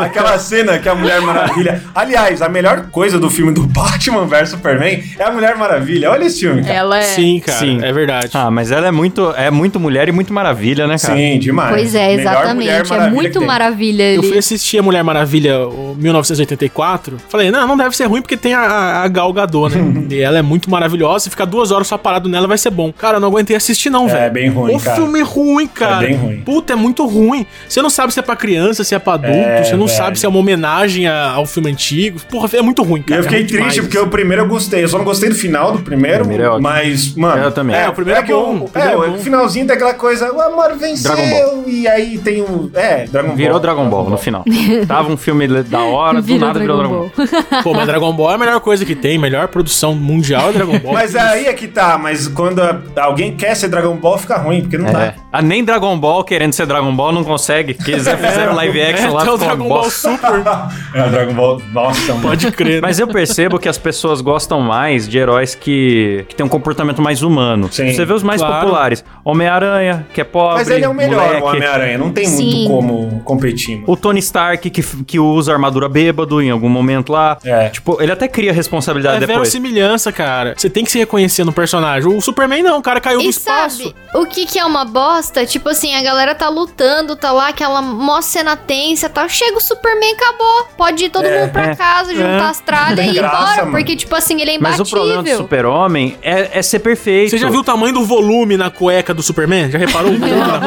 Aquela 0.00 0.38
cena 0.38 0.78
que 0.78 0.88
a 0.88 0.94
Mulher 0.94 1.20
Maravilha. 1.20 1.82
Aliás, 1.94 2.42
a 2.42 2.48
melhor 2.48 2.86
coisa 2.90 3.18
do 3.18 3.30
filme 3.30 3.52
do 3.52 3.62
Batman 3.66 4.26
vs 4.26 4.50
Superman 4.50 5.02
é 5.18 5.24
a 5.24 5.30
Mulher 5.30 5.56
Maravilha. 5.56 6.10
Olha 6.10 6.24
esse 6.24 6.40
filme, 6.40 6.62
cara. 6.62 6.74
Ela 6.74 6.98
é. 6.98 7.02
Sim, 7.02 7.40
cara, 7.44 7.58
Sim. 7.58 7.80
é 7.82 7.92
verdade. 7.92 8.30
Ah, 8.34 8.50
mas 8.50 8.70
ela 8.70 8.86
é 8.86 8.90
muito, 8.90 9.32
é 9.36 9.50
muito 9.50 9.59
mulher 9.78 10.08
e 10.08 10.12
muito 10.12 10.32
maravilha, 10.32 10.86
né, 10.86 10.96
cara? 10.98 11.14
Sim, 11.16 11.38
demais. 11.38 11.70
Pois 11.74 11.94
é, 11.94 12.14
exatamente. 12.14 12.70
É 12.70 12.82
que 12.82 13.10
muito 13.10 13.40
maravilha 13.42 14.14
Eu 14.14 14.22
fui 14.22 14.38
assistir 14.38 14.78
a 14.78 14.82
Mulher 14.82 15.02
Maravilha 15.04 15.66
o 15.66 15.94
1984. 15.98 17.16
Falei, 17.28 17.50
não, 17.50 17.66
não 17.66 17.76
deve 17.76 17.96
ser 17.96 18.04
ruim 18.06 18.20
porque 18.22 18.36
tem 18.36 18.54
a, 18.54 19.02
a 19.02 19.08
Gal 19.08 19.32
Gadot, 19.32 19.76
né? 19.76 20.04
e 20.16 20.20
ela 20.20 20.38
é 20.38 20.42
muito 20.42 20.70
maravilhosa. 20.70 21.24
Se 21.24 21.30
ficar 21.30 21.44
duas 21.44 21.70
horas 21.70 21.86
só 21.86 21.98
parado 21.98 22.28
nela 22.28 22.46
vai 22.46 22.58
ser 22.58 22.70
bom. 22.70 22.92
Cara, 22.92 23.16
eu 23.16 23.20
não 23.20 23.28
aguentei 23.28 23.56
assistir, 23.56 23.90
não, 23.90 24.08
É, 24.08 24.12
velho. 24.14 24.32
bem 24.32 24.48
ruim, 24.48 24.74
O 24.74 24.80
cara. 24.80 24.96
filme 24.96 25.20
é 25.20 25.22
ruim, 25.22 25.66
cara. 25.66 26.06
bem 26.06 26.14
ruim. 26.16 26.40
Puta, 26.40 26.72
é 26.72 26.76
muito 26.76 27.06
ruim. 27.06 27.46
Você 27.68 27.82
não 27.82 27.90
sabe 27.90 28.12
se 28.12 28.18
é 28.20 28.22
pra 28.22 28.36
criança, 28.36 28.84
se 28.84 28.94
é 28.94 28.98
pra 28.98 29.14
adulto. 29.14 29.36
É, 29.36 29.62
você 29.64 29.76
não 29.76 29.86
velho. 29.86 29.98
sabe 29.98 30.18
se 30.18 30.26
é 30.26 30.28
uma 30.28 30.38
homenagem 30.38 31.06
a- 31.06 31.32
ao 31.32 31.46
filme 31.46 31.70
antigo. 31.70 32.20
Porra, 32.30 32.48
é 32.54 32.62
muito 32.62 32.82
ruim, 32.82 33.00
E 33.00 33.04
cara. 33.04 33.20
eu 33.20 33.24
fiquei 33.24 33.38
é 33.38 33.40
muito 33.42 33.52
triste 33.52 33.70
demais. 33.74 33.80
porque 33.80 33.98
o 33.98 34.06
primeiro 34.08 34.42
eu 34.44 34.48
gostei. 34.48 34.84
Eu 34.84 34.88
só 34.88 34.98
não 34.98 35.04
gostei 35.04 35.28
do 35.28 35.34
final 35.34 35.72
do 35.72 35.80
primeiro. 35.80 36.24
Primeiro 36.24 36.56
é 36.56 36.60
mas, 36.60 37.14
mano. 37.14 37.42
Eu 37.42 37.52
também. 37.52 37.76
É, 37.76 37.88
o 37.88 37.92
primeiro 37.92 38.20
é 38.20 38.22
que 38.22 38.32
bom, 38.32 38.56
o 38.64 38.68
primeiro 38.68 39.02
é, 39.02 39.06
é 39.06 39.08
o 39.08 39.12
bom. 39.12 39.18
Finalzinho 39.50 39.66
tem 39.66 39.76
aquela 39.76 39.94
coisa, 39.94 40.32
o 40.32 40.40
amor 40.40 40.76
venceu. 40.76 41.14
Dragon 41.14 41.30
Ball. 41.30 41.64
E 41.66 41.88
aí 41.88 42.18
tem 42.18 42.42
o. 42.42 42.70
É, 42.74 43.04
Dragon 43.06 43.34
Virou 43.34 43.52
Ball. 43.52 43.60
Dragon 43.60 43.88
Ball 43.88 44.10
no 44.10 44.18
final. 44.18 44.44
Tava 44.86 45.10
um 45.10 45.16
filme 45.16 45.46
da 45.64 45.80
hora, 45.80 46.22
do 46.22 46.34
nada 46.38 46.58
virou 46.58 46.78
Dragon 46.78 46.94
Ball. 46.94 47.62
Pô, 47.62 47.72
mas 47.74 47.86
Dragon 47.86 48.12
Ball 48.12 48.30
é 48.32 48.34
a 48.34 48.38
melhor 48.38 48.60
coisa 48.60 48.84
que 48.84 48.94
tem. 48.94 49.18
Melhor 49.18 49.48
produção 49.48 49.94
mundial 49.94 50.50
é 50.50 50.52
Dragon 50.52 50.78
Ball. 50.78 50.92
Mas 50.94 51.14
aí 51.16 51.46
é 51.46 51.52
que 51.52 51.66
tá, 51.68 51.98
mas 51.98 52.28
quando 52.28 52.60
a- 52.62 52.80
alguém 53.00 53.34
quer 53.36 53.54
ser 53.54 53.68
Dragon 53.68 53.96
Ball, 53.96 54.18
fica 54.18 54.36
ruim, 54.38 54.62
porque 54.62 54.78
não 54.78 54.88
É. 54.88 54.92
dá. 54.92 55.14
Ah, 55.32 55.42
nem 55.42 55.64
Dragon 55.64 55.96
Ball, 55.98 56.24
querendo 56.24 56.52
ser 56.52 56.66
Dragon 56.66 56.94
Ball, 56.94 57.12
não 57.12 57.24
consegue. 57.24 57.74
Que 57.74 57.92
eles 57.92 58.04
já 58.04 58.16
fizeram 58.18 58.54
live 58.54 58.80
action 58.82 59.12
lá, 59.12 59.22
Até 59.22 59.30
o 59.30 59.38
ficou 59.38 59.48
uma 59.48 59.56
Dragon 59.56 59.68
Ball. 59.68 59.90
Super. 59.90 60.30
É, 60.94 61.06
o 61.06 61.10
Dragon 61.10 61.34
Ball. 61.34 61.62
Nossa, 61.72 62.14
mano. 62.14 62.22
Pode 62.28 62.50
crer. 62.50 62.82
Mas 62.82 62.98
eu 62.98 63.06
percebo 63.06 63.58
que 63.58 63.68
as 63.68 63.78
pessoas 63.78 64.20
gostam 64.20 64.60
mais 64.60 65.08
de 65.08 65.18
heróis 65.18 65.54
que, 65.54 66.24
que 66.28 66.34
têm 66.34 66.44
um 66.44 66.48
comportamento 66.48 67.00
mais 67.00 67.22
humano. 67.22 67.68
Sim. 67.70 67.92
Você 67.92 68.04
vê 68.04 68.12
os 68.12 68.22
mais 68.24 68.40
Claro. 68.40 68.60
populares. 68.66 69.04
Homem-Aranha, 69.44 70.06
que 70.12 70.20
é 70.20 70.24
pobre, 70.24 70.58
Mas 70.58 70.70
ele 70.70 70.84
é 70.84 70.88
o 70.88 70.94
melhor, 70.94 71.42
Homem-Aranha. 71.42 71.96
Não 71.98 72.10
tem 72.12 72.28
muito 72.28 72.50
Sim. 72.56 72.66
como 72.68 73.20
competir. 73.24 73.76
mano. 73.76 73.84
O 73.92 73.96
Tony 73.96 74.18
Stark, 74.20 74.68
que, 74.70 74.82
que 75.04 75.18
usa 75.18 75.52
armadura 75.52 75.88
bêbado 75.88 76.40
em 76.42 76.50
algum 76.50 76.68
momento 76.68 77.12
lá. 77.12 77.38
É. 77.44 77.68
Tipo, 77.70 78.00
ele 78.02 78.12
até 78.12 78.28
cria 78.28 78.52
responsabilidade 78.52 79.16
É 79.16 79.20
depois. 79.20 79.38
verossimilhança, 79.38 80.12
cara. 80.12 80.54
Você 80.56 80.68
tem 80.68 80.84
que 80.84 80.90
se 80.90 80.98
reconhecer 80.98 81.44
no 81.44 81.52
personagem. 81.52 82.10
O 82.14 82.20
Superman 82.20 82.62
não, 82.62 82.78
o 82.78 82.82
cara 82.82 83.00
caiu 83.00 83.20
E 83.20 83.28
espaço. 83.28 83.78
sabe, 83.84 83.94
o 84.14 84.26
que 84.26 84.46
que 84.46 84.58
é 84.58 84.64
uma 84.64 84.84
bosta? 84.84 85.46
Tipo 85.46 85.70
assim, 85.70 85.94
a 85.94 86.02
galera 86.02 86.34
tá 86.34 86.48
lutando, 86.48 87.16
tá 87.16 87.32
lá, 87.32 87.48
aquela 87.48 87.80
mó 87.80 88.20
cena 88.20 88.56
tensa 88.56 89.06
e 89.06 89.10
tal. 89.10 89.28
Chega 89.28 89.56
o 89.56 89.60
Superman, 89.60 90.12
acabou. 90.14 90.68
Pode 90.76 91.04
ir 91.04 91.10
todo 91.10 91.24
É, 91.24 91.40
mundo 91.40 91.50
pra 91.52 91.70
é. 91.70 91.74
casa, 91.76 92.14
juntar 92.14 92.50
as 92.50 92.60
tralhas 92.60 92.98
e 93.06 93.10
ir 93.10 93.14
graça, 93.14 93.36
embora. 93.36 93.56
mano. 93.64 93.70
Porque, 93.72 93.96
tipo 93.96 94.14
assim, 94.14 94.40
ele 94.40 94.52
é 94.52 94.58
Mas 94.58 94.74
imbatível. 94.76 94.84
o 94.84 94.88
problema 95.06 95.22
do 95.22 95.36
super-homem 95.36 96.16
é, 96.22 96.58
é 96.58 96.62
ser 96.62 96.80
perfeito. 96.80 97.30
Você 97.30 97.38
já 97.38 97.48
viu 97.48 97.60
o 97.60 97.64
tamanho 97.64 97.94
do 97.94 98.04
volume 98.04 98.56
na 98.56 98.70
cueca 98.70 99.14
do 99.14 99.22
Superman? 99.30 99.70
Já 99.70 99.78
reparou 99.78 100.12
cara? 100.18 100.60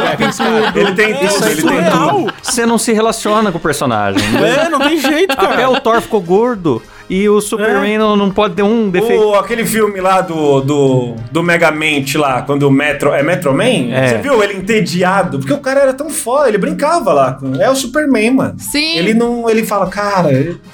Ele 0.76 0.92
tem 0.94 1.12
É, 1.14 1.28
tudo, 1.28 1.48
ele 1.48 1.62
tem 1.62 1.84
tudo. 1.92 2.34
Você 2.42 2.66
não 2.66 2.78
se 2.78 2.92
relaciona 2.94 3.52
com 3.52 3.58
o 3.58 3.62
personagem. 3.62 4.22
É, 4.38 4.70
não 4.70 4.80
tem 4.80 4.98
jeito, 5.00 5.32
Até 5.34 5.48
cara. 5.48 5.70
o 5.70 5.80
Thor 5.82 6.02
ficou 6.02 6.22
gordo 6.22 6.82
e 7.10 7.28
o 7.30 7.40
Superman 7.42 7.98
não, 7.98 8.16
não 8.16 8.32
pode 8.32 8.56
ter 8.56 8.64
um 8.64 8.90
defeito. 8.90 9.22
O, 9.24 9.36
aquele 9.36 9.66
filme 9.66 10.00
lá 10.00 10.22
do, 10.22 10.62
do, 10.62 11.16
do 11.32 11.44
Megamente 11.44 12.18
lá, 12.18 12.42
quando 12.42 12.64
o 12.64 12.72
Metro. 12.72 13.12
É 13.14 13.22
Metro 13.22 13.54
Man? 13.54 13.92
É. 13.92 14.08
Você 14.10 14.18
viu 14.20 14.42
ele 14.44 14.54
entediado? 14.56 15.38
Porque 15.40 15.54
o 15.54 15.60
cara 15.60 15.82
era 15.82 15.94
tão 15.94 16.10
foda, 16.10 16.48
ele 16.48 16.58
brincava 16.58 17.12
lá. 17.14 17.34
com- 17.34 17.56
É 17.62 17.70
o 17.70 17.76
Superman, 17.76 18.32
mano. 18.32 18.56
Sim. 18.58 18.98
Ele 18.98 19.14
não. 19.14 19.50
Ele 19.50 19.64
fala, 19.66 19.88
cara, 19.88 20.32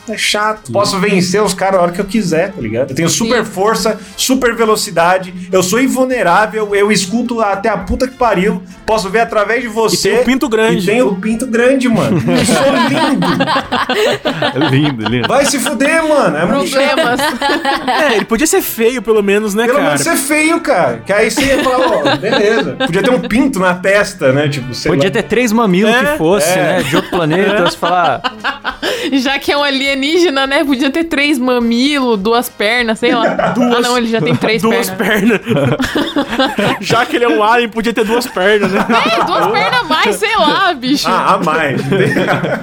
é 0.07 0.17
chato. 0.17 0.71
Posso 0.71 0.97
vencer 0.99 1.41
os 1.41 1.53
caras 1.53 1.79
a 1.79 1.83
hora 1.83 1.91
que 1.91 1.99
eu 2.01 2.05
quiser, 2.05 2.51
tá 2.53 2.61
ligado? 2.61 2.91
Eu 2.91 2.95
tenho 2.95 3.09
super 3.09 3.43
força, 3.43 3.99
super 4.15 4.55
velocidade, 4.55 5.33
eu 5.51 5.63
sou 5.63 5.79
invulnerável, 5.81 6.73
eu 6.75 6.91
escuto 6.91 7.41
até 7.41 7.69
a 7.69 7.77
puta 7.77 8.07
que 8.07 8.15
pariu, 8.15 8.61
posso 8.85 9.09
ver 9.09 9.19
através 9.21 9.61
de 9.61 9.67
você. 9.67 10.09
E 10.09 10.11
tem 10.13 10.21
o 10.21 10.25
pinto 10.25 10.49
grande. 10.49 10.83
E 10.83 10.85
tem 10.85 11.01
o 11.01 11.15
pinto 11.15 11.47
grande, 11.47 11.89
mano. 11.89 12.17
Eu 12.17 12.45
sou 12.45 12.63
lindo. 12.89 14.69
lindo, 14.71 15.09
lindo. 15.09 15.27
Vai 15.27 15.45
se 15.45 15.59
fuder, 15.59 16.07
mano. 16.07 16.18
É 16.27 16.45
muito 16.45 16.67
chato. 16.67 16.85
Problemas. 16.95 17.19
É, 18.09 18.15
ele 18.15 18.25
podia 18.25 18.47
ser 18.47 18.61
feio, 18.61 19.01
pelo 19.01 19.21
menos, 19.21 19.53
né, 19.53 19.63
Pelo 19.65 19.77
cara? 19.77 19.89
menos 19.89 20.01
ser 20.01 20.15
feio, 20.15 20.59
cara. 20.61 21.01
Que 21.05 21.11
aí 21.13 21.29
você 21.29 21.43
ia 21.43 21.63
falar, 21.63 21.87
ó, 21.87 22.15
beleza. 22.17 22.75
Podia 22.85 23.01
ter 23.03 23.09
um 23.11 23.19
pinto 23.19 23.59
na 23.59 23.73
testa, 23.73 24.31
né? 24.31 24.47
Tipo, 24.47 24.73
sei 24.73 24.91
Podia 24.91 25.09
lá. 25.09 25.13
ter 25.13 25.23
três 25.23 25.51
mamilos 25.51 25.93
É, 25.93 26.03
que 26.03 26.17
fosse, 26.17 26.49
é. 26.51 26.55
né? 26.55 26.83
De 26.83 26.95
outro 26.95 27.09
planeta. 27.11 27.63
Você 27.65 27.77
falar, 27.77 28.21
Já 29.13 29.37
que 29.39 29.51
é 29.51 29.57
um 29.57 29.63
alienígena, 29.63 30.45
né? 30.47 30.63
Podia 30.63 30.89
ter 30.89 31.03
três 31.05 31.37
mamilos, 31.37 32.17
duas 32.19 32.47
pernas, 32.49 32.99
sei 32.99 33.13
lá. 33.13 33.27
Duas- 33.55 33.75
Ah, 33.77 33.81
não, 33.81 33.97
ele 33.97 34.07
já 34.07 34.21
tem 34.21 34.35
três 34.35 34.61
duas 34.61 34.89
pernas. 34.89 35.39
pernas. 35.39 35.77
Já 36.81 37.05
que 37.05 37.15
ele 37.15 37.25
é 37.25 37.29
um 37.29 37.43
alien, 37.43 37.69
podia 37.69 37.93
ter 37.93 38.03
duas 38.05 38.25
pernas, 38.27 38.71
né? 38.71 38.85
É, 39.19 39.23
duas 39.25 39.47
pernas 39.47 39.79
a 39.81 39.83
mais, 39.83 40.15
sei 40.15 40.35
lá, 40.35 40.73
bicho. 40.73 41.07
Ah, 41.07 41.33
a 41.33 41.37
mais. 41.43 41.81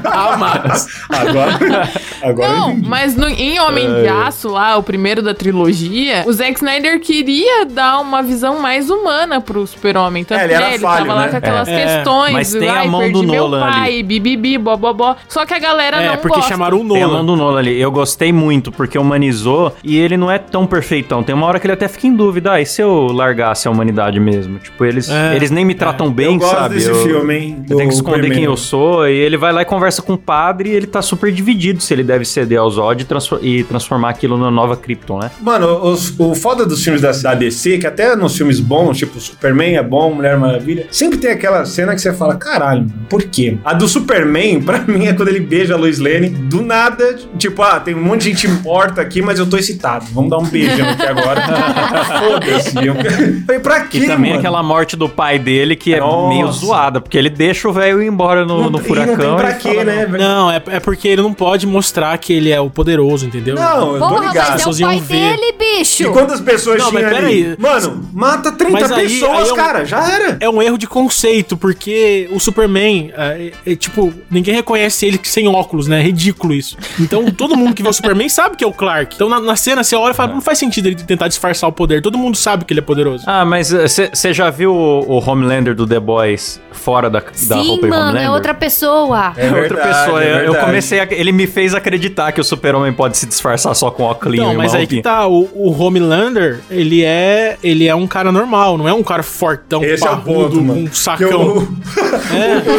Ah, 0.04 0.36
mas... 0.38 0.86
agora. 1.10 1.90
Agora 2.22 2.48
Não, 2.52 2.76
mas 2.76 3.14
no- 3.16 3.28
em 3.46 3.56
Em 3.56 3.60
Homem 3.60 3.86
de 4.02 4.06
Aço, 4.08 4.48
lá, 4.48 4.76
o 4.76 4.82
primeiro 4.82 5.22
da 5.22 5.32
trilogia, 5.34 6.24
o 6.26 6.32
Zack 6.32 6.54
Snyder 6.54 7.00
queria 7.00 7.64
dar 7.64 7.98
uma 8.00 8.22
visão 8.22 8.58
mais 8.60 8.90
humana 8.90 9.40
pro 9.40 9.66
super-homem. 9.66 10.24
Tanto 10.24 10.40
É, 10.40 10.44
ele 10.44 10.48
que, 10.48 10.54
era 10.54 10.66
né, 10.66 10.74
ele 10.74 10.82
falho, 10.82 11.06
tava 11.06 11.14
lá 11.18 11.24
né? 11.26 11.30
com 11.30 11.36
aquelas 11.36 11.68
É. 11.68 11.82
questões. 11.84 12.32
Mas 12.32 12.52
tem 12.52 12.68
a 12.68 12.84
mão 12.84 13.10
do 13.10 13.22
meu 13.22 13.48
Nolan 13.48 13.60
pai, 13.60 13.90
ali. 13.94 14.02
bibibi, 14.02 14.58
bobobó. 14.58 15.16
Só 15.28 15.46
que 15.46 15.54
a 15.54 15.58
galera 15.58 16.02
É, 16.02 16.08
não 16.08 16.16
porque 16.18 16.36
gosta. 16.36 16.50
chamaram 16.50 16.80
o 16.82 16.88
Tem 16.88 17.02
a 17.02 17.06
mão 17.08 17.22
Nolan. 17.22 17.24
do 17.26 17.36
Nolan 17.36 17.58
ali. 17.58 17.80
Eu 17.80 17.90
gostei 17.90 18.32
muito, 18.32 18.70
porque 18.70 18.98
humanizou 18.98 19.74
e 19.82 19.96
ele 19.96 20.16
não 20.16 20.30
é 20.30 20.38
tão 20.38 20.66
perfeitão. 20.66 21.22
Tem 21.22 21.34
uma 21.34 21.46
hora 21.46 21.58
que 21.58 21.66
ele 21.66 21.72
até 21.74 21.88
fica 21.88 22.06
em 22.06 22.14
dúvida. 22.14 22.52
Ah, 22.52 22.60
e 22.60 22.66
se 22.66 22.82
eu 22.82 23.06
largasse 23.06 23.66
a 23.66 23.70
humanidade 23.70 24.20
mesmo? 24.20 24.58
Tipo, 24.58 24.84
eles, 24.84 25.08
É, 25.08 25.34
eles 25.34 25.50
nem 25.50 25.64
me 25.64 25.74
tratam 25.74 26.10
bem, 26.10 26.34
eu 26.34 26.38
gosto 26.40 26.54
sabe? 26.54 26.74
desse 26.74 26.88
eu, 26.90 26.96
filme, 27.02 27.34
hein? 27.34 27.64
Eu 27.68 27.76
tenho 27.76 27.88
que 27.88 27.94
esconder 27.94 28.30
quem 28.30 28.44
eu 28.44 28.56
sou. 28.56 29.08
E 29.08 29.12
ele 29.12 29.36
vai 29.36 29.52
lá 29.52 29.62
e 29.62 29.64
conversa 29.64 30.02
com 30.02 30.12
o 30.14 30.18
padre 30.18 30.70
e 30.70 30.72
ele 30.74 30.86
tá 30.86 31.00
super 31.00 31.32
dividido 31.32 31.80
se 31.80 31.92
ele 31.94 32.02
deve 32.02 32.24
ceder 32.24 32.58
ao 32.58 32.68
Zod 32.70 33.02
e, 33.02 33.04
transfor- 33.06 33.35
e 33.42 33.64
transformar 33.64 34.10
aquilo 34.10 34.36
na 34.38 34.50
nova 34.50 34.76
Krypton, 34.76 35.18
né? 35.18 35.30
Mano, 35.40 35.82
os- 35.84 36.14
o 36.18 36.34
foda 36.34 36.64
dos 36.66 36.82
filmes 36.82 37.02
da, 37.02 37.10
da 37.12 37.34
DC, 37.34 37.78
que 37.78 37.86
até 37.86 38.14
nos 38.16 38.36
filmes 38.36 38.60
bons, 38.60 38.96
tipo 38.98 39.18
Superman 39.20 39.76
é 39.76 39.82
bom, 39.82 40.12
Mulher 40.14 40.36
Maravilha, 40.38 40.86
sempre 40.90 41.18
tem 41.18 41.30
aquela 41.30 41.64
cena 41.64 41.94
que 41.94 42.00
você 42.00 42.12
fala, 42.12 42.36
caralho, 42.36 42.86
por 43.08 43.22
quê? 43.22 43.56
A 43.64 43.72
do 43.74 43.86
Superman, 43.88 44.60
pra 44.62 44.80
mim, 44.80 45.06
é 45.06 45.12
quando 45.12 45.28
ele 45.28 45.40
beija 45.40 45.74
a 45.74 45.76
Lois 45.76 45.98
Lane, 45.98 46.28
do 46.28 46.62
nada, 46.62 47.16
tipo, 47.38 47.62
ah, 47.62 47.80
tem 47.80 47.94
um 47.94 48.02
monte 48.02 48.22
de 48.22 48.30
gente 48.30 48.48
morta 48.48 49.00
aqui, 49.00 49.20
mas 49.22 49.38
eu 49.38 49.46
tô 49.48 49.56
excitado, 49.56 50.06
vamos 50.12 50.30
dar 50.30 50.38
um 50.38 50.44
beijão 50.46 50.88
aqui 50.90 51.02
agora. 51.06 51.42
Foda-se. 52.18 52.86
Eu 52.86 52.94
falei, 53.46 53.60
pra 53.60 53.80
quê, 53.80 53.98
E 53.98 54.06
também 54.06 54.30
mano? 54.30 54.38
aquela 54.40 54.62
morte 54.62 54.96
do 54.96 55.08
pai 55.08 55.38
dele 55.38 55.76
que 55.76 55.94
é 55.94 56.00
Nossa. 56.00 56.28
meio 56.28 56.50
zoada, 56.52 57.00
porque 57.00 57.16
ele 57.16 57.30
deixa 57.30 57.68
o 57.68 57.72
velho 57.72 58.02
ir 58.02 58.06
embora 58.06 58.44
no, 58.44 58.62
Não 58.64 58.70
no 58.70 58.78
furacão. 58.78 59.16
não 59.16 59.20
tem 59.20 59.36
pra 59.36 59.54
quê, 59.54 59.68
fala, 59.68 59.84
né? 59.84 60.06
Não, 60.06 60.50
é, 60.50 60.62
é 60.68 60.80
porque 60.80 61.08
ele 61.08 61.22
não 61.22 61.32
pode 61.32 61.66
mostrar 61.66 62.16
que 62.18 62.32
ele 62.32 62.50
é 62.50 62.60
o 62.60 62.70
poderoso, 62.70 63.25
entendeu? 63.26 63.54
Não, 63.54 63.94
eu 63.94 64.00
tô 64.00 64.08
Porra, 64.08 64.28
ligado. 64.28 64.34
mas 64.36 64.48
é 64.48 64.52
o 64.52 64.56
pessoas 64.56 64.80
pai 64.80 64.94
iam 64.96 65.04
ver. 65.04 65.36
dele, 65.36 65.54
bicho. 65.58 66.02
E 66.02 66.06
quantas 66.10 66.40
pessoas 66.40 66.78
Não, 66.78 66.92
mas 66.92 67.04
tinham 67.06 67.16
ali? 67.16 67.56
Mano, 67.58 68.08
mata 68.12 68.52
30 68.52 68.72
Mas 68.72 68.92
aí- 68.92 69.08
pessoas, 69.08 69.38
aí 69.42 69.48
é 69.48 69.52
um- 69.52 69.56
cara, 69.56 69.84
já 69.84 70.08
era. 70.12 70.36
É 70.40 70.48
um 70.48 70.62
erro 70.62 70.78
de 70.78 70.86
conceito, 70.86 71.56
porque 71.56 72.28
o 72.32 72.38
Superman, 72.40 73.12
é, 73.16 73.52
é, 73.66 73.74
tipo, 73.76 74.12
ninguém 74.30 74.54
reconhece 74.54 75.06
ele 75.06 75.20
sem 75.22 75.46
óculos, 75.48 75.86
né? 75.88 75.98
É 76.00 76.02
ridículo 76.02 76.52
isso. 76.54 76.76
Então, 77.00 77.24
todo 77.32 77.56
mundo 77.56 77.74
que 77.74 77.82
vê 77.82 77.88
o 77.88 77.92
Superman 77.92 78.28
sabe 78.28 78.56
que 78.56 78.64
é 78.64 78.66
o 78.66 78.72
Clark. 78.72 79.14
Então, 79.14 79.28
na, 79.28 79.40
na 79.40 79.56
cena, 79.56 79.82
você 79.82 79.96
olha 79.96 80.12
e 80.12 80.14
fala, 80.14 80.32
não 80.32 80.40
faz 80.40 80.58
sentido 80.58 80.86
ele 80.86 80.94
tentar 80.96 81.28
disfarçar 81.28 81.68
o 81.68 81.72
poder. 81.72 82.00
Todo 82.02 82.16
mundo 82.18 82.36
sabe 82.36 82.64
que 82.64 82.72
ele 82.72 82.80
é 82.80 82.82
poderoso. 82.82 83.24
Ah, 83.26 83.44
mas 83.44 83.70
você 83.70 84.32
já 84.32 84.50
viu 84.50 84.72
o, 84.74 85.00
o 85.18 85.30
Homelander 85.30 85.74
do 85.74 85.86
The 85.86 86.00
Boys 86.00 86.60
fora 86.72 87.08
da, 87.10 87.20
da 87.20 87.26
Sim, 87.32 87.66
roupa 87.68 87.86
e 87.86 87.90
mano, 87.90 88.02
Homelander? 88.02 88.22
é 88.22 88.30
outra 88.30 88.54
pessoa. 88.54 89.32
É 89.36 89.46
outra 89.46 89.60
verdade, 89.60 89.88
pessoa. 90.04 90.24
é 90.24 90.32
Eu- 90.46 90.52
eu 90.52 90.54
comecei 90.56 91.00
a, 91.00 91.08
Ele 91.10 91.32
me 91.32 91.46
fez 91.46 91.74
acreditar 91.74 92.32
que 92.32 92.40
o 92.40 92.44
super-homem 92.44 92.92
pode 92.92 93.15
se 93.16 93.26
disfarçar 93.26 93.74
só 93.74 93.90
com 93.90 94.02
óculos 94.04 94.34
Então, 94.38 94.52
e 94.52 94.56
mas 94.56 94.74
aí 94.74 94.86
que 94.86 95.02
tá, 95.02 95.26
o, 95.26 95.48
o 95.54 95.70
Homelander, 95.82 96.60
ele 96.70 97.04
é, 97.04 97.56
ele 97.62 97.86
é 97.88 97.94
um 97.94 98.06
cara 98.06 98.30
normal, 98.30 98.76
não 98.78 98.88
é 98.88 98.92
um 98.92 99.02
cara 99.02 99.22
fortão, 99.22 99.82
Esse 99.82 100.06
é 100.06 100.10
o 100.10 100.16
parrudo, 100.16 100.32
ponto, 100.50 100.62
mano. 100.62 100.80
um 100.80 100.86
Que 100.86 100.96
sacão. 100.98 101.30
eu- 101.30 101.68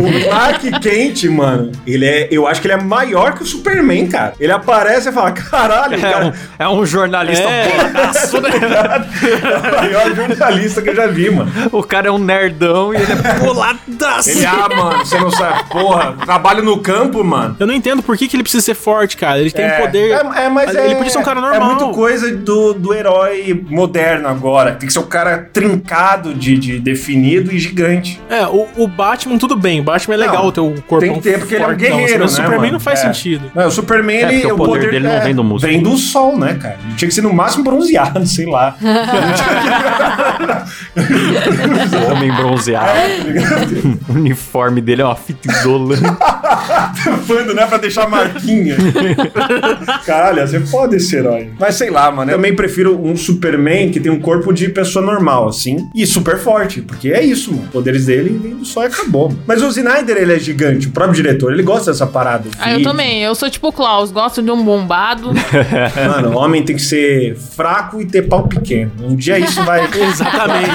O 0.00 0.24
Clark 0.24 0.70
Kent, 0.80 1.24
mano, 1.24 1.72
ele 1.86 2.04
é. 2.06 2.28
Eu 2.30 2.46
acho 2.46 2.60
que 2.60 2.66
ele 2.66 2.74
é 2.74 2.82
maior 2.82 3.34
que 3.34 3.42
o 3.42 3.46
Superman, 3.46 4.06
cara. 4.08 4.34
Ele 4.38 4.52
aparece 4.52 5.08
e 5.08 5.12
fala: 5.12 5.32
caralho, 5.32 5.94
É 5.94 5.98
cara. 5.98 6.26
um, 6.26 6.32
é 6.58 6.68
um 6.68 6.84
jornalista 6.86 7.44
É. 7.48 7.66
né? 7.66 7.90
É 9.30 9.56
o 9.58 9.76
maior 9.80 10.14
jornalista 10.14 10.82
que 10.82 10.90
eu 10.90 10.94
já 10.96 11.06
vi, 11.06 11.30
mano. 11.30 11.50
O 11.72 11.82
cara 11.82 12.08
é 12.08 12.10
um 12.10 12.18
nerdão 12.18 12.92
e 12.92 12.96
ele 12.96 13.12
é 13.12 13.38
boladaço. 13.38 14.30
Ele, 14.30 14.46
ah, 14.46 14.68
mano, 14.74 14.98
você 15.04 15.18
não 15.18 15.30
sabe. 15.30 15.64
Porra, 15.68 16.14
trabalho 16.24 16.62
no 16.62 16.78
campo, 16.78 17.22
mano. 17.24 17.56
Eu 17.58 17.66
não 17.66 17.74
entendo 17.74 18.02
por 18.02 18.16
que, 18.16 18.28
que 18.28 18.36
ele 18.36 18.42
precisa 18.42 18.64
ser 18.64 18.74
forte, 18.74 19.16
cara. 19.16 19.38
Ele 19.40 19.49
tem 19.52 19.64
é, 19.64 19.80
poder. 19.80 20.10
É, 20.10 20.44
é, 20.44 20.48
mas 20.48 20.74
ele 20.74 20.92
é, 20.92 20.94
podia 20.96 21.10
ser 21.10 21.18
um 21.18 21.22
cara 21.22 21.38
É 21.38 21.42
normal. 21.42 21.66
muito 21.74 21.90
coisa 21.94 22.34
do, 22.34 22.74
do 22.74 22.94
herói 22.94 23.64
moderno 23.68 24.28
agora. 24.28 24.72
Tem 24.72 24.86
que 24.86 24.92
ser 24.92 24.98
um 25.00 25.06
cara 25.06 25.48
trincado, 25.52 26.34
de, 26.34 26.56
de 26.58 26.78
definido 26.78 27.52
e 27.52 27.58
gigante. 27.58 28.20
É, 28.28 28.46
o, 28.46 28.66
o 28.76 28.86
Batman, 28.88 29.38
tudo 29.38 29.56
bem. 29.56 29.80
O 29.80 29.84
Batman 29.84 30.14
é 30.14 30.18
legal 30.18 30.44
Não, 30.44 30.52
ter 30.52 30.60
o 30.60 30.74
corpo 30.82 31.00
tem 31.00 31.14
que 31.14 31.20
ter, 31.20 31.38
porque 31.38 31.54
ele 31.54 31.64
é 31.64 31.66
um 31.68 31.74
guerreiro, 31.74 32.20
Mas 32.22 32.32
o 32.32 32.36
né, 32.36 32.42
Superman 32.44 32.58
mano? 32.60 32.72
não 32.72 32.80
faz 32.80 33.00
É. 33.00 33.02
sentido. 33.06 33.50
Não, 33.54 33.66
o 33.66 33.70
Superman, 33.70 34.16
É, 34.16 34.22
ele. 34.22 34.40
porque 34.40 34.52
o 34.52 34.56
poder 34.56 34.90
dele 34.90 35.08
não 35.08 35.20
vem 35.22 35.34
do 35.34 35.44
músculo. 35.44 35.72
Vem 35.72 35.82
do 35.82 35.96
sol, 35.96 36.38
né, 36.38 36.54
cara? 36.60 36.78
Ele 36.84 36.94
tinha 36.96 37.08
que 37.08 37.14
ser 37.14 37.22
no 37.22 37.32
máximo 37.32 37.64
bronzeado, 37.64 38.26
sei 38.26 38.46
lá. 38.46 38.76
O 40.96 42.12
homem 42.12 42.32
bronzeado. 42.34 42.88
o 44.08 44.12
uniforme 44.12 44.80
dele 44.80 45.02
é 45.02 45.04
uma 45.04 45.16
fita 45.16 45.50
isolante. 45.50 46.02
Tampando, 47.04 47.54
né? 47.54 47.66
Pra 47.66 47.78
deixar 47.78 48.08
marquinha. 48.08 48.76
Caralho, 50.04 50.46
você 50.46 50.60
pode 50.60 50.96
esse 50.96 51.16
herói. 51.16 51.50
Mas 51.58 51.74
sei 51.76 51.90
lá, 51.90 52.10
mano. 52.10 52.30
Eu 52.30 52.36
também 52.36 52.54
prefiro 52.54 53.00
um 53.02 53.16
Superman 53.16 53.90
que 53.90 54.00
tem 54.00 54.10
um 54.10 54.20
corpo 54.20 54.52
de 54.52 54.68
pessoa 54.68 55.04
normal, 55.04 55.48
assim. 55.48 55.88
E 55.94 56.06
super 56.06 56.38
forte. 56.38 56.80
Porque 56.82 57.10
é 57.10 57.22
isso, 57.22 57.50
mano. 57.52 57.64
Os 57.64 57.70
poderes 57.70 58.06
dele 58.06 58.38
vem 58.42 58.54
do 58.56 58.64
sol 58.64 58.82
e 58.84 58.86
acabou. 58.86 59.28
mano. 59.28 59.40
Mas 59.46 59.62
o 59.62 59.68
Snyder, 59.68 60.16
ele 60.16 60.32
é 60.34 60.38
gigante. 60.38 60.88
O 60.88 60.90
próprio 60.90 61.14
diretor, 61.16 61.52
ele 61.52 61.62
gosta 61.62 61.90
dessa 61.90 62.06
parada. 62.06 62.48
Ah, 62.58 62.72
eu 62.72 62.82
também. 62.82 63.22
Eu 63.22 63.34
sou 63.34 63.48
tipo 63.50 63.68
o 63.68 63.72
Klaus, 63.72 64.10
gosto 64.10 64.42
de 64.42 64.50
um 64.50 64.62
bombado. 64.62 65.30
Mano, 66.06 66.30
o 66.30 66.36
homem 66.38 66.62
tem 66.62 66.76
que 66.76 66.82
ser 66.82 67.36
fraco 67.36 68.00
e 68.00 68.06
ter 68.06 68.22
pau 68.22 68.46
pequeno. 68.46 68.90
Um 69.02 69.14
dia 69.16 69.38
isso 69.38 69.62
vai. 69.64 69.80
Exatamente. 70.00 70.70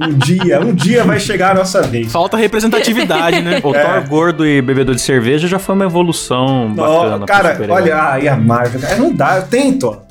um 0.00 0.12
dia, 0.18 0.60
um 0.60 0.72
dia 0.74 1.04
vai 1.04 1.18
chegar 1.20 1.52
a 1.52 1.54
nossa 1.54 1.82
vez. 1.82 2.10
Falta 2.10 2.36
representatividade, 2.36 3.40
né? 3.42 3.60
O 3.62 3.74
É. 3.74 3.82
Thor 3.84 4.08
gordo 4.08 4.46
e 4.46 4.60
bebedor 4.62 4.94
de 4.94 5.00
cerveja 5.00 5.46
já 5.48 5.58
foi 5.58 5.74
uma 5.74 5.84
evolução 5.84 6.72
bacana. 6.74 7.11
Cara, 7.20 7.56
olha, 7.68 8.18
e 8.20 8.28
a 8.28 8.36
Marvel? 8.36 8.80
Não 8.98 9.12
dá, 9.12 9.36
eu 9.36 9.42
tento, 9.44 9.88
ó. 9.88 10.02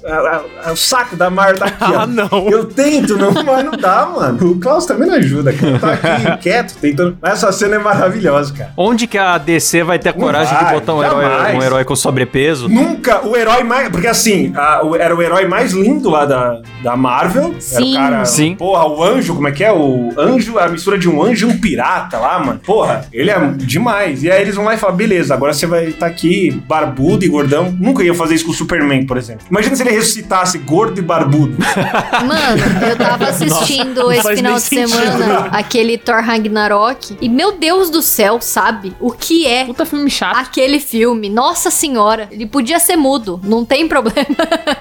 O 0.71 0.75
saco 0.75 1.15
da 1.15 1.29
Marvel 1.29 1.59
tá 1.59 1.65
aqui, 1.65 1.83
ó. 1.93 1.99
Ah, 2.01 2.07
não. 2.07 2.47
Eu 2.49 2.65
tento, 2.65 3.17
não, 3.17 3.31
mas 3.43 3.63
não 3.65 3.71
dá, 3.71 4.05
mano. 4.05 4.51
O 4.51 4.59
Klaus 4.59 4.85
também 4.85 5.07
não 5.07 5.15
ajuda, 5.15 5.53
cara. 5.53 5.79
Tá 5.79 5.93
aqui 5.93 6.37
quieto, 6.41 6.75
tentando. 6.79 7.17
Mas 7.21 7.33
essa 7.33 7.51
cena 7.51 7.75
é 7.75 7.79
maravilhosa, 7.79 8.53
cara. 8.53 8.71
Onde 8.75 9.05
que 9.07 9.17
a 9.17 9.37
DC 9.37 9.83
vai 9.83 9.99
ter 9.99 10.09
a 10.09 10.13
coragem 10.13 10.57
de 10.57 10.63
vai, 10.63 10.73
botar 10.73 10.93
um 10.95 11.03
herói, 11.03 11.25
um 11.55 11.61
herói 11.63 11.83
com 11.85 11.95
sobrepeso? 11.95 12.67
Nunca 12.67 13.25
o 13.25 13.35
herói 13.35 13.63
mais. 13.63 13.89
Porque 13.89 14.07
assim, 14.07 14.51
a- 14.55 14.81
o- 14.83 14.95
era 14.95 15.15
o 15.15 15.21
herói 15.21 15.47
mais 15.47 15.71
lindo 15.73 16.09
lá 16.09 16.25
da, 16.25 16.61
da 16.83 16.95
Marvel. 16.95 17.43
Era 17.45 17.53
o 17.57 17.61
Sim. 17.61 17.93
cara. 17.95 18.25
Sim. 18.25 18.55
Porra, 18.55 18.87
o 18.87 19.03
anjo, 19.03 19.35
como 19.35 19.47
é 19.47 19.51
que 19.51 19.63
é? 19.63 19.71
O 19.71 20.11
anjo, 20.17 20.57
a 20.57 20.67
mistura 20.67 20.97
de 20.97 21.07
um 21.09 21.21
anjo 21.23 21.47
e 21.47 21.51
um 21.51 21.57
pirata 21.59 22.17
lá, 22.17 22.39
mano. 22.39 22.59
Porra, 22.65 23.05
ele 23.13 23.29
é 23.29 23.37
demais. 23.57 24.23
E 24.23 24.31
aí 24.31 24.41
eles 24.41 24.55
vão 24.55 24.65
lá 24.65 24.73
e 24.73 24.77
falam: 24.77 24.95
beleza, 24.95 25.33
agora 25.33 25.53
você 25.53 25.65
vai 25.67 25.85
estar 25.85 26.05
aqui, 26.07 26.51
barbudo 26.67 26.90
e 27.23 27.27
gordão. 27.27 27.75
Nunca 27.79 28.03
ia 28.03 28.13
fazer 28.13 28.35
isso 28.35 28.45
com 28.45 28.51
o 28.51 28.55
Superman, 28.55 29.05
por 29.05 29.17
exemplo. 29.17 29.45
Imagina 29.49 29.75
se 29.75 29.83
ele 29.83 29.91
ressuscitasse 29.91 30.57
gordo 30.59 30.99
e 30.99 31.01
barbudo. 31.01 31.57
Mano, 32.25 32.87
eu 32.89 32.95
tava 32.95 33.29
assistindo 33.29 34.03
não 34.03 34.11
esse 34.11 34.35
final 34.35 34.55
de 34.55 34.61
sentido. 34.61 34.89
semana 34.89 35.49
aquele 35.51 35.97
Thor 35.97 36.21
Ragnarok. 36.21 37.17
E 37.21 37.29
meu 37.29 37.53
Deus 37.53 37.89
do 37.89 38.01
céu, 38.01 38.39
sabe? 38.41 38.93
O 38.99 39.11
que 39.11 39.45
é 39.47 39.65
Puta 39.65 39.85
filme 39.85 40.09
chato. 40.09 40.37
aquele 40.37 40.79
filme? 40.79 41.29
Nossa 41.29 41.69
senhora, 41.69 42.27
ele 42.31 42.45
podia 42.45 42.79
ser 42.79 42.95
mudo, 42.95 43.39
não 43.43 43.65
tem 43.65 43.87
problema. 43.87 44.27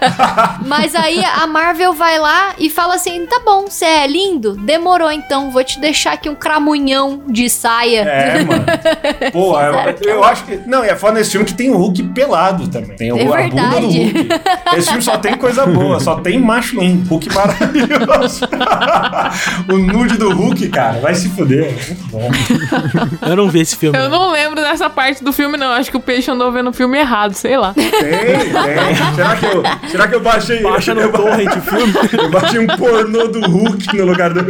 Mas 0.66 0.94
aí 0.94 1.22
a 1.24 1.46
Marvel 1.46 1.92
vai 1.92 2.18
lá 2.18 2.54
e 2.58 2.68
fala 2.70 2.94
assim: 2.94 3.26
tá 3.26 3.40
bom, 3.44 3.66
você 3.68 3.84
é 3.84 4.06
lindo? 4.06 4.56
Demorou 4.56 5.10
então, 5.10 5.50
vou 5.50 5.64
te 5.64 5.80
deixar 5.80 6.12
aqui 6.12 6.28
um 6.28 6.34
cramunhão 6.34 7.22
de 7.28 7.48
saia. 7.48 8.00
É, 8.02 8.44
mano. 8.44 8.64
Pô, 9.32 9.60
eu, 9.60 10.08
eu 10.08 10.24
acho 10.24 10.44
que. 10.44 10.56
Não, 10.66 10.84
e 10.84 10.88
é 10.88 10.96
foda 10.96 11.14
nesse 11.14 11.30
filme 11.30 11.46
que 11.46 11.54
tem 11.54 11.70
o 11.70 11.76
Hulk 11.76 11.99
pelado 12.02 12.68
também. 12.68 12.96
Tem 12.96 13.12
o, 13.12 13.18
É 13.18 13.46
a 13.46 13.48
bunda 13.48 13.80
do. 13.80 13.86
Hulk. 13.86 14.28
Esse 14.76 14.88
filme 14.88 15.02
só 15.02 15.18
tem 15.18 15.36
coisa 15.36 15.66
boa, 15.66 16.00
só 16.00 16.16
tem 16.16 16.38
macho 16.38 16.80
lindo. 16.80 17.08
Hulk 17.08 17.34
maravilhoso. 17.34 18.48
o 19.72 19.78
nude 19.78 20.16
do 20.16 20.32
Hulk, 20.32 20.68
cara, 20.68 21.00
vai 21.00 21.14
se 21.14 21.28
fuder. 21.28 21.64
é 21.64 21.88
Muito 21.88 22.08
bom. 22.08 22.30
Eu 23.26 23.36
não 23.36 23.48
vi 23.48 23.60
esse 23.60 23.76
filme. 23.76 23.98
Eu 23.98 24.08
não 24.08 24.30
lembro 24.30 24.60
dessa 24.60 24.88
parte 24.90 25.22
do 25.22 25.32
filme, 25.32 25.56
não. 25.56 25.72
Acho 25.72 25.90
que 25.90 25.96
o 25.96 26.00
peixe 26.00 26.30
andou 26.30 26.50
vendo 26.52 26.70
o 26.70 26.72
filme 26.72 26.98
errado, 26.98 27.34
sei 27.34 27.56
lá. 27.56 27.72
Tem, 27.74 27.90
tem. 27.90 29.14
Será 29.14 29.36
que 29.36 29.46
eu, 29.46 29.62
será 29.90 30.08
que 30.08 30.14
eu 30.14 30.20
baixei. 30.20 30.62
Baixa 30.62 30.94
no 30.94 31.10
torrent 31.10 31.56
o 31.56 31.60
filme. 31.60 31.92
eu 32.12 32.30
baixei 32.30 32.58
um 32.58 32.66
pornô 32.66 33.28
do 33.28 33.40
Hulk 33.40 33.96
no 33.96 34.04
lugar 34.04 34.32
do. 34.32 34.40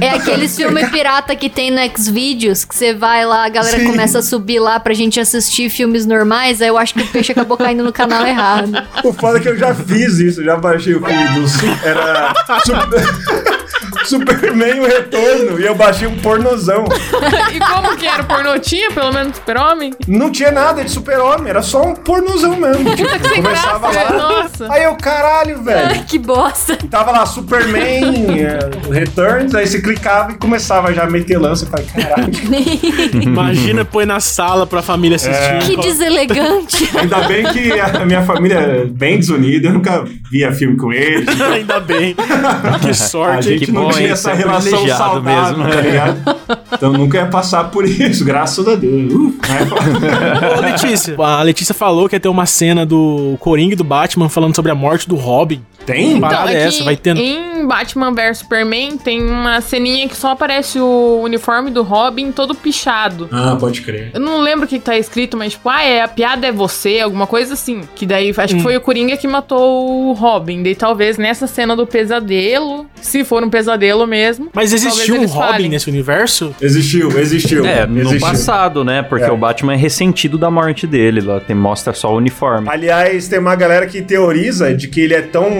É 0.00 0.10
aqueles 0.10 0.56
filme 0.56 0.86
pirata 0.88 1.34
que 1.34 1.48
tem 1.48 1.70
no 1.70 1.80
Xvideos, 1.96 2.64
que 2.64 2.74
você 2.74 2.94
vai 2.94 3.24
lá, 3.24 3.44
a 3.44 3.48
galera 3.48 3.78
Sim. 3.78 3.86
começa 3.86 4.18
a 4.18 4.22
subir 4.22 4.58
lá 4.58 4.78
pra 4.78 4.92
gente 4.94 5.18
assistir 5.18 5.70
filmes 5.70 6.06
normais, 6.06 6.60
aí 6.60 6.68
eu 6.68 6.78
acho 6.78 6.89
que 6.92 7.02
o 7.02 7.06
peixe 7.08 7.32
acabou 7.32 7.56
caindo 7.56 7.82
no 7.82 7.92
canal 7.92 8.26
errado. 8.26 8.72
O 9.04 9.12
foda 9.12 9.38
é 9.38 9.40
que 9.40 9.48
eu 9.48 9.56
já 9.56 9.74
fiz 9.74 10.18
isso, 10.18 10.42
já 10.44 10.56
baixei 10.56 10.94
o 10.94 11.00
filme 11.00 11.24
do. 11.28 11.86
Era. 11.86 12.32
Su- 14.04 14.18
Superman 14.20 14.80
o 14.80 14.86
Retorno 14.86 15.60
e 15.60 15.64
eu 15.66 15.74
baixei 15.74 16.06
um 16.06 16.16
pornozão. 16.16 16.84
e 17.54 17.58
como 17.58 17.96
que 17.96 18.06
era 18.06 18.22
o 18.22 18.26
pornô? 18.26 18.58
Tinha, 18.58 18.90
pelo 18.90 19.12
menos, 19.12 19.36
super-homem? 19.36 19.92
Não 20.06 20.30
tinha 20.30 20.50
nada 20.50 20.84
de 20.84 20.90
super-homem, 20.90 21.48
era 21.48 21.62
só 21.62 21.82
um 21.82 21.94
pornozão 21.94 22.56
mesmo. 22.56 22.94
Tipo, 22.94 23.08
Sem 23.28 23.42
começava 23.42 23.90
graça. 23.90 24.12
lá. 24.14 24.18
Nossa. 24.42 24.72
Aí 24.72 24.84
eu, 24.84 24.94
caralho, 24.96 25.62
velho. 25.62 26.04
Que 26.04 26.18
bosta. 26.18 26.76
Tava 26.90 27.10
lá 27.12 27.24
Superman, 27.26 28.40
é, 28.40 28.92
Returns, 28.92 29.54
aí 29.54 29.66
você 29.66 29.80
clicava 29.80 30.32
e 30.32 30.34
começava 30.36 30.92
já 30.92 31.04
a 31.04 31.10
meter 31.10 31.38
lança. 31.38 31.64
Eu 31.64 31.68
falei, 31.70 31.86
caralho. 31.86 32.30
Imagina 33.22 33.84
põe 33.84 34.04
na 34.04 34.20
sala 34.20 34.66
pra 34.66 34.82
família 34.82 35.16
assistir. 35.16 35.58
Que 35.66 35.76
deselegante. 35.76 36.88
Ainda 36.96 37.20
bem 37.22 37.44
que 37.46 37.72
a 37.80 38.04
minha 38.04 38.22
família 38.22 38.58
é 38.58 38.84
bem 38.84 39.18
desunida, 39.18 39.68
eu 39.68 39.72
nunca 39.72 40.04
via 40.30 40.52
filme 40.52 40.76
com 40.76 40.92
eles. 40.92 41.28
Ainda 41.40 41.80
bem. 41.80 42.14
Que 42.82 42.90
A 42.90 42.94
sorte. 42.94 43.48
gente 43.50 43.66
que 43.66 43.72
não 43.72 43.84
bom, 43.84 43.89
tinha 43.90 44.12
essa 44.12 44.32
relação 44.32 44.88
saudável, 44.88 45.58
mesmo. 45.58 45.70
tá 45.74 45.80
ligado? 45.80 46.39
Então 46.80 46.94
nunca 46.94 47.18
ia 47.18 47.26
passar 47.26 47.64
por 47.64 47.84
isso, 47.84 48.24
graças 48.24 48.66
a 48.66 48.74
Deus. 48.74 49.12
Uh, 49.12 49.34
aí- 49.42 50.58
Ô, 50.58 50.60
Letícia, 50.62 51.14
a 51.18 51.42
Letícia 51.42 51.74
falou 51.74 52.08
que 52.08 52.16
ia 52.16 52.20
ter 52.20 52.28
uma 52.30 52.46
cena 52.46 52.86
do 52.86 53.36
Coringa 53.38 53.74
e 53.74 53.76
do 53.76 53.84
Batman 53.84 54.30
falando 54.30 54.56
sobre 54.56 54.72
a 54.72 54.74
morte 54.74 55.06
do 55.06 55.14
Robin. 55.14 55.60
Tem? 55.84 56.20
Parada 56.20 56.52
é 56.52 56.62
essa, 56.66 56.84
vai 56.84 56.94
tendo. 56.94 57.20
Em 57.20 57.66
Batman 57.66 58.12
vs 58.12 58.38
Superman 58.38 58.96
tem 58.98 59.22
uma 59.22 59.60
ceninha 59.62 60.06
que 60.08 60.14
só 60.16 60.32
aparece 60.32 60.78
o 60.78 61.20
uniforme 61.22 61.70
do 61.70 61.82
Robin 61.82 62.30
todo 62.32 62.54
pichado. 62.54 63.28
Ah, 63.32 63.56
pode 63.58 63.80
crer. 63.80 64.10
Eu 64.12 64.20
não 64.20 64.40
lembro 64.40 64.66
o 64.66 64.68
que 64.68 64.78
tá 64.78 64.96
escrito, 64.96 65.36
mas 65.38 65.52
tipo, 65.52 65.68
ah, 65.70 65.82
é, 65.82 66.02
a 66.02 66.08
piada 66.08 66.46
é 66.46 66.52
você, 66.52 67.00
alguma 67.00 67.26
coisa 67.26 67.54
assim. 67.54 67.80
Que 67.94 68.04
daí, 68.06 68.30
acho 68.36 68.54
Hum. 68.54 68.58
que 68.58 68.62
foi 68.62 68.76
o 68.76 68.80
Coringa 68.80 69.16
que 69.16 69.26
matou 69.26 70.08
o 70.10 70.12
Robin. 70.12 70.62
Daí 70.62 70.74
talvez 70.74 71.16
nessa 71.16 71.46
cena 71.46 71.74
do 71.74 71.86
pesadelo, 71.86 72.86
se 73.00 73.24
for 73.24 73.42
um 73.42 73.48
pesadelo 73.50 74.06
mesmo. 74.06 74.48
Mas 74.54 74.72
existiu 74.74 75.14
um 75.16 75.26
Robin 75.26 75.28
falem. 75.52 75.68
nesse 75.70 75.88
universo? 75.88 76.54
Existiu, 76.70 77.18
existiu. 77.18 77.66
É, 77.66 77.86
no 77.86 78.00
existiu. 78.00 78.20
passado, 78.20 78.84
né? 78.84 79.02
Porque 79.02 79.24
É. 79.24 79.30
o 79.32 79.36
Batman 79.36 79.74
é 79.74 79.76
ressentido 79.76 80.38
da 80.38 80.50
morte 80.50 80.86
dele. 80.86 81.20
Lá 81.20 81.40
tem, 81.40 81.54
mostra 81.56 81.92
só 81.92 82.12
o 82.12 82.16
uniforme. 82.16 82.68
Aliás, 82.70 83.26
tem 83.28 83.38
uma 83.38 83.54
galera 83.56 83.86
que 83.86 84.00
teoriza 84.02 84.72
de 84.74 84.88
que 84.88 85.00
ele 85.00 85.14
é 85.14 85.22
tão 85.22 85.50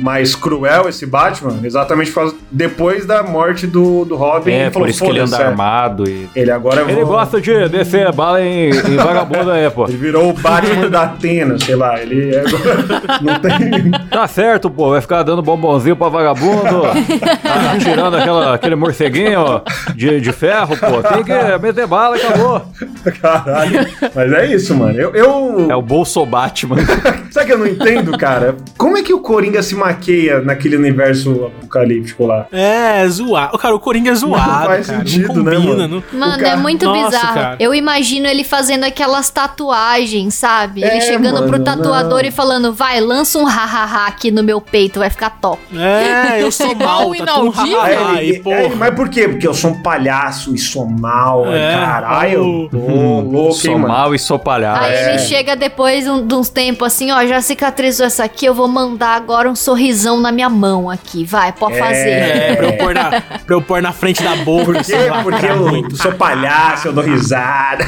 mais 0.00 0.34
cruel, 0.34 0.88
esse 0.88 1.06
Batman, 1.06 1.60
exatamente 1.62 2.10
por 2.10 2.20
causa, 2.22 2.36
depois 2.50 3.06
da 3.06 3.22
morte 3.22 3.66
do, 3.66 4.04
do 4.04 4.16
Robin. 4.16 4.50
É, 4.50 4.62
ele 4.62 4.70
falou, 4.70 4.86
por 4.86 4.90
isso 4.90 5.04
que 5.04 5.10
ele 5.10 5.20
anda 5.20 5.28
"Foda-se, 5.30 5.42
é, 5.42 5.46
armado 5.46 6.08
e. 6.08 6.28
Ele 6.34 6.50
agora 6.50 6.82
Ele 6.82 6.94
vou- 7.04 7.06
gosta 7.06 7.40
de 7.40 7.68
descer 7.68 8.10
bala 8.12 8.42
em, 8.42 8.70
em 8.70 8.96
vagabundo 8.96 9.50
aí, 9.50 9.70
pô. 9.70 9.86
Ele 9.86 9.96
virou 9.96 10.30
o 10.30 10.32
Batman 10.32 10.88
da 10.90 11.02
Atena, 11.02 11.58
sei 11.58 11.76
lá. 11.76 12.00
Ele 12.00 12.34
é 12.34 12.40
agora 12.40 12.84
não 13.22 13.38
tem. 13.38 13.90
Tá 14.10 14.26
certo, 14.26 14.68
pô. 14.68 14.90
Vai 14.90 15.00
ficar 15.00 15.22
dando 15.22 15.42
bombonzinho 15.42 15.96
pra 15.96 16.08
vagabundo. 16.08 16.82
Tá 17.46 17.76
tirando 17.78 18.16
aquela, 18.16 18.54
aquele 18.54 18.74
morceguinho 18.74 19.40
ó, 19.40 19.60
de, 19.94 20.20
de 20.20 20.32
ferro, 20.32 20.55
pô. 20.66 21.02
Tem 21.14 21.24
que 21.24 21.58
meter 21.62 21.86
bala 21.86 22.16
e 22.16 22.22
acabou. 22.22 22.62
Caralho. 23.20 23.86
Mas 24.14 24.32
é 24.32 24.46
isso, 24.54 24.74
mano. 24.74 24.98
Eu. 24.98 25.14
eu... 25.14 25.66
É 25.70 25.76
o 25.76 25.82
Bolso 25.82 26.24
Batman. 26.24 26.76
Sabe 27.30 27.46
que 27.46 27.52
eu 27.52 27.58
não 27.58 27.66
entendo, 27.66 28.16
cara? 28.16 28.56
Como 28.78 28.96
é 28.96 29.02
que 29.02 29.12
o 29.12 29.20
Coringa 29.20 29.62
se 29.62 29.74
maqueia 29.74 30.40
naquele 30.40 30.76
universo 30.76 31.46
apocalíptico 31.58 32.26
lá? 32.26 32.46
É, 32.52 33.06
zoado. 33.08 33.58
Cara, 33.58 33.74
o 33.74 33.80
Coringa 33.80 34.10
é 34.10 34.14
zoado. 34.14 34.66
faz 34.66 34.86
cara. 34.86 34.98
sentido, 35.00 35.34
não 35.34 35.42
né, 35.44 35.54
combina, 35.56 35.74
mano? 35.88 36.04
não- 36.12 36.18
Mano, 36.20 36.38
cara- 36.38 36.48
é 36.50 36.56
muito 36.56 36.86
Nossa, 36.86 37.06
bizarro. 37.06 37.34
cara. 37.34 37.56
Eu 37.60 37.74
imagino 37.74 38.26
ele 38.26 38.44
fazendo 38.44 38.84
aquelas 38.84 39.30
tatuagens, 39.30 40.34
sabe? 40.34 40.82
Ele 40.82 40.96
É, 40.96 41.00
chegando 41.00 41.42
pro 41.42 41.52
mano, 41.52 41.64
tatuador 41.64 42.20
não. 42.22 42.28
e 42.28 42.30
falando: 42.30 42.72
vai, 42.72 43.00
lança 43.00 43.38
um 43.38 43.44
hahaha 43.44 44.06
aqui 44.06 44.30
no 44.30 44.42
meu 44.42 44.60
peito, 44.60 44.98
vai 44.98 45.10
ficar 45.10 45.30
top. 45.30 45.60
É, 45.76 46.42
eu 46.42 46.50
sou 46.50 46.74
mal. 46.74 47.12
Tá 47.16 47.32
hahaha 47.34 47.86
Aí, 48.16 48.18
aí, 48.32 48.38
porra. 48.40 48.56
aí, 48.56 48.74
mas 48.76 48.94
por 48.94 49.08
quê? 49.08 49.28
Porque 49.28 49.46
eu 49.46 49.54
sou 49.54 49.70
um 49.70 49.82
palhaço 49.82 50.45
e 50.54 50.58
sou 50.58 50.86
mal. 50.86 51.52
É, 51.52 51.72
caralho. 51.74 52.68
oh. 52.72 52.76
Ô, 52.76 53.20
louco, 53.20 53.46
hein, 53.48 53.52
Sou 53.54 53.72
mano? 53.78 53.88
mal 53.88 54.14
e 54.14 54.18
sou 54.18 54.38
palhaço. 54.38 54.82
Aí 54.84 54.92
é. 54.94 55.10
ele 55.10 55.18
chega 55.20 55.56
depois 55.56 56.06
um- 56.06 56.26
de 56.26 56.34
uns 56.34 56.48
tempos 56.48 56.86
assim, 56.86 57.10
ó, 57.12 57.24
já 57.26 57.40
cicatrizou 57.40 58.06
essa 58.06 58.24
aqui, 58.24 58.46
eu 58.46 58.54
vou 58.54 58.68
mandar 58.68 59.16
agora 59.16 59.48
um 59.50 59.54
sorrisão 59.56 60.20
na 60.20 60.30
minha 60.32 60.48
mão 60.48 60.88
aqui, 60.90 61.24
vai, 61.24 61.52
pode 61.52 61.78
fazer. 61.78 62.08
É, 62.10 62.54
pra 62.56 62.66
eu, 62.66 62.72
pôr 62.76 62.94
na, 62.94 63.10
pra 63.20 63.54
eu 63.54 63.62
pôr 63.62 63.82
na 63.82 63.92
frente 63.92 64.22
da 64.22 64.36
boca. 64.36 64.64
Por 64.66 64.84
quê? 64.84 64.94
Porque 65.22 65.40
cara, 65.46 65.54
eu 65.54 65.68
muito. 65.68 65.96
sou 65.96 66.12
palhaço, 66.12 66.88
eu 66.88 66.92
dou 66.92 67.04
risada. 67.04 67.84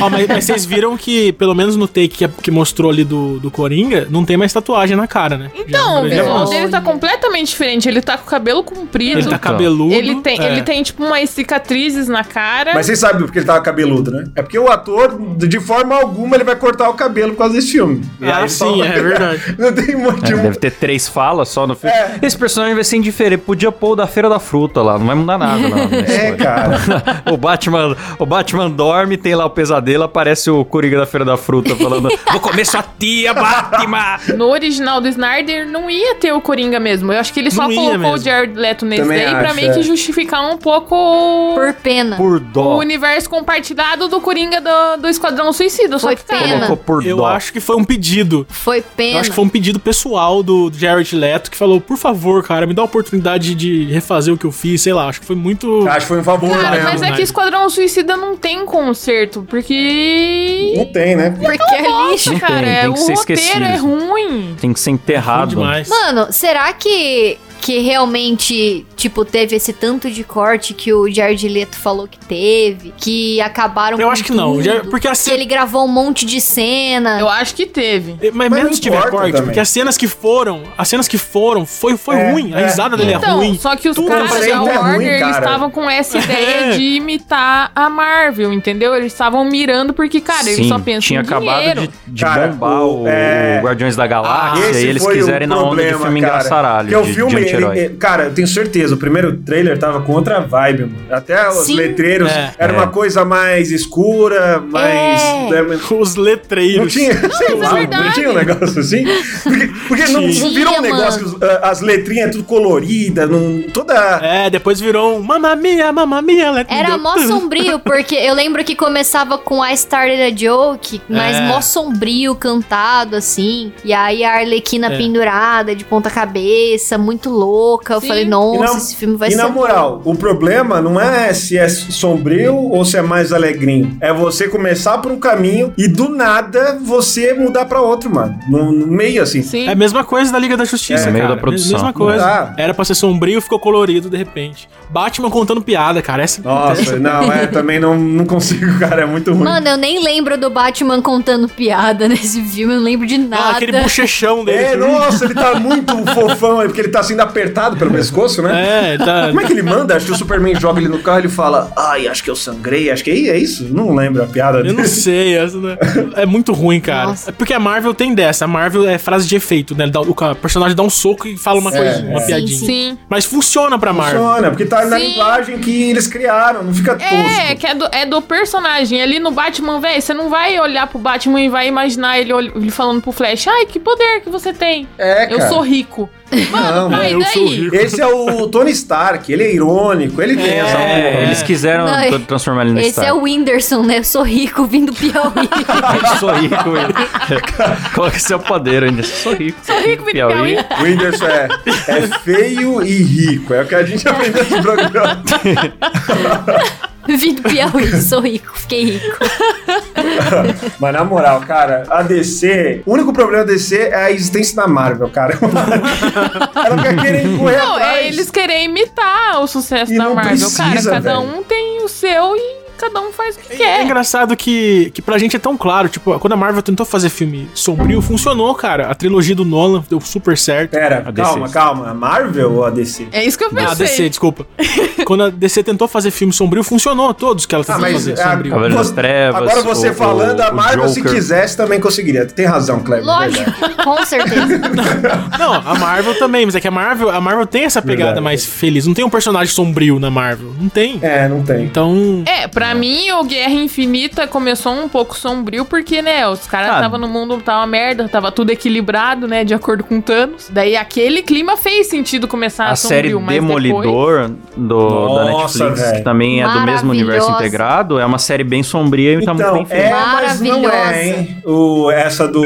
Ó, 0.00 0.08
mas, 0.10 0.26
mas 0.28 0.44
vocês 0.44 0.64
viram 0.64 0.96
que, 0.96 1.32
pelo 1.32 1.54
menos 1.54 1.76
no 1.76 1.86
take 1.86 2.08
que, 2.08 2.28
que 2.28 2.50
mostrou 2.50 2.90
ali 2.90 3.04
do, 3.04 3.38
do 3.40 3.50
Coringa, 3.50 4.06
não 4.10 4.24
tem 4.24 4.36
mais 4.36 4.52
tatuagem 4.52 4.96
na 4.96 5.06
cara, 5.06 5.36
né? 5.36 5.50
Então, 5.54 6.02
o 6.02 6.08
Já- 6.08 6.16
visual 6.22 6.40
Olha. 6.46 6.50
dele 6.50 6.68
tá 6.68 6.80
completamente 6.80 7.48
diferente. 7.48 7.88
Ele 7.88 8.00
tá 8.00 8.16
com 8.16 8.24
o 8.24 8.30
cabelo 8.30 8.62
comprido. 8.62 9.18
Ele 9.20 9.28
tá 9.28 9.38
cabeludo. 9.38 9.94
Ele 9.94 10.16
tem, 10.16 10.40
é. 10.40 10.46
ele 10.52 10.62
tem, 10.62 10.82
tipo, 10.82 11.02
cicatrizes 11.30 12.08
na 12.08 12.24
cara. 12.24 12.72
Mas 12.74 12.86
vocês 12.86 12.98
sabem 12.98 13.22
porque 13.22 13.38
ele 13.38 13.46
tava 13.46 13.60
cabeludo, 13.60 14.10
né? 14.10 14.24
É 14.34 14.42
porque 14.42 14.58
o 14.58 14.68
ator, 14.70 15.18
de 15.36 15.60
forma 15.60 15.94
alguma, 15.94 16.36
ele 16.36 16.44
vai 16.44 16.56
cortar 16.56 16.88
o 16.88 16.94
cabelo 16.94 17.32
por 17.32 17.38
causa 17.38 17.54
desse 17.54 17.72
filme. 17.72 18.02
E 18.20 18.24
Ah, 18.30 18.46
só- 18.48 18.72
sim, 18.72 18.82
é 18.82 18.88
verdade. 19.00 19.54
Não 19.58 19.72
tem 19.72 19.94
É, 19.94 19.96
motivo. 19.96 20.42
deve 20.42 20.56
ter 20.58 20.70
três 20.72 21.08
falas 21.08 21.48
só 21.48 21.66
no 21.66 21.74
filme. 21.74 21.94
É. 21.94 22.18
Esse 22.22 22.36
personagem 22.36 22.74
vai 22.74 22.84
ser 22.84 22.96
indiferente. 22.96 23.42
Podia 23.44 23.70
pôr 23.72 23.92
o 23.92 23.96
da 23.96 24.06
Feira 24.06 24.28
da 24.28 24.38
Fruta 24.38 24.82
lá, 24.82 24.98
não 24.98 25.06
vai 25.06 25.16
mudar 25.16 25.38
nada, 25.38 25.58
não. 25.68 25.88
na 25.88 25.96
É, 25.98 26.32
cara. 26.32 26.80
o, 27.32 27.36
Batman, 27.36 27.96
o 28.18 28.26
Batman 28.26 28.70
dorme, 28.70 29.16
tem 29.16 29.34
lá 29.34 29.44
o 29.44 29.50
pesadelo, 29.50 30.04
aparece 30.04 30.50
o 30.50 30.64
Coringa 30.64 30.98
da 30.98 31.06
Feira 31.06 31.24
da 31.24 31.36
Fruta 31.36 31.74
falando: 31.76 32.08
Vou 32.30 32.40
comer 32.40 32.64
sua 32.64 32.84
tia, 32.98 33.32
Batman! 33.34 34.18
No 34.36 34.48
original 34.50 35.00
do 35.00 35.08
Snyder 35.08 35.66
não 35.68 35.88
ia 35.90 36.14
ter 36.16 36.32
o 36.32 36.40
Coringa 36.40 36.78
mesmo. 36.80 37.12
Eu 37.12 37.20
acho 37.20 37.32
que 37.32 37.40
ele 37.40 37.50
só 37.50 37.68
Não 37.68 37.74
colocou 37.74 38.14
o 38.14 38.18
Jared 38.18 38.54
Leto 38.54 38.84
nesse 38.84 39.02
Também 39.02 39.24
daí 39.24 39.34
pra 39.34 39.46
acho, 39.48 39.54
meio 39.56 39.70
é. 39.70 39.74
que 39.74 39.82
justificar 39.82 40.42
um 40.50 40.56
pouco 40.56 40.94
o- 41.14 41.54
Por 41.54 41.72
pena. 41.74 42.16
Por 42.16 42.36
o 42.36 42.40
dó. 42.40 42.76
universo 42.78 43.28
compartilhado 43.30 44.08
do 44.08 44.20
Coringa 44.20 44.60
do, 44.60 45.02
do 45.02 45.08
Esquadrão 45.08 45.52
Suicida. 45.52 45.98
Só 45.98 46.08
Foi 46.08 46.16
que, 46.16 46.24
cara, 46.24 46.42
pena. 46.42 46.66
Colocou 46.66 46.76
por 46.76 47.06
Eu 47.06 47.18
dó. 47.18 47.26
acho 47.26 47.52
que 47.52 47.60
foi 47.60 47.76
um 47.76 47.84
pedido. 47.84 48.46
Foi 48.50 48.78
Eu 48.78 48.84
pena. 48.96 49.20
acho 49.20 49.30
que 49.30 49.36
foi 49.36 49.44
um 49.44 49.48
pedido 49.48 49.78
pessoal 49.78 50.42
do 50.42 50.70
Jared 50.74 51.14
Leto 51.14 51.50
que 51.50 51.56
falou: 51.56 51.80
por 51.80 51.96
favor, 51.96 52.42
cara, 52.42 52.66
me 52.66 52.74
dá 52.74 52.82
a 52.82 52.84
oportunidade 52.84 53.54
de 53.54 53.84
refazer 53.84 54.34
o 54.34 54.38
que 54.38 54.44
eu 54.44 54.52
fiz, 54.52 54.82
sei 54.82 54.92
lá. 54.92 55.08
Acho 55.08 55.20
que 55.20 55.26
foi 55.26 55.36
muito. 55.36 55.86
Acho 55.88 56.00
que 56.00 56.06
foi 56.06 56.20
um 56.20 56.24
favor 56.24 56.50
Cara, 56.50 56.70
mesmo. 56.72 56.84
mas 56.90 57.02
é 57.02 57.10
né? 57.10 57.16
que 57.16 57.22
Esquadrão 57.22 57.68
Suicida 57.70 58.16
não 58.16 58.36
tem 58.36 58.64
conserto, 58.66 59.46
porque. 59.48 60.74
Não 60.76 60.86
tem, 60.86 61.16
né? 61.16 61.30
Porque 61.30 61.74
é 61.74 62.10
lixo. 62.10 62.32
Não 62.32 62.38
tem, 62.38 62.48
cara, 62.48 62.66
tem 62.80 62.88
o 62.88 62.94
que 62.94 62.98
ser 63.00 63.14
roteiro 63.14 63.34
esquecido. 63.40 63.64
é 63.64 63.76
ruim. 63.76 64.56
Tem 64.60 64.72
que 64.72 64.80
ser 64.80 64.90
enterrado. 64.90 65.56
Mano, 65.60 66.28
será 66.30 66.72
que 66.72 67.38
que 67.60 67.78
realmente, 67.78 68.84
tipo, 69.04 69.22
teve 69.24 69.54
esse 69.54 69.72
tanto 69.72 70.10
de 70.10 70.24
corte 70.24 70.72
que 70.72 70.92
o 70.92 71.10
Jared 71.12 71.46
Leto 71.48 71.76
falou 71.76 72.08
que 72.08 72.18
teve, 72.18 72.92
que 72.96 73.38
acabaram 73.40 73.98
Eu 73.98 74.06
com 74.06 74.12
acho 74.12 74.24
que 74.24 74.32
não, 74.32 74.52
tudo, 74.54 74.62
já- 74.62 74.80
porque 74.84 75.06
a 75.06 75.10
que 75.10 75.18
ce- 75.18 75.30
ele 75.30 75.44
gravou 75.44 75.84
um 75.84 75.88
monte 75.88 76.24
de 76.24 76.40
cena. 76.40 77.20
Eu 77.20 77.28
acho 77.28 77.54
que 77.54 77.66
teve. 77.66 78.16
Mas, 78.32 78.32
Mas 78.34 78.50
mesmo 78.50 78.66
não 78.68 78.74
se 78.74 78.80
tiver 78.80 79.02
corte, 79.10 79.32
também. 79.32 79.42
porque 79.44 79.60
as 79.60 79.68
cenas 79.68 79.98
que 79.98 80.08
foram, 80.08 80.62
as 80.78 80.88
cenas 80.88 81.06
que 81.06 81.18
foram, 81.18 81.66
foi, 81.66 81.96
foi 81.98 82.16
É, 82.16 82.30
ruim. 82.32 82.54
A 82.54 82.60
é. 82.60 82.64
risada 82.66 82.96
dele 82.96 83.12
é 83.12 83.16
Então, 83.16 83.36
ruim. 83.36 83.58
só 83.60 83.76
que 83.76 83.88
os 83.90 83.94
Tudo 83.94 84.08
caras 84.08 84.30
da 84.30 84.38
é 84.48 84.52
ruim, 84.54 84.68
Warner, 84.70 85.08
eles 85.08 85.20
cara. 85.20 85.44
estavam 85.46 85.70
com 85.70 85.88
essa 85.90 86.16
ideia 86.18 86.66
É. 86.66 86.70
de 86.70 86.82
imitar 86.96 87.70
a 87.74 87.90
Marvel, 87.90 88.52
entendeu? 88.52 88.94
Eles 88.94 89.12
estavam 89.12 89.44
mirando 89.44 89.92
porque, 89.92 90.20
cara, 90.20 90.42
eles 90.44 90.56
Sim, 90.56 90.68
só 90.68 90.78
pensam 90.78 91.00
tinha 91.02 91.20
em 91.20 91.22
acabado 91.22 91.58
dinheiro. 91.58 91.80
de, 91.82 91.90
de 92.08 92.24
Cara, 92.24 92.48
bombar 92.48 92.82
o- 92.86 93.06
é- 93.06 93.58
o 93.60 93.66
Guardiões 93.66 93.96
da 93.96 94.06
Galáxia 94.06 94.70
Esse 94.70 94.86
e 94.86 94.88
eles 94.88 95.02
foi 95.02 95.14
o 95.14 95.18
quiserem 95.18 95.46
na 95.46 95.56
onda 95.56 95.82
de 95.82 95.88
problema, 95.88 95.98
filme 96.04 96.20
cara. 96.22 96.32
engraçaralho, 96.34 96.88
Porque 96.88 97.10
o 97.10 97.14
filme, 97.14 97.44
de 97.44 97.54
ele- 97.54 97.88
cara, 97.98 98.24
eu 98.24 98.34
tenho 98.34 98.46
certeza, 98.48 98.93
o 98.94 98.98
primeiro 98.98 99.36
trailer 99.38 99.78
tava 99.78 100.00
com 100.00 100.12
outra 100.12 100.40
vibe, 100.40 100.82
mano. 100.84 100.96
Até 101.10 101.48
os 101.48 101.66
Sim. 101.66 101.74
letreiros 101.76 102.30
É. 102.30 102.52
era 102.58 102.72
É. 102.72 102.76
uma 102.76 102.86
coisa 102.88 103.24
mais 103.24 103.70
escura, 103.70 104.60
mais. 104.60 105.22
É. 105.22 105.50
né, 105.50 105.78
Os 105.90 106.16
Não 106.16 106.24
letreiros. 106.24 106.92
tinha, 106.92 107.12
sei 107.12 107.28
mas 107.30 107.40
é 107.40 107.54
lá, 107.54 107.68
não 107.70 107.74
verdade. 107.78 108.14
tinha 108.14 108.30
um 108.30 108.34
negócio 108.34 108.80
assim? 108.80 109.04
Porque, 109.42 109.70
porque 109.88 110.06
não, 110.08 110.20
não 110.22 110.50
virou 110.54 110.78
um 110.78 110.80
negócio 110.80 111.22
mano. 111.26 111.38
que 111.38 111.44
os- 111.46 111.50
as 111.62 111.80
letrinhas 111.80 112.30
tudo 112.32 112.44
colorida, 112.44 113.26
não, 113.26 113.62
toda. 113.72 113.94
É, 114.22 114.48
depois 114.50 114.80
virou 114.80 115.18
um 115.18 115.22
Mamma 115.22 115.54
Mia, 115.56 115.92
Mamma 115.92 116.20
Mia. 116.22 116.50
let 116.50 116.68
me 116.70 116.76
Era 116.76 116.96
mó 116.98 117.16
sombrio, 117.18 117.78
porque 117.84 118.14
eu 118.14 118.34
lembro 118.34 118.64
que 118.64 118.74
começava 118.74 119.38
com 119.38 119.64
I 119.64 119.72
Started 119.74 120.20
a 120.22 120.34
Joke, 120.34 121.00
mas 121.08 121.36
É. 121.36 121.40
mó 121.46 121.60
sombrio 121.60 122.34
cantado, 122.34 123.16
assim. 123.16 123.72
E 123.84 123.92
aí 123.92 124.24
a 124.24 124.34
Arlequina 124.36 124.88
É. 124.92 124.96
pendurada, 124.96 125.74
de 125.74 125.84
ponta 125.84 126.10
cabeça, 126.10 126.96
muito 126.98 127.30
louca. 127.30 127.94
Eu 127.94 128.00
Sim. 128.00 128.08
falei, 128.08 128.24
E 128.24 128.28
nossa, 128.28 128.74
na- 128.74 128.80
esse 128.84 128.96
filme 128.96 129.16
vai 129.16 129.28
e 129.28 129.32
ser. 129.32 129.36
na 129.38 129.48
moral, 129.48 130.00
o 130.04 130.14
problema 130.14 130.80
não 130.80 131.00
é 131.00 131.32
se 131.32 131.56
é 131.58 131.68
sombrio 131.68 132.54
ou 132.54 132.84
se 132.84 132.96
é 132.96 133.02
mais 133.02 133.32
alegrinho. 133.32 133.96
É 134.00 134.12
você 134.12 134.48
começar 134.48 134.98
por 134.98 135.10
um 135.12 135.18
caminho 135.18 135.72
e 135.76 135.88
do 135.88 136.08
nada 136.08 136.78
você 136.82 137.32
mudar 137.34 137.64
pra 137.66 137.80
outro, 137.80 138.12
mano. 138.14 138.38
No, 138.48 138.72
no 138.72 138.86
meio 138.86 139.22
assim. 139.22 139.42
Sim. 139.42 139.68
É 139.68 139.72
a 139.72 139.74
mesma 139.74 140.04
coisa 140.04 140.32
da 140.32 140.38
Liga 140.38 140.56
da 140.56 140.64
Justiça, 140.64 141.08
É, 141.08 141.12
meio 141.12 141.24
cara. 141.24 141.34
da 141.36 141.40
produção. 141.40 141.72
Mesma 141.72 141.92
coisa. 141.92 142.24
Ah. 142.24 142.54
Era 142.56 142.74
pra 142.74 142.84
ser 142.84 142.94
sombrio, 142.94 143.40
ficou 143.40 143.58
colorido 143.58 144.08
de 144.10 144.16
repente. 144.16 144.68
Batman 144.90 145.30
contando 145.30 145.60
piada, 145.62 146.00
cara. 146.02 146.22
Essa 146.22 146.40
Nossa, 146.42 146.98
não, 146.98 147.32
é, 147.32 147.46
também 147.48 147.80
não, 147.80 147.96
não 147.98 148.24
consigo, 148.24 148.78
cara, 148.78 149.02
é 149.02 149.06
muito 149.06 149.32
ruim. 149.32 149.44
Mano, 149.44 149.66
eu 149.68 149.76
nem 149.76 150.02
lembro 150.02 150.36
do 150.38 150.50
Batman 150.50 151.00
contando 151.02 151.48
piada 151.48 152.06
nesse 152.08 152.42
filme, 152.42 152.74
eu 152.74 152.78
não 152.78 152.84
lembro 152.84 153.06
de 153.06 153.14
Ah, 153.16 153.18
nada. 153.18 153.50
aquele 153.56 153.72
bochechão 153.80 154.44
dele. 154.44 154.58
É, 154.58 154.76
nossa, 154.76 155.24
ele 155.24 155.34
tá 155.34 155.54
muito 155.58 155.96
fofão, 156.12 156.58
porque 156.64 156.80
ele 156.80 156.88
tá 156.88 157.02
sendo 157.02 157.20
apertado 157.20 157.76
pelo 157.76 157.90
pescoço, 157.90 158.42
né? 158.42 158.73
É, 158.73 158.73
tá. 158.98 159.28
Como 159.28 159.40
é 159.40 159.44
que 159.44 159.52
ele 159.52 159.62
manda? 159.62 159.96
Acho 159.96 160.06
que 160.06 160.12
o 160.12 160.16
Superman 160.16 160.54
joga 160.54 160.80
ele 160.80 160.88
no 160.88 160.98
carro 161.00 161.18
e 161.18 161.22
ele 161.22 161.28
fala, 161.28 161.72
ai, 161.76 162.06
acho 162.06 162.22
que 162.22 162.30
eu 162.30 162.36
sangrei. 162.36 162.90
Acho 162.90 163.02
que 163.04 163.10
é, 163.10 163.28
é 163.28 163.38
isso? 163.38 163.64
Não 163.72 163.94
lembro 163.94 164.22
a 164.22 164.26
piada 164.26 164.58
Eu 164.58 164.64
não 164.66 164.76
dele. 164.76 164.88
sei, 164.88 165.36
essa 165.36 165.56
não 165.56 165.70
é... 165.70 165.78
é 166.16 166.26
muito 166.26 166.52
ruim, 166.52 166.80
cara. 166.80 167.08
Nossa. 167.08 167.30
É 167.30 167.32
porque 167.32 167.52
a 167.52 167.60
Marvel 167.60 167.94
tem 167.94 168.14
dessa. 168.14 168.44
A 168.44 168.48
Marvel 168.48 168.86
é 168.88 168.98
frase 168.98 169.26
de 169.26 169.36
efeito, 169.36 169.74
né? 169.74 169.90
O 169.94 170.34
personagem 170.36 170.76
dá 170.76 170.82
um 170.82 170.90
soco 170.90 171.26
e 171.26 171.36
fala 171.36 171.58
uma 171.60 171.70
coisa, 171.70 172.02
uma 172.02 172.20
é. 172.20 172.26
piadinha. 172.26 172.58
Sim, 172.58 172.66
Sim. 172.66 172.98
Mas 173.08 173.24
funciona 173.24 173.78
pra 173.78 173.92
Marvel. 173.92 174.20
Funciona, 174.22 174.50
porque 174.50 174.64
tá 174.64 174.84
na 174.84 174.98
Sim. 174.98 175.06
linguagem 175.06 175.58
que 175.58 175.90
eles 175.90 176.06
criaram, 176.06 176.62
não 176.62 176.74
fica 176.74 176.96
tosco. 176.96 177.14
É, 177.14 177.54
que 177.54 177.66
é 177.66 177.74
do, 177.74 177.88
é 177.92 178.06
do 178.06 178.20
personagem. 178.20 179.00
Ali 179.00 179.18
no 179.18 179.30
Batman, 179.30 179.80
velho, 179.80 180.00
você 180.00 180.12
não 180.12 180.28
vai 180.28 180.58
olhar 180.58 180.86
pro 180.86 180.98
Batman 180.98 181.40
e 181.40 181.48
vai 181.48 181.68
imaginar 181.68 182.18
ele, 182.18 182.32
ele 182.32 182.70
falando 182.70 183.00
pro 183.00 183.12
Flash, 183.12 183.46
ai, 183.48 183.66
que 183.66 183.78
poder 183.78 184.20
que 184.20 184.30
você 184.30 184.52
tem. 184.52 184.88
É, 184.98 185.32
Eu 185.32 185.38
cara. 185.38 185.48
sou 185.50 185.60
rico. 185.60 186.08
Não, 186.50 186.90
Mano, 186.90 187.02
eu 187.04 187.22
sou 187.24 187.46
rico. 187.48 187.74
Esse 187.76 188.00
é 188.00 188.06
o 188.06 188.46
Tony 188.48 188.70
Stark, 188.72 189.32
ele 189.32 189.42
é 189.42 189.54
irônico, 189.54 190.20
ele 190.20 190.36
tem 190.36 190.58
essa 190.58 190.78
É, 190.78 191.22
eles 191.24 191.42
quiseram 191.42 191.84
Não, 191.86 192.08
tra- 192.08 192.18
transformar 192.20 192.62
ele 192.64 192.72
no 192.72 192.80
Esse 192.80 192.90
Stark. 192.90 193.10
é 193.10 193.12
o 193.12 193.22
Whindersson, 193.22 193.82
né? 193.82 193.98
Eu 193.98 194.04
sou 194.04 194.22
rico, 194.22 194.64
vim 194.66 194.84
do 194.84 194.92
Piauí. 194.92 195.32
Eu 196.12 196.16
sou 196.18 196.30
rico, 196.32 196.70
velho. 196.72 196.94
Que 196.94 198.16
é 198.16 198.18
seu 198.18 198.38
poder 198.38 198.84
ainda? 198.84 199.00
Eu 199.00 199.04
sou 199.04 199.34
rico. 199.34 199.58
Sou 199.62 199.76
rico, 199.80 200.04
vim 200.04 200.10
do 200.10 200.14
Piauí. 200.14 200.56
O 200.78 200.82
Whindersson 200.82 201.26
é, 201.26 201.48
é 201.88 202.00
feio 202.22 202.82
e 202.82 203.02
rico, 203.02 203.52
é 203.54 203.62
o 203.62 203.66
que 203.66 203.74
a 203.74 203.82
gente 203.84 204.06
aprendeu 204.08 204.42
nesse 204.44 204.60
programa. 204.62 205.22
vim 207.18 207.34
do 207.34 207.42
Piauí, 207.42 208.00
sou 208.02 208.20
rico, 208.20 208.58
fiquei 208.58 208.84
rico. 208.98 209.16
Mas 210.80 210.92
na 210.92 211.04
moral, 211.04 211.40
cara, 211.40 211.84
a 211.90 212.02
DC, 212.02 212.82
o 212.86 212.92
único 212.92 213.12
problema 213.12 213.44
da 213.44 213.52
DC 213.52 213.76
é 213.88 213.94
a 213.94 214.10
existência 214.12 214.56
da 214.56 214.66
Marvel, 214.66 215.08
cara. 215.10 215.38
Ela 215.40 216.78
fica 216.78 216.96
querendo 217.02 217.38
correr 217.38 217.56
Não, 217.56 217.74
atrás. 217.74 217.96
é 217.98 218.08
eles 218.08 218.30
querem 218.30 218.64
imitar 218.66 219.40
o 219.42 219.46
sucesso 219.46 219.92
E 219.92 219.98
da 219.98 220.04
não 220.04 220.14
Marvel. 220.14 220.32
precisa, 220.36 220.62
cara, 220.62 220.82
cada 220.82 221.00
velho. 221.20 221.20
um 221.38 221.42
tem 221.42 221.82
o 221.82 221.88
seu 221.88 222.36
e 222.36 222.63
cada 222.76 223.00
um 223.00 223.12
faz 223.12 223.36
o 223.36 223.38
que 223.40 223.52
É, 223.54 223.56
quer. 223.56 223.84
engraçado 223.84 224.36
que, 224.36 224.90
que 224.94 225.00
pra 225.02 225.18
gente 225.18 225.36
é 225.36 225.38
tão 225.38 225.56
claro, 225.56 225.88
tipo, 225.88 226.18
quando 226.18 226.32
a 226.32 226.36
Marvel 226.36 226.62
tentou 226.62 226.84
fazer 226.84 227.08
filme 227.08 227.48
sombrio, 227.54 228.00
funcionou, 228.02 228.54
cara. 228.54 228.88
A 228.88 228.94
trilogia 228.94 229.34
do 229.34 229.44
Nolan 229.44 229.84
deu 229.88 230.00
super 230.00 230.36
certo. 230.36 230.70
Pera, 230.72 231.02
A 231.06 231.10
DC. 231.10 231.28
calma, 231.30 231.48
calma. 231.48 231.90
A 231.90 231.94
Marvel 231.94 232.52
ou 232.52 232.64
a 232.64 232.70
DC? 232.70 233.08
É 233.12 233.24
isso 233.24 233.36
que 233.38 233.44
eu 233.44 233.50
pensei. 233.50 233.66
Ah, 233.66 233.74
DC, 233.74 234.08
desculpa. 234.08 234.46
quando 235.06 235.24
a 235.24 235.30
DC 235.30 235.62
tentou 235.62 235.86
fazer 235.88 236.10
filme 236.10 236.32
sombrio, 236.32 236.62
funcionou 236.64 237.12
todos 237.14 237.46
que 237.46 237.54
ela 237.54 237.64
tentou 237.64 237.80
fazer 237.82 238.12
ah, 238.20 238.30
sombrio. 238.30 238.50
Cavaleiro 238.50 238.76
das 238.76 238.86
você- 238.88 238.94
Trevas, 238.94 239.42
Agora 239.42 239.62
você 239.62 239.88
o- 239.90 239.94
falando, 239.94 240.40
a 240.40 240.52
Marvel, 240.52 240.88
se 240.88 241.02
quisesse, 241.02 241.56
também 241.56 241.80
conseguiria. 241.80 242.26
Tem 242.26 242.46
razão, 242.46 242.80
Cleber. 242.80 243.04
Lógico, 243.06 243.50
com 243.84 244.04
certeza. 244.04 244.58
Não, 245.38 245.52
a 245.54 245.74
Marvel 245.78 246.14
também, 246.18 246.46
mas 246.46 246.54
é 246.54 246.60
que 246.60 246.68
a 246.68 246.70
Marvel, 246.70 247.10
a 247.10 247.20
Marvel 247.20 247.46
tem 247.46 247.64
essa 247.64 247.80
pegada 247.82 248.04
Verdade. 248.06 248.24
mais 248.24 248.44
feliz. 248.44 248.86
Não 248.86 248.94
tem 248.94 249.04
um 249.04 249.10
personagem 249.10 249.52
sombrio 249.52 249.98
na 249.98 250.10
Marvel. 250.10 250.52
Não 250.60 250.68
tem. 250.68 250.98
É, 251.02 251.28
não 251.28 251.42
tem. 251.42 251.64
Então. 251.64 252.22
É, 252.26 252.46
pra 252.48 252.63
mim, 252.72 253.10
o 253.10 253.24
Guerra 253.24 253.50
Infinita 253.52 254.28
começou 254.28 254.72
um 254.72 254.88
pouco 254.88 255.18
sombrio, 255.18 255.64
porque, 255.64 256.00
né, 256.00 256.28
os 256.28 256.46
caras 256.46 256.70
Ah. 256.70 256.74
estavam 256.76 257.00
no 257.00 257.08
mundo, 257.08 257.36
tava 257.44 257.58
uma 257.62 257.66
merda, 257.66 258.08
tava 258.08 258.30
tudo 258.30 258.50
equilibrado, 258.50 259.26
né, 259.26 259.42
de 259.42 259.52
acordo 259.52 259.82
com 259.82 260.00
Thanos. 260.00 260.48
Daí 260.50 260.76
aquele 260.76 261.20
clima 261.22 261.56
fez 261.56 261.88
sentido 261.88 262.28
começar 262.28 262.66
A 262.68 262.76
série 262.76 263.10
sombrio, 263.10 263.20
mas 263.20 263.34
depois... 263.42 263.62
Demolidor 263.64 264.30
do, 264.56 265.14
da 265.16 265.24
Nossa, 265.24 265.58
Netflix, 265.64 265.80
velho. 265.80 265.96
que 265.98 266.04
também 266.04 266.42
é 266.42 266.48
do 266.48 266.60
mesmo 266.60 266.90
universo 266.92 267.28
integrado, 267.32 267.98
é 267.98 268.06
uma 268.06 268.18
série 268.18 268.44
bem 268.44 268.62
sombria 268.62 269.14
e 269.18 269.24
tá 269.24 269.34
muito 269.34 269.42
Então, 269.44 269.54
bem 269.56 269.66
feita. 269.66 269.84
é, 269.84 269.90
mas 269.90 270.40
não 270.40 270.70
é, 270.70 271.04
hein? 271.08 271.36
O, 271.44 271.90
essa 271.90 272.28
do... 272.28 272.44